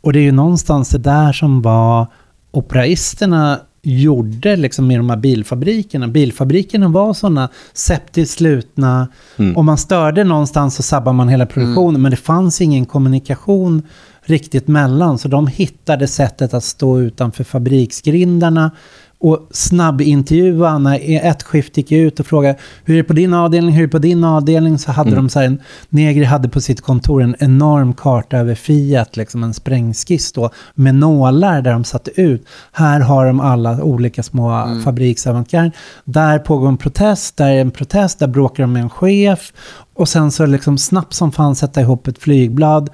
Och 0.00 0.12
det 0.12 0.18
är 0.18 0.22
ju 0.22 0.32
någonstans 0.32 0.90
det 0.90 0.98
där 0.98 1.32
som 1.32 1.62
var 1.62 2.06
operaisterna 2.50 3.60
gjorde 3.82 4.56
liksom 4.56 4.86
med 4.86 4.98
de 4.98 5.10
här 5.10 5.16
bilfabrikerna. 5.16 6.08
Bilfabrikerna 6.08 6.88
var 6.88 7.14
sådana 7.14 7.48
septiskt 7.72 8.38
slutna. 8.38 9.08
Mm. 9.36 9.56
Om 9.56 9.66
man 9.66 9.78
störde 9.78 10.24
någonstans 10.24 10.74
så 10.74 10.82
sabbade 10.82 11.16
man 11.16 11.28
hela 11.28 11.46
produktionen. 11.46 12.02
Men 12.02 12.10
det 12.10 12.16
fanns 12.16 12.60
ingen 12.60 12.86
kommunikation 12.86 13.82
riktigt 14.26 14.68
mellan. 14.68 15.18
Så 15.18 15.28
de 15.28 15.46
hittade 15.46 16.08
sättet 16.08 16.54
att 16.54 16.64
stå 16.64 17.00
utanför 17.00 17.44
fabriksgrindarna 17.44 18.70
och 19.18 19.48
snabbintervjua 19.50 20.78
när 20.78 21.26
ett 21.26 21.42
skift 21.42 21.76
gick 21.76 21.92
ut 21.92 22.20
och 22.20 22.26
frågade 22.26 22.58
hur 22.84 22.94
är 22.94 22.98
det 22.98 23.04
på 23.04 23.12
din 23.12 23.34
avdelning, 23.34 23.74
hur 23.74 23.82
är 23.82 23.86
det 23.86 23.92
på 23.92 23.98
din 23.98 24.24
avdelning? 24.24 24.78
Så 24.78 24.92
hade 24.92 25.10
Mm. 25.10 25.24
de 25.24 25.28
så 25.28 25.38
här, 25.38 25.46
en 25.46 25.62
Negri 25.88 26.24
hade 26.24 26.48
på 26.48 26.60
sitt 26.60 26.80
kontor 26.80 27.22
en 27.22 27.36
enorm 27.38 27.94
karta 27.94 28.36
över 28.36 28.54
Fiat, 28.54 29.16
liksom 29.16 29.44
en 29.44 29.54
sprängskiss 29.54 30.32
då, 30.32 30.50
med 30.74 30.94
nålar 30.94 31.62
där 31.62 31.72
de 31.72 31.84
satte 31.84 32.20
ut. 32.20 32.46
Här 32.72 33.00
har 33.00 33.26
de 33.26 33.40
alla 33.40 33.82
olika 33.82 34.22
små 34.22 34.50
mm. 34.50 34.82
fabriksavantgarder. 34.82 35.72
Där 36.04 36.38
pågår 36.38 36.68
en 36.68 36.76
protest, 36.76 37.36
där 37.36 37.50
är 37.50 37.60
en 37.60 37.70
protest, 37.70 38.18
där 38.18 38.26
bråkar 38.26 38.62
de 38.62 38.72
med 38.72 38.82
en 38.82 38.90
chef. 38.90 39.52
Och 39.94 40.08
sen 40.08 40.30
så 40.30 40.46
liksom 40.46 40.78
snabbt 40.78 41.14
som 41.14 41.32
fan 41.32 41.56
sätta 41.56 41.80
ihop 41.80 42.06
ett 42.06 42.18
flygblad 42.18 42.90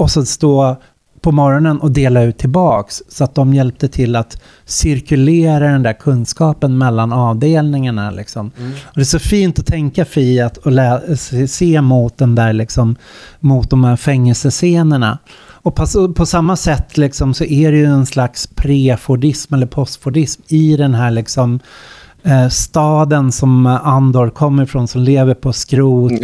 och 0.00 0.10
så 0.10 0.24
stå 0.24 0.76
på 1.20 1.32
morgonen 1.32 1.80
och 1.80 1.90
dela 1.90 2.22
ut 2.22 2.38
tillbaks. 2.38 3.02
Så 3.08 3.24
att 3.24 3.34
de 3.34 3.54
hjälpte 3.54 3.88
till 3.88 4.16
att 4.16 4.40
cirkulera 4.64 5.72
den 5.72 5.82
där 5.82 5.92
kunskapen 5.92 6.78
mellan 6.78 7.12
avdelningarna. 7.12 8.10
Liksom. 8.10 8.50
Och 8.84 8.92
det 8.94 9.00
är 9.00 9.04
så 9.04 9.18
fint 9.18 9.58
att 9.58 9.66
tänka 9.66 10.04
Fiat 10.04 10.56
och 10.56 10.72
lä- 10.72 11.16
se- 11.48 11.80
mot 11.80 12.18
den 12.18 12.34
där 12.34 12.52
liksom, 12.52 12.96
mot 13.40 13.70
de 13.70 13.84
här 13.84 13.96
fängelsescenerna. 13.96 15.18
Och 15.62 15.74
på, 15.74 16.12
på 16.16 16.26
samma 16.26 16.56
sätt 16.56 16.96
liksom, 16.96 17.34
så 17.34 17.44
är 17.44 17.72
det 17.72 17.78
ju 17.78 17.86
en 17.86 18.06
slags 18.06 18.46
prefordism 18.46 19.54
eller 19.54 19.66
postfordism 19.66 20.42
i 20.48 20.76
den 20.76 20.94
här 20.94 21.10
liksom, 21.10 21.60
eh, 22.22 22.48
staden 22.48 23.32
som 23.32 23.66
Andor 23.66 24.30
kommer 24.30 24.62
ifrån 24.62 24.88
som 24.88 25.00
lever 25.00 25.34
på 25.34 25.52
skrot 25.52 26.12
och 26.12 26.18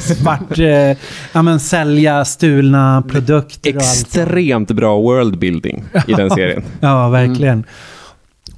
svart, 0.00 0.58
eh, 0.58 0.96
ja 1.32 1.42
men 1.42 1.60
sälja 1.60 2.24
stulna 2.24 3.02
produkter 3.08 3.76
och 3.76 3.82
allt. 3.82 3.90
Extremt 4.00 4.70
bra 4.70 5.00
worldbuilding 5.00 5.84
i 6.06 6.12
den 6.12 6.30
serien. 6.30 6.62
Ja, 6.80 7.08
verkligen. 7.08 7.64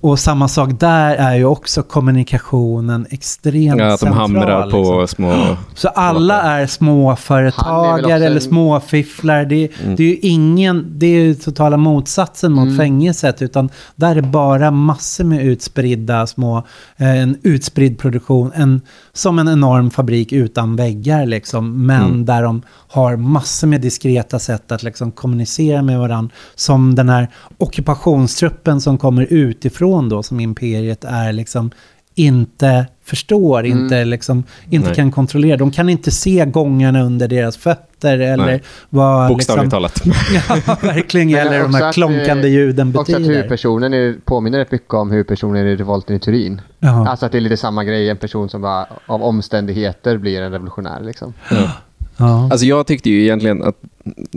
Och 0.01 0.19
samma 0.19 0.49
sak 0.49 0.71
där 0.81 1.15
är 1.17 1.35
ju 1.37 1.45
också 1.45 1.83
kommunikationen 1.83 3.07
extremt 3.11 3.79
Ja, 3.81 3.85
att 3.87 4.01
de 4.01 4.07
central. 4.07 4.21
hamrar 4.21 4.71
på 4.71 5.01
liksom. 5.01 5.09
små... 5.09 5.57
Så 5.75 5.89
alla 5.89 6.43
är 6.43 6.61
är 6.61 6.67
småföretagare 6.67 8.01
också 8.03 8.11
eller 8.11 8.31
en- 8.31 8.41
småfifflare. 8.41 9.45
Det, 9.45 9.69
Mm. 9.83 9.97
det 9.97 10.03
är 10.03 10.09
ju 10.09 10.17
ingen, 10.17 10.87
det 10.99 11.07
är 11.07 11.21
ju 11.25 11.35
totala 11.35 11.77
motsatsen 11.77 12.53
mot 12.53 12.65
Mm. 12.67 12.77
fängelset. 12.77 13.43
Utan 13.43 13.69
där 13.97 14.17
är 14.17 14.21
bara 14.21 14.71
massor 14.71 15.25
med 15.25 15.45
utspridda 15.47 16.27
små, 16.27 16.59
eh, 16.97 17.21
en 17.23 17.37
utspridd 17.43 17.99
produktion. 17.99 18.53
En, 18.55 18.81
som 19.15 19.39
en 19.39 19.49
enorm 19.49 19.91
fabrik 19.91 20.33
utan 20.33 20.77
väggar 20.77 21.27
liksom. 21.27 21.87
Men 21.87 22.03
Mm. 22.07 22.25
där 22.25 22.43
de 22.43 22.63
har 22.89 23.17
massor 23.17 23.67
med 23.67 23.81
diskreta 23.81 24.39
sätt 24.39 24.73
att 24.73 24.83
liksom 24.83 25.13
kommunicera 25.13 25.83
med 25.83 25.99
varandra. 25.99 26.35
Som 26.55 26.95
den 26.95 27.09
här 27.09 27.29
ockupationstruppen 27.59 28.81
som 28.81 28.99
kommer 28.99 29.27
utifrån 29.31 30.09
då, 30.09 30.23
som 30.23 30.41
imperiet 30.41 31.05
är 31.05 31.33
liksom 31.33 31.71
inte 32.15 32.87
förstår, 33.05 33.65
Mm. 33.65 33.79
inte, 33.79 34.05
liksom, 34.05 34.45
inte 34.71 34.87
Nej. 34.87 34.97
kan 34.97 35.11
kontrollera. 35.11 35.57
De 35.57 35.71
kan 35.71 35.89
inte 35.89 36.11
se 36.11 36.45
gångarna 36.47 37.03
under 37.03 37.29
deras 37.29 37.57
fötter 37.57 38.19
eller 38.19 38.47
Nej. 38.47 38.63
vad... 38.91 39.29
Bokstavligt 39.29 39.65
liksom, 39.65 39.71
talat. 39.71 40.03
Ja, 40.69 40.77
verkligen. 40.83 41.35
Eller 41.35 41.63
de 41.63 41.75
här 41.75 41.89
att, 41.89 41.95
klonkande 41.95 42.49
eh, 42.49 42.55
ljuden 42.55 42.89
Också 42.89 43.01
att 43.01 43.07
betyder. 43.07 43.35
huvudpersonen 43.35 43.95
är, 43.95 44.15
påminner 44.25 44.59
rätt 44.59 44.73
mycket 44.73 44.95
om 44.95 45.11
huvudpersonen 45.11 45.67
i 45.67 45.77
revolten 45.77 46.17
i 46.17 46.19
Turin. 46.19 46.61
Ja. 46.79 47.09
Alltså 47.09 47.27
att 47.27 47.33
det 47.33 47.39
är 47.39 47.41
lite 47.41 47.57
samma 47.57 47.85
grej, 47.85 48.09
en 48.11 48.17
person 48.17 48.49
som 48.49 48.63
bara 48.63 48.87
av 49.07 49.23
omständigheter 49.23 50.19
blir 50.19 50.43
en 50.43 50.53
revolutionär 50.53 51.01
liksom. 51.01 51.33
Ja. 51.51 52.49
Alltså 52.51 52.67
jag 52.67 52.87
tyckte 52.87 53.11
ju 53.11 53.23
egentligen 53.23 53.63
att, 53.63 53.77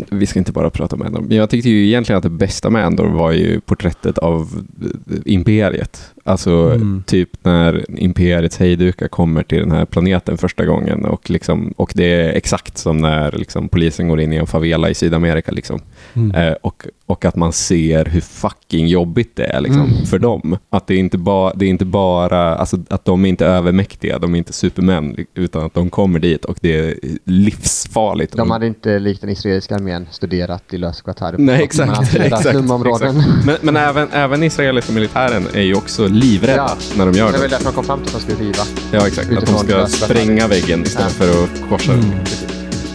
vi 0.09 0.26
ska 0.26 0.39
inte 0.39 0.51
bara 0.51 0.70
prata 0.70 0.95
om 0.95 1.01
Andor, 1.01 1.22
men 1.22 1.38
jag 1.38 1.49
tyckte 1.49 1.70
ju 1.70 1.86
egentligen 1.88 2.18
att 2.18 2.24
det 2.24 2.30
bästa 2.30 2.70
med 2.70 2.86
Andor 2.86 3.05
var 3.07 3.32
ju 3.32 3.59
porträttet 3.59 4.18
av 4.18 4.41
eh, 4.82 5.18
imperiet. 5.26 6.01
Alltså 6.28 6.51
Mm. 6.51 7.03
typ 7.07 7.30
när 7.43 7.86
imperiets 7.99 8.57
hejdukar 8.57 9.07
kommer 9.07 9.43
till 9.43 9.59
den 9.59 9.71
här 9.71 9.86
planeten 9.86 10.38
första 10.38 10.65
gången 10.65 11.05
och, 11.05 11.30
liksom, 11.30 11.73
och 11.78 11.91
det 11.95 12.03
är 12.13 12.30
exakt 12.34 12.78
som 12.78 12.97
när 12.97 13.32
liksom, 13.32 13.69
polisen 13.69 14.07
går 14.07 14.21
in 14.21 14.34
i 14.34 14.36
en 14.36 14.47
favela 14.47 14.89
i 14.89 14.93
Sydamerika. 14.93 15.51
Liksom. 15.51 15.80
Mm. 16.13 16.36
Eh, 16.36 16.53
och, 16.61 16.86
och 17.05 17.26
att 17.26 17.36
man 17.36 17.53
ser 17.53 18.05
hur 18.05 18.21
fucking 18.21 18.88
jobbigt 18.88 19.36
det 19.36 19.43
är 19.45 19.61
liksom, 19.61 19.82
Mm. 19.82 20.05
för 20.05 20.19
dem. 20.19 20.57
Att 20.69 20.88
det 20.88 20.93
är 20.93 20.97
inte, 20.97 21.17
ba, 21.17 21.53
det 21.53 21.65
är 21.65 21.69
inte 21.69 21.86
bara, 21.86 22.55
alltså, 22.55 22.78
att 22.89 23.05
de 23.05 23.26
är 23.26 23.30
inte 23.30 23.45
övermäktiga, 23.45 24.19
de 24.19 24.34
är 24.34 24.38
inte 24.38 24.53
supermän, 24.53 25.15
utan 25.36 25.65
att 25.65 25.73
de 25.73 25.89
kommer 25.89 26.19
dit 26.19 26.45
och 26.45 26.57
det 26.61 26.80
är 26.80 26.95
livsfarligt. 27.23 28.38
De 28.38 28.51
hade 28.51 28.67
inte 28.67 28.99
likt 28.99 29.21
den 29.21 29.30
israeliska 29.30 29.76
armén 29.76 30.07
studerat 30.11 30.73
i 30.73 30.78
Lös. 30.78 31.03
Nej, 31.38 31.63
exakt. 31.63 32.15
Exakt, 32.15 32.45
exakt. 32.45 33.15
Men, 33.45 33.57
men 33.61 33.76
även, 33.78 34.07
även 34.11 34.43
israeliska 34.43 34.93
militären 34.93 35.43
är 35.53 35.61
ju 35.61 35.76
också 35.76 36.07
livrädda 36.16 36.55
Ja. 36.57 36.78
när 36.97 37.05
de 37.05 37.11
Det 37.11 37.18
gör 37.20 37.28
är 37.28 37.32
väl 37.32 37.41
det. 37.41 37.47
därför 37.47 37.66
de 37.66 37.74
kom 37.74 37.84
fram 37.84 37.99
till 37.99 38.07
att 38.07 38.13
de 38.13 38.34
skulle 38.34 38.47
riva. 38.49 38.63
Ja, 38.91 39.07
exakt. 39.07 39.20
Att 39.30 39.36
de 39.36 39.38
utifrån 39.38 39.59
ska 39.59 39.88
spränga 40.05 40.47
väggen 40.47 40.84
istället 40.84 41.16
Ja. 41.20 41.26
för 41.26 41.43
att 41.43 41.70
korsa 41.70 41.91
den. 41.91 42.01
Mm. 42.03 42.18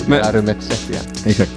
Men- 0.07 0.19
det 0.19 0.25
här 0.25 0.33
rummet 0.33 0.57
sett 0.63 0.91
igen. 0.91 1.05
Exakt. 1.25 1.51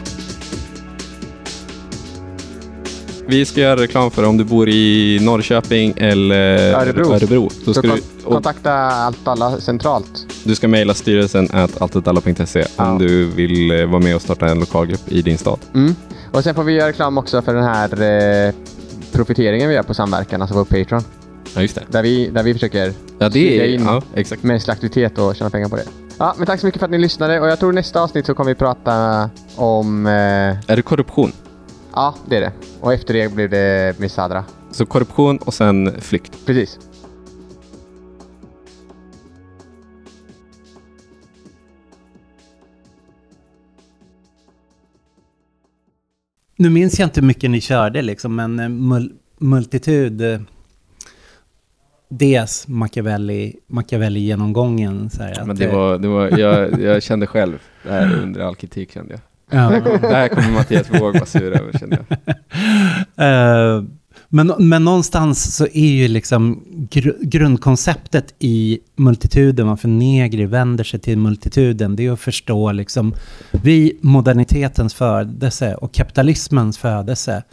Vi 3.28 3.46
ska 3.46 3.62
göra 3.62 3.82
reklam 3.82 4.12
för 4.12 4.24
om 4.26 4.38
du 4.38 4.44
bor 4.44 4.70
i 4.70 5.20
Norrköping 5.22 5.94
eller 5.98 6.74
Örebro. 6.74 7.14
Örebro. 7.14 7.50
Så 7.66 7.74
ska 7.74 7.82
kon- 7.88 7.96
du, 7.98 8.26
och 8.26 8.34
kontakta 8.34 8.72
allt 8.74 9.28
alla 9.28 9.58
centralt. 9.62 10.26
du 10.44 10.56
ska 10.56 10.68
mejla 10.68 10.94
styrelsen 10.94 11.50
at 11.54 11.82
alltetalla.se 11.82 12.66
Ja. 12.78 12.92
om 12.92 12.98
du 12.98 13.26
vill 13.26 13.72
eh, 13.72 13.86
vara 13.86 14.02
med 14.02 14.16
och 14.16 14.22
starta 14.22 14.46
en 14.48 14.60
lokalgrupp 14.60 15.02
i 15.12 15.22
din 15.22 15.38
stad. 15.38 15.60
Mm. 15.76 15.96
Och 16.32 16.44
sen 16.44 16.56
får 16.56 16.64
vi 16.64 16.74
göra 16.74 16.90
reklam 16.90 17.18
också 17.18 17.42
för 17.42 17.54
den 17.54 17.64
här 17.64 18.02
eh, 18.48 18.54
profiteringen 19.12 19.70
vi 19.70 19.76
gör 19.76 19.84
på 19.84 19.94
samverkan, 19.94 20.42
alltså 20.42 20.56
på 20.56 20.66
Patreon. 20.66 21.04
Ja, 21.56 21.62
just 21.62 21.76
det. 21.76 21.84
Där 21.90 22.04
vi, 22.04 22.30
där 22.30 22.44
vi 22.44 22.54
försöker 22.54 22.94
Ja, 23.20 23.30
det 23.30 23.60
är... 23.60 23.74
in. 23.74 23.86
Ja, 23.86 24.02
exakt. 24.16 24.44
mänsklig 24.44 24.74
aktivitet 24.74 25.18
och 25.18 25.36
tjäna 25.36 25.50
pengar 25.50 25.70
på 25.70 25.76
det. 25.76 25.86
Ja, 26.20 26.36
men 26.38 26.46
tack 26.46 26.60
så 26.60 26.66
mycket 26.66 26.80
för 26.80 26.86
att 26.86 26.92
ni 26.92 26.98
lyssnade 26.98 27.40
och 27.40 27.48
jag 27.48 27.60
tror 27.60 27.74
nästa 27.74 28.02
avsnitt 28.02 28.26
så 28.26 28.34
kommer 28.34 28.52
vi 28.52 28.56
prata 28.56 29.30
om... 29.56 30.06
Eh, 30.06 30.12
Är 30.12 30.76
det 30.76 30.82
korruption? 30.82 31.32
ja, 31.94 32.16
det 32.30 32.38
är 32.38 32.42
det. 32.42 32.52
Och 32.82 32.94
efter 32.94 33.14
det 33.14 33.34
blir 33.34 33.48
det 33.48 34.00
Misadra. 34.00 34.44
Så 34.72 34.86
korruption 34.86 35.38
och 35.38 35.54
sen 35.54 36.02
flykt. 36.02 36.46
Precis. 36.46 36.80
nu 46.56 46.70
minns 46.70 47.00
jag 47.00 47.06
inte 47.08 47.20
hur 47.20 47.28
mycket 47.28 47.52
ni 47.52 47.62
körde 47.62 48.02
liksom, 48.02 48.36
men 48.36 48.60
eh, 48.60 48.70
mul, 48.70 49.14
multitud, 49.38 50.22
Machiavelli, 52.68 53.56
Machiavelli-genomgången. 53.68 55.10
Så 55.10 55.24
här, 55.24 55.46
Men 55.46 55.56
det 55.56 55.68
var, 55.68 55.98
det 55.98 56.08
var 56.08 56.40
jag, 56.40 56.82
jag 56.82 57.04
kände 57.04 57.28
själv, 57.28 57.60
det 57.84 57.92
här 57.92 58.22
under 58.24 58.42
all 58.42 58.56
kritik 58.56 58.94
kände 58.94 59.14
jag. 59.14 59.22
ja. 59.60 59.80
Det 60.02 60.16
här 60.16 60.28
kommer 60.28 60.52
Mattias 60.52 60.92
Våg 60.92 61.14
vara 61.14 61.26
sur 61.26 61.52
över 61.52 61.80
kände 61.80 61.98
jag. 62.10 62.18
Eh, 63.18 63.84
men, 64.30 64.54
men 64.58 64.84
någonstans 64.84 65.56
så 65.56 65.68
är 65.74 65.92
ju 65.92 66.08
liksom 66.08 66.64
gr 66.90 67.12
grundkonceptet 67.22 68.34
i 68.40 68.80
multituden, 68.96 69.68
varför 69.68 69.88
Negri 69.88 70.46
vänder 70.46 70.84
sig 70.84 71.00
till 71.00 71.18
multituden, 71.18 71.96
det 71.96 72.06
är 72.06 72.12
att 72.12 72.20
förstå 72.20 72.72
liksom 72.72 73.14
vi 73.52 73.98
modernitetens 74.02 74.94
födelse 74.94 75.76
och 75.76 75.94
kapitalismens 75.94 76.78
födelse. 76.78 77.44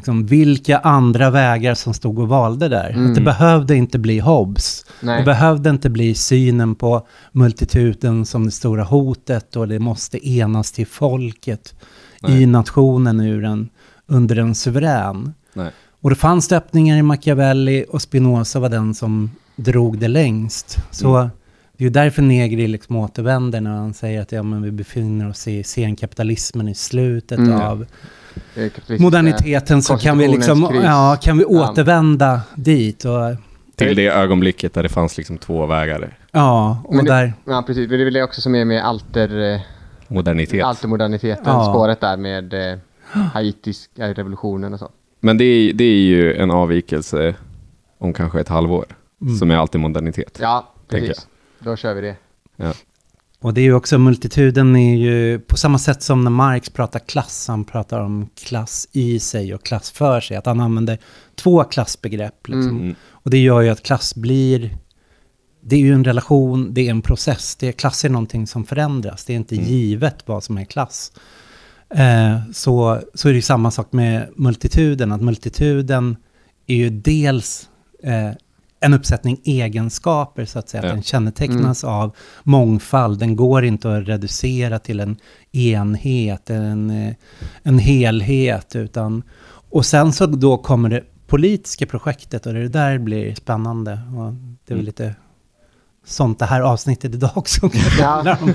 Liksom 0.00 0.26
vilka 0.26 0.78
andra 0.78 1.30
vägar 1.30 1.74
som 1.74 1.94
stod 1.94 2.18
och 2.18 2.28
valde 2.28 2.68
där. 2.68 2.90
Mm. 2.90 3.06
Att 3.08 3.14
det 3.14 3.20
behövde 3.20 3.76
inte 3.76 3.98
bli 3.98 4.18
Hobbes. 4.18 4.84
Det 5.00 5.06
Nej. 5.06 5.24
behövde 5.24 5.70
inte 5.70 5.90
bli 5.90 6.14
synen 6.14 6.74
på 6.74 7.06
multituden 7.32 8.26
som 8.26 8.44
det 8.44 8.50
stora 8.50 8.82
hotet 8.84 9.56
och 9.56 9.68
det 9.68 9.78
måste 9.78 10.28
enas 10.28 10.72
till 10.72 10.86
folket 10.86 11.74
Nej. 12.22 12.42
i 12.42 12.46
nationen 12.46 13.20
ur 13.20 13.44
en, 13.44 13.68
under 14.06 14.36
en 14.38 14.54
suverän. 14.54 15.34
Nej. 15.54 15.70
Och 16.00 16.10
det 16.10 16.16
fanns 16.16 16.48
det 16.48 16.56
öppningar 16.56 16.96
i 16.96 17.02
Machiavelli 17.02 17.84
och 17.90 18.02
Spinoza 18.02 18.60
var 18.60 18.68
den 18.68 18.94
som 18.94 19.30
drog 19.56 19.98
det 19.98 20.08
längst. 20.08 20.78
Så 20.90 21.16
Mm. 21.16 21.30
det 21.76 21.84
är 21.84 21.86
ju 21.86 21.90
därför 21.90 22.22
Negri 22.22 22.68
liksom 22.68 22.96
återvänder 22.96 23.60
när 23.60 23.70
han 23.70 23.94
säger 23.94 24.22
att 24.22 24.32
ja, 24.32 24.42
men 24.42 24.62
vi 24.62 24.70
befinner 24.70 25.28
oss 25.28 25.48
i 25.48 25.64
senkapitalismen 25.64 26.68
i 26.68 26.74
slutet 26.74 27.38
Mm. 27.38 27.60
av 27.60 27.86
moderniteten 28.98 29.82
så 29.82 29.96
kan 29.96 30.18
vi 30.18 30.28
liksom, 30.28 30.68
kris. 30.68 30.80
ja, 30.84 31.16
kan 31.22 31.38
vi 31.38 31.44
Ja. 31.48 31.70
återvända 31.70 32.40
dit 32.54 33.04
och 33.04 33.36
Till 33.76 33.96
det 33.96 34.06
ögonblicket 34.06 34.74
där 34.74 34.82
det 34.82 34.88
fanns 34.88 35.16
liksom 35.16 35.38
två 35.38 35.66
vägar. 35.66 36.18
ja, 36.30 36.82
och 36.84 36.94
Men 36.94 37.04
det- 37.04 37.10
där, 37.10 37.32
Ja, 37.44 37.62
precis. 37.66 37.88
Men 37.88 37.98
det 37.98 38.02
är 38.02 38.04
väl 38.04 38.14
det 38.14 38.22
också 38.22 38.40
som 38.40 38.54
är 38.54 38.64
med 38.64 38.84
alter, 38.86 39.52
eh, 39.54 39.60
Modernitet. 40.08 40.64
altermoderniteten, 40.64 41.44
Ja. 41.46 41.64
spåret 41.72 42.00
där 42.00 42.16
med 42.16 42.54
eh, 42.72 42.78
haitiska 43.12 44.08
revolutionen 44.14 44.72
och 44.72 44.78
så. 44.78 44.88
Men 45.20 45.38
det 45.38 45.44
är, 45.44 45.72
det 45.72 45.84
är 45.84 46.00
ju 46.02 46.34
en 46.36 46.50
avvikelse 46.50 47.34
om 47.98 48.12
kanske 48.12 48.40
ett 48.40 48.48
halvår. 48.48 48.84
Mm. 49.22 49.36
Som 49.36 49.50
är 49.50 49.56
alltid 49.56 49.80
modernitet. 49.80 50.38
Ja, 50.42 50.72
precis. 50.88 51.26
Då 51.58 51.76
kör 51.76 51.94
vi 51.94 52.00
det. 52.00 52.16
Och 53.40 53.54
det 53.54 53.60
är 53.60 53.62
ju 53.62 53.74
också 53.74 53.98
multituden 53.98 54.76
är 54.76 54.96
ju 54.96 55.38
på 55.38 55.56
samma 55.56 55.78
sätt 55.78 56.02
som 56.02 56.24
när 56.24 56.30
Marx 56.30 56.70
pratar 56.70 57.00
klass, 57.00 57.48
han 57.48 57.64
pratar 57.64 58.00
om 58.00 58.28
klass 58.34 58.88
i 58.92 59.18
sig 59.18 59.54
och 59.54 59.62
klass 59.62 59.90
för 59.90 60.20
sig, 60.20 60.36
att 60.36 60.46
han 60.46 60.60
använder 60.60 60.98
två 61.34 61.64
klassbegrepp 61.64 62.48
liksom. 62.48 62.80
Mm. 62.80 62.94
Och 63.08 63.30
det 63.30 63.38
gör 63.38 63.60
ju 63.60 63.68
att 63.68 63.82
klass 63.82 64.14
blir... 64.14 64.76
Det 65.62 65.76
är 65.76 65.80
ju 65.80 65.94
en 65.94 66.04
relation, 66.04 66.74
det 66.74 66.86
är 66.86 66.90
en 66.90 67.02
process. 67.02 67.56
Det, 67.56 67.72
klass 67.72 68.04
är 68.04 68.08
någonting 68.08 68.46
som 68.46 68.64
förändras. 68.64 69.24
Det 69.24 69.32
är 69.32 69.36
inte 69.36 69.54
Mm. 69.54 69.68
givet 69.68 70.16
vad 70.26 70.44
som 70.44 70.58
är 70.58 70.64
klass. 70.64 71.12
Eh, 71.94 72.38
så, 72.52 73.00
så 73.14 73.28
är 73.28 73.32
det 73.32 73.36
ju 73.36 73.42
samma 73.42 73.70
sak 73.70 73.92
med 73.92 74.28
multituden. 74.36 75.12
Att 75.12 75.20
multituden 75.20 76.16
är 76.66 76.74
ju 76.74 76.90
dels 76.90 77.68
eh, 78.02 78.30
en 78.80 78.94
uppsättning 78.94 79.40
egenskaper, 79.44 80.44
så 80.44 80.58
att 80.58 80.68
säga. 80.68 80.82
Att 80.82 80.88
den 80.88 81.02
kännetecknas 81.02 81.84
av 81.84 82.16
mångfald. 82.42 83.18
Den 83.18 83.36
går 83.36 83.64
inte 83.64 83.96
att 83.96 84.08
reducera 84.08 84.78
till 84.78 85.00
en 85.00 85.16
enhet, 85.52 86.50
en, 86.50 86.90
eh, 86.90 87.14
en 87.62 87.78
helhet. 87.78 88.76
Utan, 88.76 89.22
och 89.70 89.86
sen 89.86 90.12
så 90.12 90.26
då 90.26 90.56
kommer 90.58 90.88
det 90.88 91.02
politiska 91.26 91.86
projektet 91.86 92.46
och 92.46 92.54
det 92.54 92.68
där 92.68 92.98
blir 92.98 93.34
spännande. 93.34 93.92
Och 93.92 94.32
det 94.32 94.72
är 94.72 94.74
väl 94.74 94.78
Mm. 94.78 94.84
lite 94.86 95.14
sånt 96.06 96.38
det 96.38 96.44
här 96.44 96.60
avsnittet 96.60 97.14
idag 97.14 97.30
också 97.34 97.70
Ja. 98.00 98.36
om. 98.40 98.48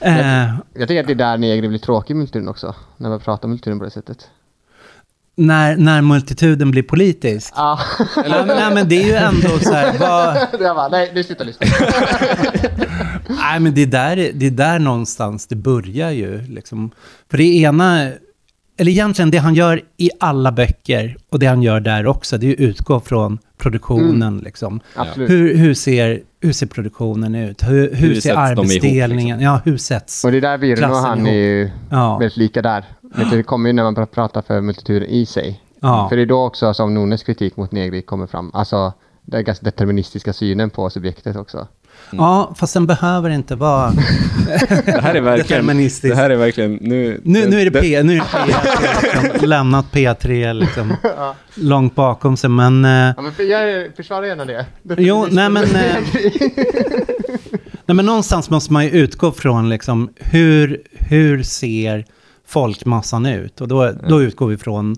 Eh, 0.00 0.54
Jag 0.74 0.88
tycker 0.88 1.00
att 1.00 1.06
det 1.06 1.12
är 1.12 1.14
där 1.14 1.38
Negri 1.38 1.68
blir 1.68 1.78
tråkig 1.78 2.14
i 2.14 2.16
multituden 2.16 2.48
också. 2.48 2.74
När 2.96 3.08
man 3.10 3.20
pratar 3.20 3.44
om 3.44 3.50
multituden 3.50 3.78
på 3.78 3.84
det 3.84 3.90
sättet. 3.90 4.28
När, 5.40 5.76
när 5.76 6.02
multituden 6.02 6.70
blir 6.70 6.82
politisk. 6.82 7.52
Ja. 7.56 7.78
Nej, 8.16 8.44
nej 8.46 8.74
men 8.74 8.88
det 8.88 9.02
är 9.02 9.06
ju 9.06 9.14
ändå 9.14 9.58
så 9.58 9.72
här, 9.72 9.98
vad, 9.98 10.36
jag 10.66 10.76
bara, 10.76 10.88
nej, 10.88 11.10
nu 11.14 11.22
slutar 11.24 11.44
lyssna. 11.44 11.66
nej 13.28 13.60
men 13.60 13.74
det 13.74 13.82
är, 13.82 13.86
där, 13.86 14.30
det 14.34 14.46
är 14.46 14.50
där 14.50 14.78
någonstans 14.78 15.46
det 15.46 15.56
börjar 15.56 16.10
ju. 16.10 16.42
Liksom. 16.42 16.90
För 17.30 17.38
det 17.38 17.44
ena, 17.44 18.00
eller 18.78 18.90
egentligen 18.92 19.30
det 19.30 19.38
han 19.38 19.54
gör 19.54 19.80
i 19.96 20.10
alla 20.20 20.52
böcker 20.52 21.16
och 21.30 21.38
det 21.38 21.46
han 21.46 21.62
gör 21.62 21.80
där 21.80 22.06
också, 22.06 22.38
det 22.38 22.46
är 22.46 22.48
ju 22.48 22.54
utgå 22.54 23.00
från 23.00 23.38
produktionen. 23.58 24.38
Liksom. 24.38 24.80
Absolut. 24.94 25.30
Hur, 25.30 25.56
hur, 25.56 25.74
ser, 25.74 26.20
hur 26.40 26.52
ser 26.52 26.66
produktionen 26.66 27.34
ut? 27.34 27.62
Hur, 27.62 27.94
hur, 27.94 28.08
Hur 28.08 28.20
ser 28.20 28.30
de 28.30 28.34
ihop, 28.34 28.58
arbetsdelningen? 28.58 29.38
liksom? 29.38 29.44
Ja, 29.54 29.60
hur 29.64 29.76
sätts? 29.76 30.24
Och 30.24 30.30
det 30.32 30.36
är 30.36 30.40
där 30.40 30.58
Virno 30.58 30.86
och 30.90 30.96
han 30.96 31.18
ihop. 31.18 31.28
är 31.28 31.32
ju 31.32 31.70
Ja, 31.90 32.18
väldigt 32.18 32.36
lika 32.36 32.62
där. 32.62 32.84
Det 33.30 33.42
kommer 33.42 33.68
ju 33.68 33.72
när 33.72 33.82
man 33.82 33.94
börjar 33.94 34.06
prata 34.06 34.42
för 34.42 34.60
multituden 34.60 35.08
i 35.08 35.26
sig. 35.26 35.60
ja. 35.80 36.06
För 36.08 36.16
det 36.16 36.22
är 36.22 36.26
då 36.26 36.44
också 36.46 36.74
som 36.74 36.94
Nones 36.94 37.22
kritik 37.22 37.56
mot 37.56 37.72
Negri 37.72 38.02
kommer 38.02 38.26
fram. 38.26 38.50
Alltså 38.54 38.92
den 39.22 39.44
ganska 39.44 39.64
deterministiska 39.64 40.32
synen 40.32 40.70
på 40.70 40.90
subjektet 40.90 41.36
också. 41.36 41.66
ja, 42.10 42.54
fast 42.56 42.74
den 42.74 42.86
behöver 42.86 43.30
inte 43.30 43.54
vara 43.56 43.90
Det 44.86 45.00
här 45.00 45.14
är 45.14 45.20
verkligen... 45.20 45.36
deterministisk. 45.38 46.14
Det 46.14 46.20
här 46.20 46.30
är 46.30 46.36
verkligen... 46.36 46.74
Nu, 46.74 47.20
Nu, 47.24 47.48
nu 47.50 47.60
är 47.60 47.70
det 47.70 47.80
P, 47.80 48.02
nu 48.02 48.12
är 48.12 48.16
det 48.16 48.22
P3, 48.24 48.46
liksom, 49.32 49.48
lämnat 49.48 49.86
P3 49.92 50.52
liksom, 50.52 50.96
långt 51.54 51.94
bakom 51.94 52.36
sig, 52.36 52.50
men... 52.50 52.84
Eh, 52.84 52.90
Ja, 53.16 53.22
men 53.22 53.32
för, 53.32 53.42
jag 53.42 53.96
försvarar 53.96 54.26
gärna 54.26 54.44
det. 54.44 54.66
jo, 54.82 55.26
nej 55.30 55.48
men... 55.50 55.64
Eh, 55.64 55.96
nej 57.86 57.94
men 57.94 58.06
någonstans 58.06 58.50
måste 58.50 58.72
man 58.72 58.84
ju 58.84 58.90
utgå 58.90 59.32
från 59.32 59.68
liksom, 59.68 60.10
hur, 60.16 60.82
hur 60.92 61.42
ser 61.42 62.04
folkmassan 62.50 63.26
ut? 63.26 63.60
Och 63.60 63.68
då, 63.68 63.92
då 64.08 64.22
utgår 64.22 64.46
vi 64.46 64.56
från, 64.56 64.96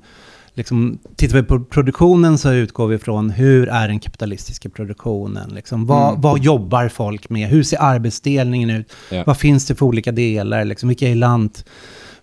liksom, 0.54 0.98
tittar 1.16 1.36
vi 1.36 1.42
på 1.42 1.60
produktionen 1.64 2.38
så 2.38 2.52
utgår 2.52 2.86
vi 2.86 2.98
från 2.98 3.30
hur 3.30 3.68
är 3.68 3.88
den 3.88 4.00
kapitalistiska 4.00 4.68
produktionen? 4.68 5.50
Liksom, 5.54 5.86
vad, 5.86 6.08
Mm. 6.08 6.20
vad 6.20 6.38
jobbar 6.38 6.88
folk 6.88 7.30
med? 7.30 7.48
Hur 7.48 7.62
ser 7.62 7.82
arbetsdelningen 7.82 8.70
ut? 8.70 8.92
Ja. 9.10 9.22
Vad 9.26 9.36
finns 9.38 9.66
det 9.66 9.74
för 9.74 9.86
olika 9.86 10.12
delar? 10.12 10.64
Liksom, 10.64 10.88
vilka 10.88 11.08
är 11.08 11.14
lant? 11.14 11.64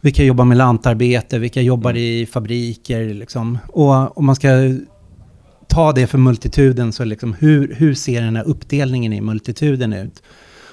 Vilka 0.01 0.23
jobbar 0.23 0.45
med 0.45 0.57
lantarbete? 0.57 1.39
Vilka 1.39 1.61
jobbar 1.61 1.89
Mm. 1.91 2.01
i 2.03 2.25
fabriker? 2.31 3.13
Liksom? 3.13 3.57
Och 3.67 4.17
om 4.17 4.25
man 4.25 4.35
ska 4.35 4.49
ta 5.67 5.91
det 5.91 6.07
för 6.07 6.17
multituden, 6.17 6.91
så 6.91 7.03
liksom, 7.03 7.33
hur, 7.33 7.75
hur 7.75 7.93
ser 7.93 8.21
den 8.21 8.35
här 8.35 8.43
uppdelningen 8.47 9.13
i 9.13 9.21
multituden 9.21 9.93
ut? 9.93 10.23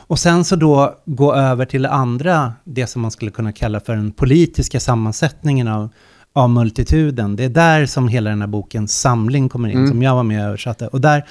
Och 0.07 0.19
sen 0.19 0.45
så 0.45 0.57
då 0.57 0.95
gå 1.05 1.35
över 1.35 1.65
till 1.65 1.83
det 1.83 1.91
andra, 1.91 2.53
det 2.65 2.87
som 2.87 3.03
man 3.03 3.11
skulle 3.11 3.31
kunna 3.31 3.53
kalla 3.53 3.81
för 3.81 3.97
den 3.97 4.13
politiska 4.13 4.81
sammansättningen 4.81 5.69
av, 5.69 5.89
av 6.33 6.51
multituden. 6.51 7.37
Det 7.37 7.45
är 7.45 7.49
där 7.49 7.87
som 7.87 8.09
hela 8.09 8.31
den 8.31 8.41
här 8.41 8.49
bokens 8.49 9.01
samling 9.01 9.49
kommer 9.49 9.69
in, 9.69 9.77
Mm. 9.77 9.89
som 9.91 10.03
jag 10.03 10.15
var 10.15 10.23
med 10.23 10.41
och 10.43 10.47
översatte. 10.49 10.87
Och 10.89 11.01
där, 11.01 11.25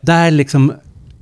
där 0.00 0.30
liksom 0.30 0.72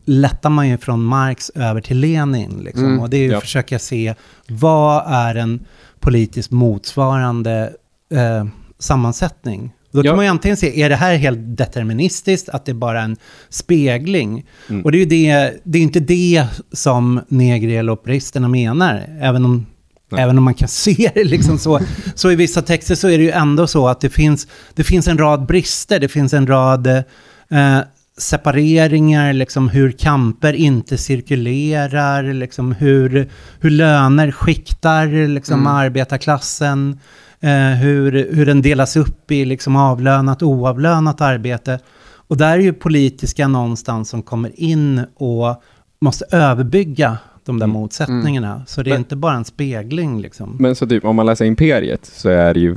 lättar 0.05 0.51
man 0.51 0.69
ju 0.69 0.79
från 0.79 1.05
Marx 1.05 1.51
över 1.55 1.81
till 1.81 1.99
Lenin. 1.99 2.61
Liksom. 2.65 2.85
Mm. 2.85 3.01
Och 3.01 3.11
det 3.11 3.17
är 3.17 3.23
ju 3.23 3.31
Ja. 3.31 3.37
att 3.37 3.43
försöka 3.43 3.79
se 3.79 4.15
vad 4.49 5.05
är 5.07 5.35
en 5.35 5.65
politiskt 6.01 6.51
motsvarande 6.51 7.73
eh, 8.13 8.47
sammansättning. 8.79 9.73
Då 9.93 10.03
kan 10.03 10.09
Ja. 10.11 10.17
man 10.17 10.25
ju 10.25 10.31
antingen 10.31 10.57
se, 10.57 10.83
är 10.83 10.89
det 10.89 10.97
här 10.97 11.17
helt 11.17 11.39
deterministiskt, 11.43 12.49
att 12.49 12.65
det 12.65 12.73
är 12.73 12.75
bara 12.75 13.03
en 13.03 13.17
spegling? 13.49 14.47
Mm. 14.69 14.83
Och 14.85 14.93
det 14.93 14.99
är 14.99 15.01
ju 15.01 15.07
det, 15.07 15.61
det 15.65 15.79
är 15.79 15.83
inte 15.83 16.01
det 16.01 16.45
som 16.73 17.21
Negri 17.29 17.77
eller 17.77 17.93
operisterna 17.93 18.49
menar, 18.49 19.05
även 19.21 19.45
om, 19.45 19.67
Nej. 20.11 20.23
även 20.23 20.39
om 20.39 20.45
man 20.45 20.55
kan 20.55 20.69
se 20.85 21.11
det 21.15 21.25
liksom 21.25 21.59
så. 21.59 21.81
Så 22.15 22.31
i 22.31 22.37
vissa 22.37 22.63
texter 22.63 22.95
så 22.95 23.09
är 23.09 23.19
det 23.19 23.25
ju 23.25 23.31
ändå 23.31 23.67
så 23.67 23.89
att 23.89 24.01
det 24.01 24.11
finns, 24.11 24.47
det 24.75 24.85
finns 24.85 25.09
en 25.09 25.19
rad 25.19 25.47
brister, 25.47 26.01
det 26.01 26.09
finns 26.09 26.35
en 26.35 26.47
rad 26.47 26.87
eh, 26.87 27.79
separeringar, 28.19 29.33
liksom 29.33 29.69
hur 29.69 29.91
kamper 29.93 30.53
inte 30.53 30.99
cirkulerar, 30.99 32.33
liksom 32.33 32.73
hur, 32.73 33.29
hur 33.61 33.71
löner 33.71 34.31
skiktar 34.31 35.27
liksom 35.29 35.61
Mm. 35.61 35.67
arbetarklassen, 35.73 36.99
eh, 37.41 37.79
hur, 37.81 38.35
hur 38.35 38.47
den 38.47 38.63
delas 38.63 38.97
upp 38.97 39.31
i 39.31 39.45
liksom 39.45 39.77
avlönat 39.77 40.43
och 40.43 40.49
oavlönat 40.49 41.21
arbete. 41.21 41.79
Och 42.11 42.37
där 42.37 42.53
är 42.59 42.63
ju 42.63 42.73
politiska 42.73 43.49
någonstans 43.49 44.09
som 44.09 44.23
kommer 44.23 44.61
in 44.61 45.05
och 45.15 45.63
måste 46.01 46.25
överbygga 46.37 47.19
de 47.45 47.59
där 47.59 47.65
Mm. 47.65 47.75
motsättningarna. 47.81 48.63
Så 48.67 48.83
det 48.83 48.91
är 48.91 48.93
Men- 48.93 48.99
inte 49.01 49.17
bara 49.17 49.35
en 49.35 49.45
spegling 49.45 50.21
liksom. 50.21 50.57
Men 50.61 50.75
så 50.75 50.87
typ, 50.87 51.05
om 51.05 51.17
man 51.17 51.27
läser 51.27 51.45
Imperiet 51.45 52.07
så 52.07 52.29
är 52.29 52.55
det 52.55 52.61
ju, 52.61 52.77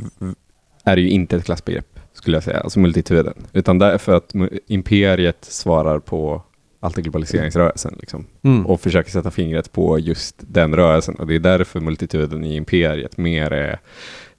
är 0.84 0.96
det 0.96 1.02
ju 1.02 1.10
inte 1.10 1.36
ett 1.36 1.46
klassbegrepp, 1.46 2.00
skulle 2.14 2.36
jag 2.38 2.44
säga, 2.44 2.60
alltså 2.60 2.80
multituden. 2.80 3.34
Utan 3.54 3.80
därför 3.80 4.14
att 4.16 4.34
Imperiet 4.68 5.38
svarar 5.46 6.00
på 6.00 6.44
antiglobaliseringsrörelsen 6.80 7.96
liksom, 8.00 8.26
Mm. 8.44 8.66
och 8.66 8.82
försöker 8.82 9.12
sätta 9.12 9.32
fingret 9.32 9.72
på 9.72 10.00
just 10.00 10.36
den 10.40 10.76
rörelsen. 10.76 11.16
Och 11.16 11.28
det 11.28 11.36
är 11.36 11.40
därför 11.40 11.80
multituden 11.80 12.44
i 12.44 12.56
Imperiet 12.56 13.18
mer 13.18 13.54
är 13.54 13.80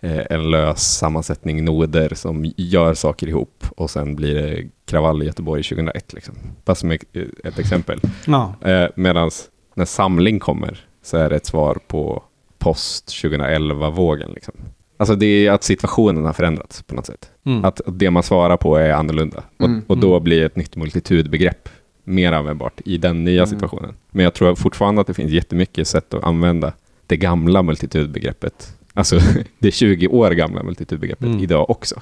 en 0.03 0.51
lös 0.51 0.97
sammansättning 0.99 1.65
noder 1.65 2.15
som 2.15 2.53
gör 2.57 2.95
saker 2.95 3.29
ihop 3.29 3.65
och 3.77 3.91
sen 3.91 4.17
blir 4.17 4.35
det 4.35 4.69
kravall 4.85 5.23
i 5.23 5.27
Göteborg 5.27 5.63
2001. 5.63 6.13
Liksom. 6.13 6.35
Bara 6.65 6.75
som 6.75 6.91
ett, 6.91 7.05
ett 7.45 7.59
exempel. 7.59 8.01
Ja. 8.27 8.55
Eh, 8.65 8.87
Medan 8.97 9.31
när 9.75 9.85
samling 9.85 10.41
kommer 10.41 10.85
så 11.03 11.17
är 11.17 11.31
det 11.31 11.37
ett 11.37 11.47
svar 11.47 11.79
på 11.87 12.23
post 12.59 13.09
2011-vågen. 13.09 14.31
Liksom. 14.35 14.55
Alltså 14.97 15.15
det 15.15 15.27
är 15.47 15.51
att 15.53 15.65
situationen 15.65 16.25
har 16.25 16.33
förändrats 16.33 16.83
på 16.83 16.95
något 16.95 17.07
sätt. 17.07 17.31
Mm. 17.47 17.65
Att 17.65 17.81
det 17.87 18.11
man 18.11 18.23
svarar 18.23 18.57
på 18.57 18.77
är 18.77 18.91
annorlunda. 18.93 19.43
Mm. 19.61 19.83
Och, 19.87 19.91
och 19.91 19.99
då 19.99 20.21
blir 20.21 20.47
ett 20.47 20.57
nytt 20.57 20.77
multitudbegrepp 20.77 21.69
mer 22.05 22.33
användbart 22.33 22.81
i 22.85 22.99
den 22.99 23.25
nya 23.25 23.43
Mm. 23.43 23.47
situationen. 23.47 23.95
Men 24.11 24.25
jag 24.25 24.35
tror 24.35 24.55
fortfarande 24.55 25.01
att 25.01 25.07
det 25.07 25.15
finns 25.15 25.33
jättemycket 25.33 25.89
sätt 25.89 26.15
att 26.15 26.25
använda 26.25 26.73
det 27.07 27.17
gamla 27.17 27.63
multitudbegreppet. 27.63 28.77
Alltså 28.95 29.20
det 29.59 29.70
20 29.70 30.07
år 30.09 30.30
gamla 30.30 30.62
multitudbegreppet 30.62 31.26
Mm. 31.26 31.40
idag 31.40 31.70
också. 31.70 32.01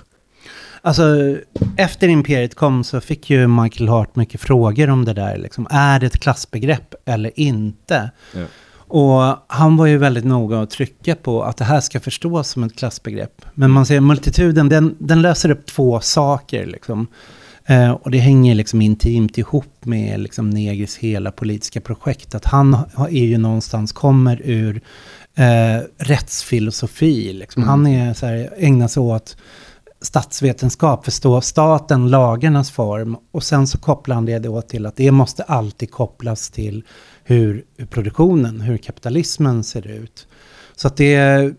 Alltså, 0.82 1.36
efter 1.76 2.08
Imperiet 2.08 2.54
kom 2.54 2.84
så 2.84 3.00
fick 3.00 3.30
ju 3.30 3.46
Michael 3.46 3.88
Hart 3.88 4.16
mycket 4.16 4.40
frågor 4.40 4.90
om 4.90 5.04
det 5.04 5.12
där. 5.12 5.36
Liksom. 5.38 5.66
Är 5.70 6.00
det 6.00 6.06
ett 6.06 6.20
klassbegrepp 6.20 6.94
eller 7.04 7.30
inte? 7.40 8.10
Ja. 8.34 8.44
Och 8.92 9.36
han 9.46 9.76
var 9.76 9.86
ju 9.86 9.98
väldigt 9.98 10.24
noga 10.24 10.60
att 10.60 10.70
trycka 10.70 11.14
på 11.14 11.42
att 11.42 11.56
det 11.56 11.64
här 11.64 11.80
ska 11.80 12.00
förstås 12.00 12.48
som 12.48 12.62
ett 12.64 12.76
klassbegrepp. 12.76 13.42
Men 13.54 13.70
man 13.70 13.86
ser 13.86 14.00
multituden, 14.00 14.68
den, 14.68 14.96
den 14.98 15.22
löser 15.22 15.50
upp 15.50 15.66
två 15.66 16.00
saker. 16.00 16.66
Liksom. 16.66 17.06
Eh, 17.66 17.90
och 17.90 18.10
det 18.10 18.18
hänger 18.18 18.54
liksom 18.54 18.82
intimt 18.82 19.38
ihop 19.38 19.84
med 19.84 20.20
liksom 20.20 20.50
Negris 20.50 20.96
hela 20.96 21.30
politiska 21.32 21.80
projekt. 21.80 22.34
Att 22.34 22.44
han 22.44 22.74
ha- 22.74 23.08
är 23.08 23.24
ju 23.24 23.38
någonstans, 23.38 23.92
kommer 23.92 24.40
ur 24.44 24.80
eh, 25.40 25.82
rättsfilosofi. 25.98 27.32
Liksom. 27.32 27.62
Han 27.62 27.86
är 27.86 28.14
så 28.14 28.26
här, 28.26 28.54
ägnar 28.56 28.88
sig 28.88 29.00
åt 29.00 29.36
statsvetenskap, 30.02 31.04
förstå 31.04 31.40
staten, 31.40 32.10
lagarnas 32.10 32.70
form. 32.70 33.16
Och 33.32 33.42
sen 33.42 33.66
så 33.66 33.78
kopplar 33.78 34.14
han 34.14 34.26
det 34.26 34.38
då 34.38 34.62
till 34.62 34.86
att 34.86 34.96
det 34.96 35.10
måste 35.10 35.42
alltid 35.42 35.90
kopplas 35.90 36.50
till 36.50 36.84
hur, 37.24 37.64
hur 37.76 37.86
produktionen, 37.86 38.60
hur 38.60 38.76
kapitalismen 38.76 39.64
ser 39.64 39.86
ut. 39.86 40.26
Så 40.76 40.88
att 40.88 40.96
det 40.96 41.14
är, 41.14 41.54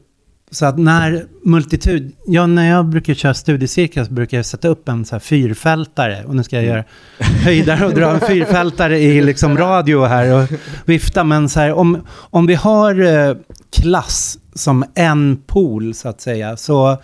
så 0.52 0.66
att 0.66 0.78
när 0.78 1.26
multitud, 1.44 2.12
ja 2.26 2.48
när 2.48 2.70
jag 2.70 2.86
brukar 2.86 3.14
köra 3.14 3.34
studiecirklar 3.34 4.04
så 4.04 4.14
brukar 4.14 4.38
jag 4.38 4.46
sätta 4.46 4.68
upp 4.68 4.90
en 4.90 5.06
så 5.06 5.16
här 5.16 5.20
fyrfältare 5.20 6.24
och 6.26 6.36
nu 6.36 6.44
ska 6.44 6.56
jag 6.56 6.66
göra 6.66 6.84
höjdare 7.20 7.86
och 7.86 7.94
dra 7.94 8.12
en 8.12 8.20
fyrfältare 8.20 9.00
i 9.00 9.22
liksom 9.22 9.58
radio 9.58 10.06
här 10.06 10.34
och 10.34 10.50
vifta. 10.86 11.24
Men 11.24 11.50
så 11.50 11.60
här, 11.60 11.74
om, 11.74 12.02
om 12.12 12.46
vi 12.46 12.56
har 12.56 13.02
eh, 13.02 13.36
klass 13.72 14.38
som 14.54 14.86
en 14.96 15.38
pool 15.48 15.94
så 15.94 16.10
att 16.10 16.22
säga 16.22 16.58
så 16.58 17.02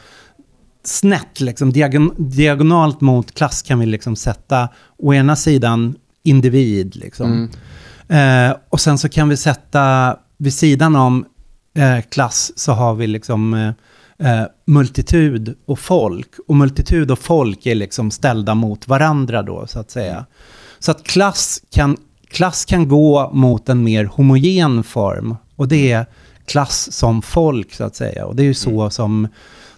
snett, 0.84 1.42
liksom, 1.42 1.72
diagon, 1.72 2.12
diagonalt 2.18 3.02
mot 3.02 3.34
klass 3.34 3.62
kan 3.62 3.80
vi 3.80 3.86
liksom 3.86 4.16
sätta 4.16 4.70
å 4.98 5.14
ena 5.14 5.36
sidan 5.36 5.96
individ. 6.24 6.96
Liksom. 6.96 7.50
Mm. 8.10 8.50
Eh, 8.50 8.58
och 8.70 8.82
sen 8.82 8.98
så 8.98 9.10
kan 9.10 9.30
vi 9.30 9.38
sätta 9.38 10.16
vid 10.38 10.54
sidan 10.54 10.96
om 10.96 11.26
eh, 11.78 12.02
klass 12.02 12.52
så 12.56 12.72
har 12.72 12.94
vi 12.94 13.08
liksom 13.08 13.54
eh, 13.54 14.32
eh, 14.32 14.48
multitud 14.66 15.56
och 15.66 15.80
folk. 15.80 16.30
Och 16.48 16.56
multitud 16.56 17.12
och 17.12 17.20
folk 17.20 17.66
är 17.66 17.76
liksom 17.76 18.12
ställda 18.12 18.56
mot 18.56 18.88
varandra 18.88 19.44
då 19.44 19.68
så 19.68 19.80
att 19.80 19.92
säga. 19.92 20.26
Så 20.80 20.92
att 20.92 21.04
klass 21.04 21.62
kan, 21.72 21.98
klass 22.28 22.66
kan 22.66 22.88
gå 22.88 23.32
mot 23.34 23.70
en 23.70 23.84
mer 23.84 24.06
homogen 24.06 24.84
form. 24.84 25.36
Och 25.56 25.68
det 25.68 25.92
är 25.92 26.06
klass 26.46 26.92
som 26.92 27.22
folk 27.22 27.74
så 27.74 27.84
att 27.84 27.96
säga. 27.96 28.26
Och 28.26 28.36
det 28.36 28.44
är 28.44 28.48
ju 28.48 28.54
så 28.54 28.90
som 28.90 29.28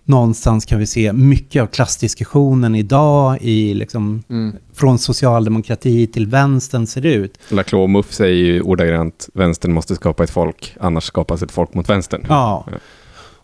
någonstans 0.09 0.65
kan 0.65 0.79
vi 0.79 0.85
se 0.87 1.13
mycket 1.13 1.61
av 1.61 1.67
klassdiskussionen 1.67 2.75
idag 2.75 3.37
i 3.41 3.73
liksom, 3.73 4.23
Mm. 4.29 4.55
från 4.73 4.99
socialdemokrati 4.99 6.07
till 6.07 6.27
vänstern 6.27 6.87
ser 6.87 7.05
ut. 7.05 7.37
Laclos 7.49 7.79
och 7.83 7.89
Muff 7.89 8.13
säger 8.13 8.35
ju 8.35 8.61
ordagrant 8.61 9.29
vänstern 9.33 9.73
måste 9.73 9.95
skapa 9.95 10.23
ett 10.23 10.29
folk, 10.29 10.75
annars 10.79 11.03
skapas 11.03 11.41
ett 11.43 11.51
folk 11.51 11.73
mot 11.73 11.89
vänstern. 11.89 12.25
Ja. 12.29 12.65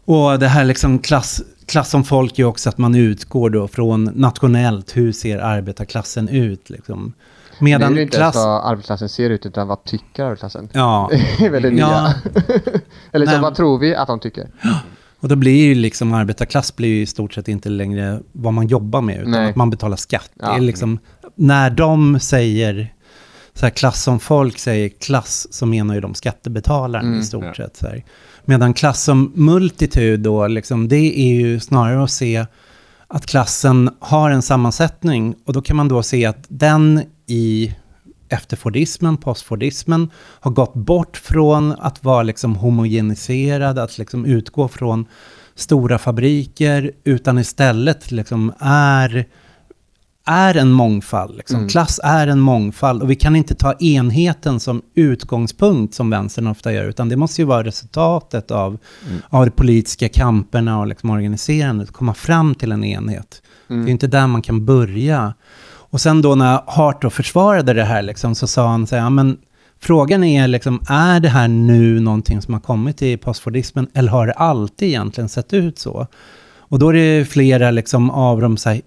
Och 0.06 0.40
det 0.40 0.48
här 0.48 0.64
liksom 0.66 1.00
klass, 1.00 1.42
klass 1.66 1.90
som 1.90 2.04
folk 2.04 2.40
är 2.40 2.44
också 2.44 2.70
att 2.70 2.78
man 2.78 2.96
utgår 2.96 3.50
då 3.50 3.68
från 3.68 4.04
nationellt, 4.04 4.98
hur 4.98 5.12
ser 5.12 5.40
arbetarklassen 5.40 6.30
ut 6.30 6.70
liksom. 6.70 7.14
Det 7.60 7.60
är 7.60 7.64
Medan 7.64 7.96
ju 7.96 8.02
inte 8.02 8.18
klass... 8.18 8.36
ens 8.36 8.46
vad 8.46 8.72
arbetsklassen 8.72 9.10
ser 9.10 9.30
ut 9.30 9.46
utan 9.46 9.68
vad 9.68 9.84
tycker 9.84 10.24
arbetsklassen? 10.24 10.70
Ja, 10.74 11.10
Det 11.40 11.46
är 11.46 11.50
väl 11.50 11.64
det 11.64 11.72
nya. 11.72 11.82
Ja. 11.86 12.14
Eller 13.12 13.26
så 13.26 13.40
vad 13.42 13.56
tror 13.56 13.80
vi 13.80 13.96
att 13.96 14.08
de 14.08 14.20
tycker? 14.20 14.48
och 15.20 15.28
då 15.30 15.36
blir 15.36 15.66
ju 15.66 15.76
liksom 15.76 16.14
arbetarklass 16.14 16.76
blir 16.76 16.90
ju 16.90 17.02
i 17.02 17.06
stort 17.06 17.34
sett 17.34 17.48
inte 17.48 17.70
längre 17.70 18.20
vad 18.32 18.54
man 18.54 18.68
jobbar 18.68 19.02
med, 19.02 19.18
utan 19.20 19.32
Nej. 19.32 19.50
att 19.50 19.56
man 19.56 19.70
betalar 19.70 19.98
skatt. 19.98 20.30
Det 20.34 20.46
Ja. 20.46 20.56
är 20.56 20.62
liksom, 20.62 21.00
när 21.36 21.70
de 21.70 22.20
säger, 22.20 22.94
så 23.54 23.66
här, 23.66 23.70
klass 23.70 24.04
som 24.04 24.20
folk 24.20 24.60
säger 24.60 24.90
klass, 24.90 25.48
så 25.52 25.66
menar 25.66 25.96
ju 25.96 26.02
de 26.02 26.14
skattebetalaren 26.14 27.06
Mm, 27.08 27.20
i 27.20 27.24
stort 27.24 27.44
ja. 27.44 27.54
sett. 27.54 27.78
Så 27.78 27.88
här. 27.88 28.04
Medan 28.46 28.74
klass 28.74 29.04
som 29.04 29.32
multitud 29.36 30.20
då, 30.20 30.48
liksom, 30.48 30.88
det 30.88 31.20
är 31.20 31.34
ju 31.36 31.60
snarare 31.60 32.04
att 32.04 32.12
se 32.12 32.46
att 33.08 33.26
klassen 33.26 33.90
har 34.00 34.32
en 34.32 34.42
sammansättning 34.42 35.36
och 35.46 35.54
då 35.54 35.62
kan 35.62 35.76
man 35.76 35.88
då 35.88 36.04
se 36.04 36.26
att 36.26 36.46
den 36.48 37.02
i 37.28 37.76
efterfordismen, 38.30 39.18
postfordismen 39.18 40.10
har 40.16 40.52
gått 40.52 40.74
bort 40.74 41.18
från 41.18 41.72
att 41.72 42.04
vara 42.04 42.24
liksom 42.24 42.56
homogeniserad, 42.56 43.80
att 43.80 43.98
liksom 43.98 44.26
utgå 44.26 44.68
från 44.68 45.06
stora 45.56 45.98
fabriker, 45.98 46.92
utan 47.04 47.38
istället 47.38 48.12
liksom 48.12 48.54
är, 48.60 49.28
är 50.26 50.58
en 50.58 50.72
mångfald. 50.72 51.38
Liksom. 51.38 51.58
Mm. 51.58 51.70
Klass 51.70 52.00
är 52.04 52.28
en 52.28 52.40
mångfald 52.40 53.02
och 53.02 53.10
vi 53.10 53.16
kan 53.16 53.36
inte 53.36 53.56
ta 53.56 53.74
enheten 53.74 54.60
som 54.60 54.82
utgångspunkt 54.96 55.94
som 55.94 56.10
vänstern 56.10 56.48
ofta 56.48 56.74
gör, 56.74 56.86
utan 56.86 57.10
det 57.10 57.16
måste 57.16 57.42
ju 57.42 57.46
vara 57.46 57.64
resultatet 57.64 58.52
av, 58.52 58.78
av 59.30 59.46
de 59.46 59.52
politiska 59.52 60.10
kamperna 60.10 60.80
och 60.80 60.88
liksom 60.88 61.10
organiserandet, 61.10 61.92
komma 61.92 62.14
fram 62.14 62.56
till 62.56 62.72
en 62.72 62.84
enhet. 62.84 63.42
Det 63.68 63.74
är 63.74 63.90
inte 63.90 64.08
där 64.08 64.28
man 64.28 64.42
kan 64.42 64.66
börja. 64.66 65.34
Och 65.96 66.02
sen 66.02 66.22
då 66.22 66.36
när 66.36 66.62
Hart 66.68 67.02
då 67.02 67.10
försvarade 67.10 67.74
det 67.74 67.84
här 67.84 68.02
liksom, 68.02 68.36
så 68.36 68.48
sa 68.48 68.68
han 68.68 68.88
så 68.88 68.96
här, 68.96 69.04
ja, 69.04 69.10
men 69.10 69.38
frågan 69.80 70.24
är 70.24 70.48
liksom, 70.48 70.82
är 70.90 71.20
det 71.20 71.30
här 71.30 71.48
nu 71.48 72.00
någonting 72.00 72.42
som 72.42 72.54
har 72.54 72.62
kommit 72.62 73.02
i 73.02 73.18
postfordismen 73.18 73.88
eller 73.94 74.12
har 74.12 74.28
det 74.28 74.34
alltid 74.34 74.88
egentligen 74.88 75.30
sett 75.30 75.54
ut 75.54 75.80
så? 75.80 76.08
Och 76.58 76.80
då 76.80 76.90
är 76.90 76.94
det 76.94 77.26
flera 77.26 77.72
liksom 77.72 78.10
av 78.10 78.42
de 78.42 78.58
så 78.58 78.70
här, 78.70 78.82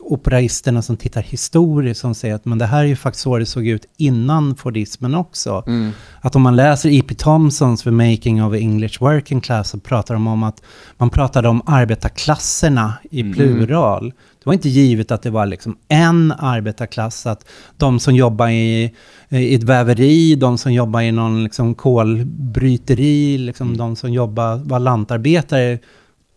operaisterna 0.00 0.82
som 0.82 0.96
tittar 0.96 1.22
historiskt 1.22 2.00
som 2.00 2.14
säger 2.14 2.34
att 2.34 2.44
men 2.44 2.58
det 2.58 2.66
här 2.66 2.80
är 2.80 2.84
ju 2.88 2.96
faktiskt 2.96 3.22
så 3.22 3.38
det 3.38 3.46
såg 3.46 3.66
ut 3.66 3.86
innan 3.96 4.56
fordismen 4.56 5.14
också. 5.14 5.64
Mm. 5.66 5.90
Att 6.20 6.36
om 6.36 6.42
man 6.42 6.56
läser 6.56 6.88
E.P. 6.88 7.14
Thompsons 7.14 7.82
The 7.82 7.90
Making 7.90 8.44
of 8.44 8.54
English 8.54 9.00
Working 9.00 9.40
Class 9.40 9.70
så 9.70 9.80
pratar 9.80 10.14
de 10.14 10.26
om 10.26 10.42
att 10.42 10.62
man 10.96 11.10
pratade 11.10 11.48
om 11.48 11.62
arbetarklasserna 11.66 12.94
i 13.10 13.32
plural. 13.32 14.12
Det 14.44 14.48
var 14.48 14.54
inte 14.54 14.68
givet 14.68 15.10
att 15.10 15.22
det 15.22 15.30
var 15.30 15.46
liksom 15.46 15.76
en 15.88 16.32
arbetarklass, 16.32 17.26
att 17.26 17.46
de 17.76 18.00
som 18.00 18.14
jobbar 18.14 18.48
i, 18.48 18.94
i 19.28 19.54
ett 19.54 19.62
väveri, 19.62 20.34
de 20.34 20.58
som 20.58 20.72
jobbar 20.72 21.00
i 21.00 21.12
någon 21.12 21.44
liksom 21.44 21.74
kolbryteri, 21.74 23.38
liksom 23.38 23.76
de 23.76 23.96
som 23.96 24.12
jobbar, 24.12 24.56
var 24.56 24.78
lantarbetare, 24.78 25.78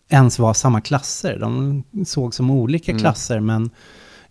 ens 0.10 0.40
var 0.40 0.54
samma 0.54 0.82
klasser. 0.82 1.38
De 1.40 1.84
såg 2.06 2.34
som 2.34 2.52
olika 2.52 2.98
klasser, 2.98 3.40
men 3.40 3.70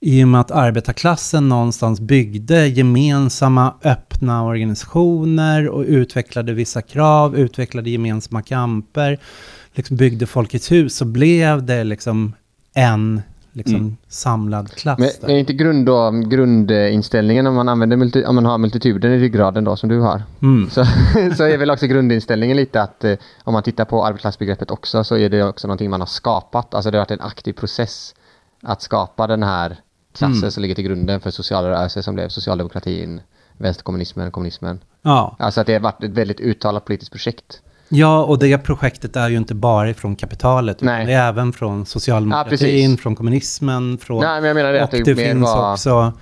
i 0.01 0.25
och 0.25 0.29
med 0.29 0.41
att 0.41 0.51
arbetarklassen 0.51 1.49
någonstans 1.49 2.01
byggde 2.01 2.69
gemensamma 2.69 3.75
öppna 3.83 4.45
organisationer 4.45 5.69
och 5.69 5.85
utvecklade 5.87 6.53
vissa 6.53 6.83
krav, 6.83 7.37
utvecklade 7.37 7.91
gemensamma 7.91 8.43
kamper, 8.43 9.19
liksom 9.75 9.97
byggde 9.97 10.27
Folkets 10.27 10.73
hus, 10.73 10.97
så 10.97 11.05
blev 11.05 11.67
det 11.67 11.85
liksom 11.85 12.35
en 12.75 13.23
liksom 13.57 13.97
samlad 14.09 14.71
klass. 14.71 14.99
Men 14.99 15.11
där. 15.21 15.29
är 15.29 15.39
inte 15.39 15.53
grund 15.53 15.87
då, 15.87 16.11
grundinställningen 16.11 17.47
om 17.47 17.55
man 17.55 17.69
använder 17.69 17.97
multi, 17.97 18.25
om 18.27 18.35
man 18.35 18.45
har 18.45 18.59
multituden 18.59 19.13
i 19.13 19.19
ryggraden 19.19 19.65
då 19.65 19.77
som 19.77 19.89
du 19.89 20.01
har? 20.01 20.23
Mm. 20.43 20.71
Så, 20.71 20.85
så 21.37 21.45
är 21.45 21.59
väl 21.59 21.71
också 21.71 21.87
grundinställningen 21.87 22.57
lite 22.57 22.83
att 22.83 23.05
eh, 23.05 23.15
om 23.45 23.53
man 23.53 23.63
tittar 23.63 23.85
på 23.85 24.07
arbetsklassbegreppet 24.07 24.71
också 24.71 25.05
så 25.05 25.17
är 25.17 25.29
det 25.29 25.43
också 25.43 25.67
någonting 25.67 25.91
man 25.91 26.01
har 26.01 26.07
skapat. 26.07 26.75
Alltså 26.75 26.91
det 26.91 26.99
har 26.99 27.05
varit 27.05 27.11
en 27.11 27.21
aktiv 27.21 27.53
process 27.53 28.15
att 28.63 28.83
skapa 28.83 29.27
den 29.27 29.43
här 29.43 29.77
klassen 30.13 30.39
Mm. 30.39 30.51
som 30.51 30.63
ligger 30.63 30.75
till 30.75 30.85
grunden 30.85 31.21
för 31.21 31.31
socialrörelse 31.31 32.03
som 32.03 32.15
blev 32.15 32.29
socialdemokratin, 32.29 33.21
vänsterkommunismen, 33.59 34.31
kommunismen. 34.31 34.81
Ja. 35.03 35.37
Alltså 35.39 35.61
att 35.61 35.67
det 35.67 35.73
har 35.73 35.81
varit 35.81 36.05
ett 36.05 36.11
väldigt 36.11 36.41
uttalat 36.41 36.85
politiskt 36.85 37.13
projekt. 37.13 37.63
Ja, 37.89 38.25
och 38.25 38.39
det 38.39 38.59
projektet 38.59 39.17
är 39.17 39.29
ju 39.29 39.37
inte 39.37 39.55
bara 39.55 39.95
från 39.95 40.17
kapitalet, 40.17 40.83
utan 40.83 41.07
det 41.07 41.13
är 41.13 41.29
även 41.29 41.53
från 41.53 41.79
Ja, 41.79 41.85
socialdemokratin, 41.85 42.49
precis. 42.51 43.01
från 43.01 43.15
kommunismen, 43.17 43.99
från... 43.99 44.21
Nej 44.21 44.41
men 44.41 44.49
jag 44.49 44.55
menar 44.55 44.73
det 44.73 44.83
och 44.85 44.91
det, 44.91 45.03
det 45.03 45.17
finns 45.17 45.43
var... 45.43 45.73
också 45.73 46.13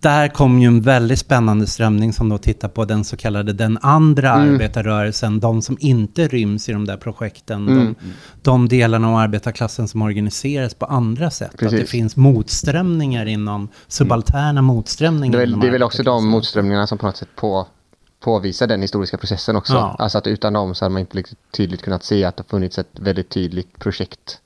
där 0.00 0.28
kom 0.28 0.58
ju 0.58 0.66
en 0.66 0.80
väldigt 0.80 1.18
spännande 1.18 1.66
strömning 1.66 2.12
som 2.12 2.28
då 2.28 2.38
tittar 2.38 2.68
på 2.68 2.84
den 2.84 3.04
så 3.04 3.16
kallade 3.16 3.52
den 3.52 3.78
andra 3.82 4.32
Mm. 4.34 4.54
arbetarrörelsen, 4.54 5.40
de 5.40 5.62
som 5.62 5.76
inte 5.80 6.28
ryms 6.28 6.68
i 6.68 6.72
de 6.72 6.84
där 6.86 6.96
projekten, 6.96 7.68
Mm. 7.68 7.94
de, 8.00 8.12
de 8.42 8.68
delarna 8.68 9.08
av 9.08 9.16
arbetarklassen 9.16 9.88
som 9.88 10.02
organiseras 10.02 10.74
på 10.74 10.86
andra 10.86 11.30
sätt. 11.30 11.50
Att 11.54 11.58
det 11.58 11.68
Precis. 11.68 11.90
finns 11.90 12.16
motströmningar 12.16 13.26
inom, 13.26 13.68
subalterna 13.88 14.62
motströmningar. 14.62 15.38
Det 15.38 15.42
är, 15.44 15.46
väl, 15.46 15.60
det 15.60 15.66
är 15.66 15.70
väl 15.72 15.82
också 15.82 16.02
de 16.02 16.28
motströmningarna 16.28 16.86
som 16.86 16.98
på 16.98 17.06
något 17.06 17.16
sätt 17.16 17.28
på, 17.36 17.66
påvisar 18.22 18.66
den 18.66 18.82
historiska 18.82 19.18
processen 19.18 19.56
också. 19.56 19.72
Ja. 19.72 19.96
Alltså 19.98 20.18
att 20.18 20.26
utan 20.26 20.52
dem 20.52 20.74
så 20.74 20.84
hade 20.84 20.92
man 20.92 21.00
inte 21.00 21.22
tydligt 21.56 21.82
kunnat 21.82 22.04
se 22.04 22.24
att 22.24 22.36
det 22.36 22.44
funnits 22.48 22.78
ett 22.78 22.98
väldigt 22.98 23.28
tydligt 23.28 23.78
projekt 23.78 24.38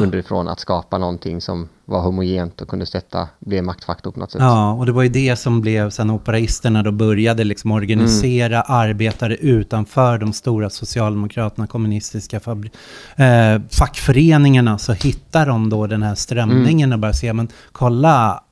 underifrån 0.00 0.48
att 0.48 0.60
skapa 0.60 0.98
någonting 0.98 1.40
som 1.40 1.68
var 1.84 2.00
homogent 2.00 2.60
och 2.60 2.68
kunde 2.68 2.86
sätta, 2.86 3.28
bli 3.38 3.58
en 3.58 3.64
maktfaktor 3.64 4.10
på 4.10 4.20
något 4.20 4.30
sätt. 4.30 4.40
Ja, 4.40 4.72
och 4.72 4.86
det 4.86 4.92
var 4.92 5.02
ju 5.02 5.08
det 5.08 5.36
som 5.36 5.60
blev 5.60 5.90
sen 5.90 6.10
operaisterna 6.10 6.82
då 6.82 6.92
började 6.92 7.44
liksom 7.44 7.72
organisera 7.72 8.62
arbetare 8.62 9.36
utanför 9.36 10.18
de 10.18 10.32
stora 10.32 10.70
socialdemokraterna, 10.70 11.66
kommunistiska 11.66 12.36
eh, 12.36 13.62
fackföreningarna. 13.70 14.78
Så 14.78 14.92
hittar 14.92 15.46
de 15.46 15.70
då 15.70 15.86
den 15.86 16.02
här 16.02 16.14
strömningen 16.14 16.92
och 16.92 16.98
börjar 16.98 17.12
se, 17.12 17.32
men 17.32 17.48
kolla, 17.72 18.44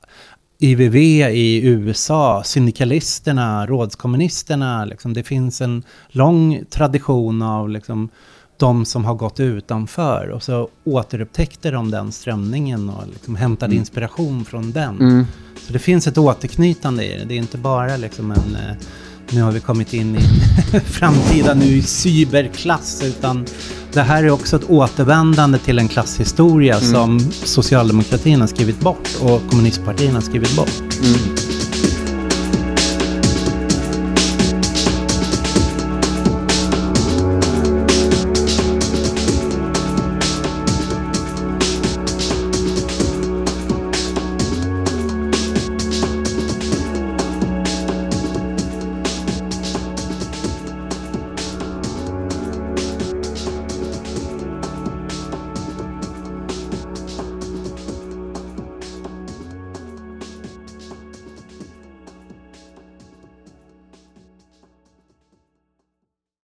IVV 0.60 0.96
i 0.96 1.60
USA, 1.64 2.42
syndikalisterna, 2.44 3.66
rådskommunisterna, 3.66 4.84
liksom, 4.84 5.12
det 5.14 5.22
finns 5.22 5.60
en 5.60 5.82
lång 6.08 6.64
tradition 6.70 7.42
av 7.42 7.68
liksom, 7.68 8.08
de 8.56 8.84
som 8.84 9.04
har 9.04 9.14
gått 9.14 9.40
utanför. 9.40 10.28
Och 10.28 10.42
så 10.42 10.68
återupptäckte 10.84 11.70
de 11.70 11.90
den 11.90 12.12
strömningen 12.12 12.88
och 12.88 13.08
liksom 13.12 13.36
hämtade 13.36 13.74
inspiration 13.74 14.44
från 14.44 14.72
den. 14.72 15.00
Mm. 15.00 15.26
Så 15.66 15.72
det 15.72 15.78
finns 15.78 16.06
ett 16.06 16.18
återknytande 16.18 17.04
i 17.04 17.18
det. 17.18 17.24
Det 17.24 17.34
är 17.34 17.38
inte 17.38 17.58
bara 17.58 17.96
liksom 17.96 18.30
en... 18.30 18.56
Nu 19.30 19.42
har 19.42 19.52
vi 19.52 19.60
kommit 19.60 19.94
in 19.94 20.16
i 20.16 20.20
framtida 20.80 21.54
nu 21.54 21.64
i 21.64 21.82
cyberklass. 21.82 23.02
Utan 23.04 23.46
det 23.92 24.02
här 24.02 24.24
är 24.24 24.30
också 24.30 24.56
ett 24.56 24.70
återvändande 24.70 25.58
till 25.58 25.78
en 25.78 25.88
klasshistoria 25.88 26.80
som 26.80 27.20
socialdemokratin 27.30 28.40
har 28.40 28.48
skrivit 28.48 28.80
bort 28.80 29.08
och 29.20 29.40
kommunistpartierna 29.50 30.14
har 30.14 30.20
skrivit 30.20 30.56
bort. 30.56 30.82
Mm. 31.02 31.57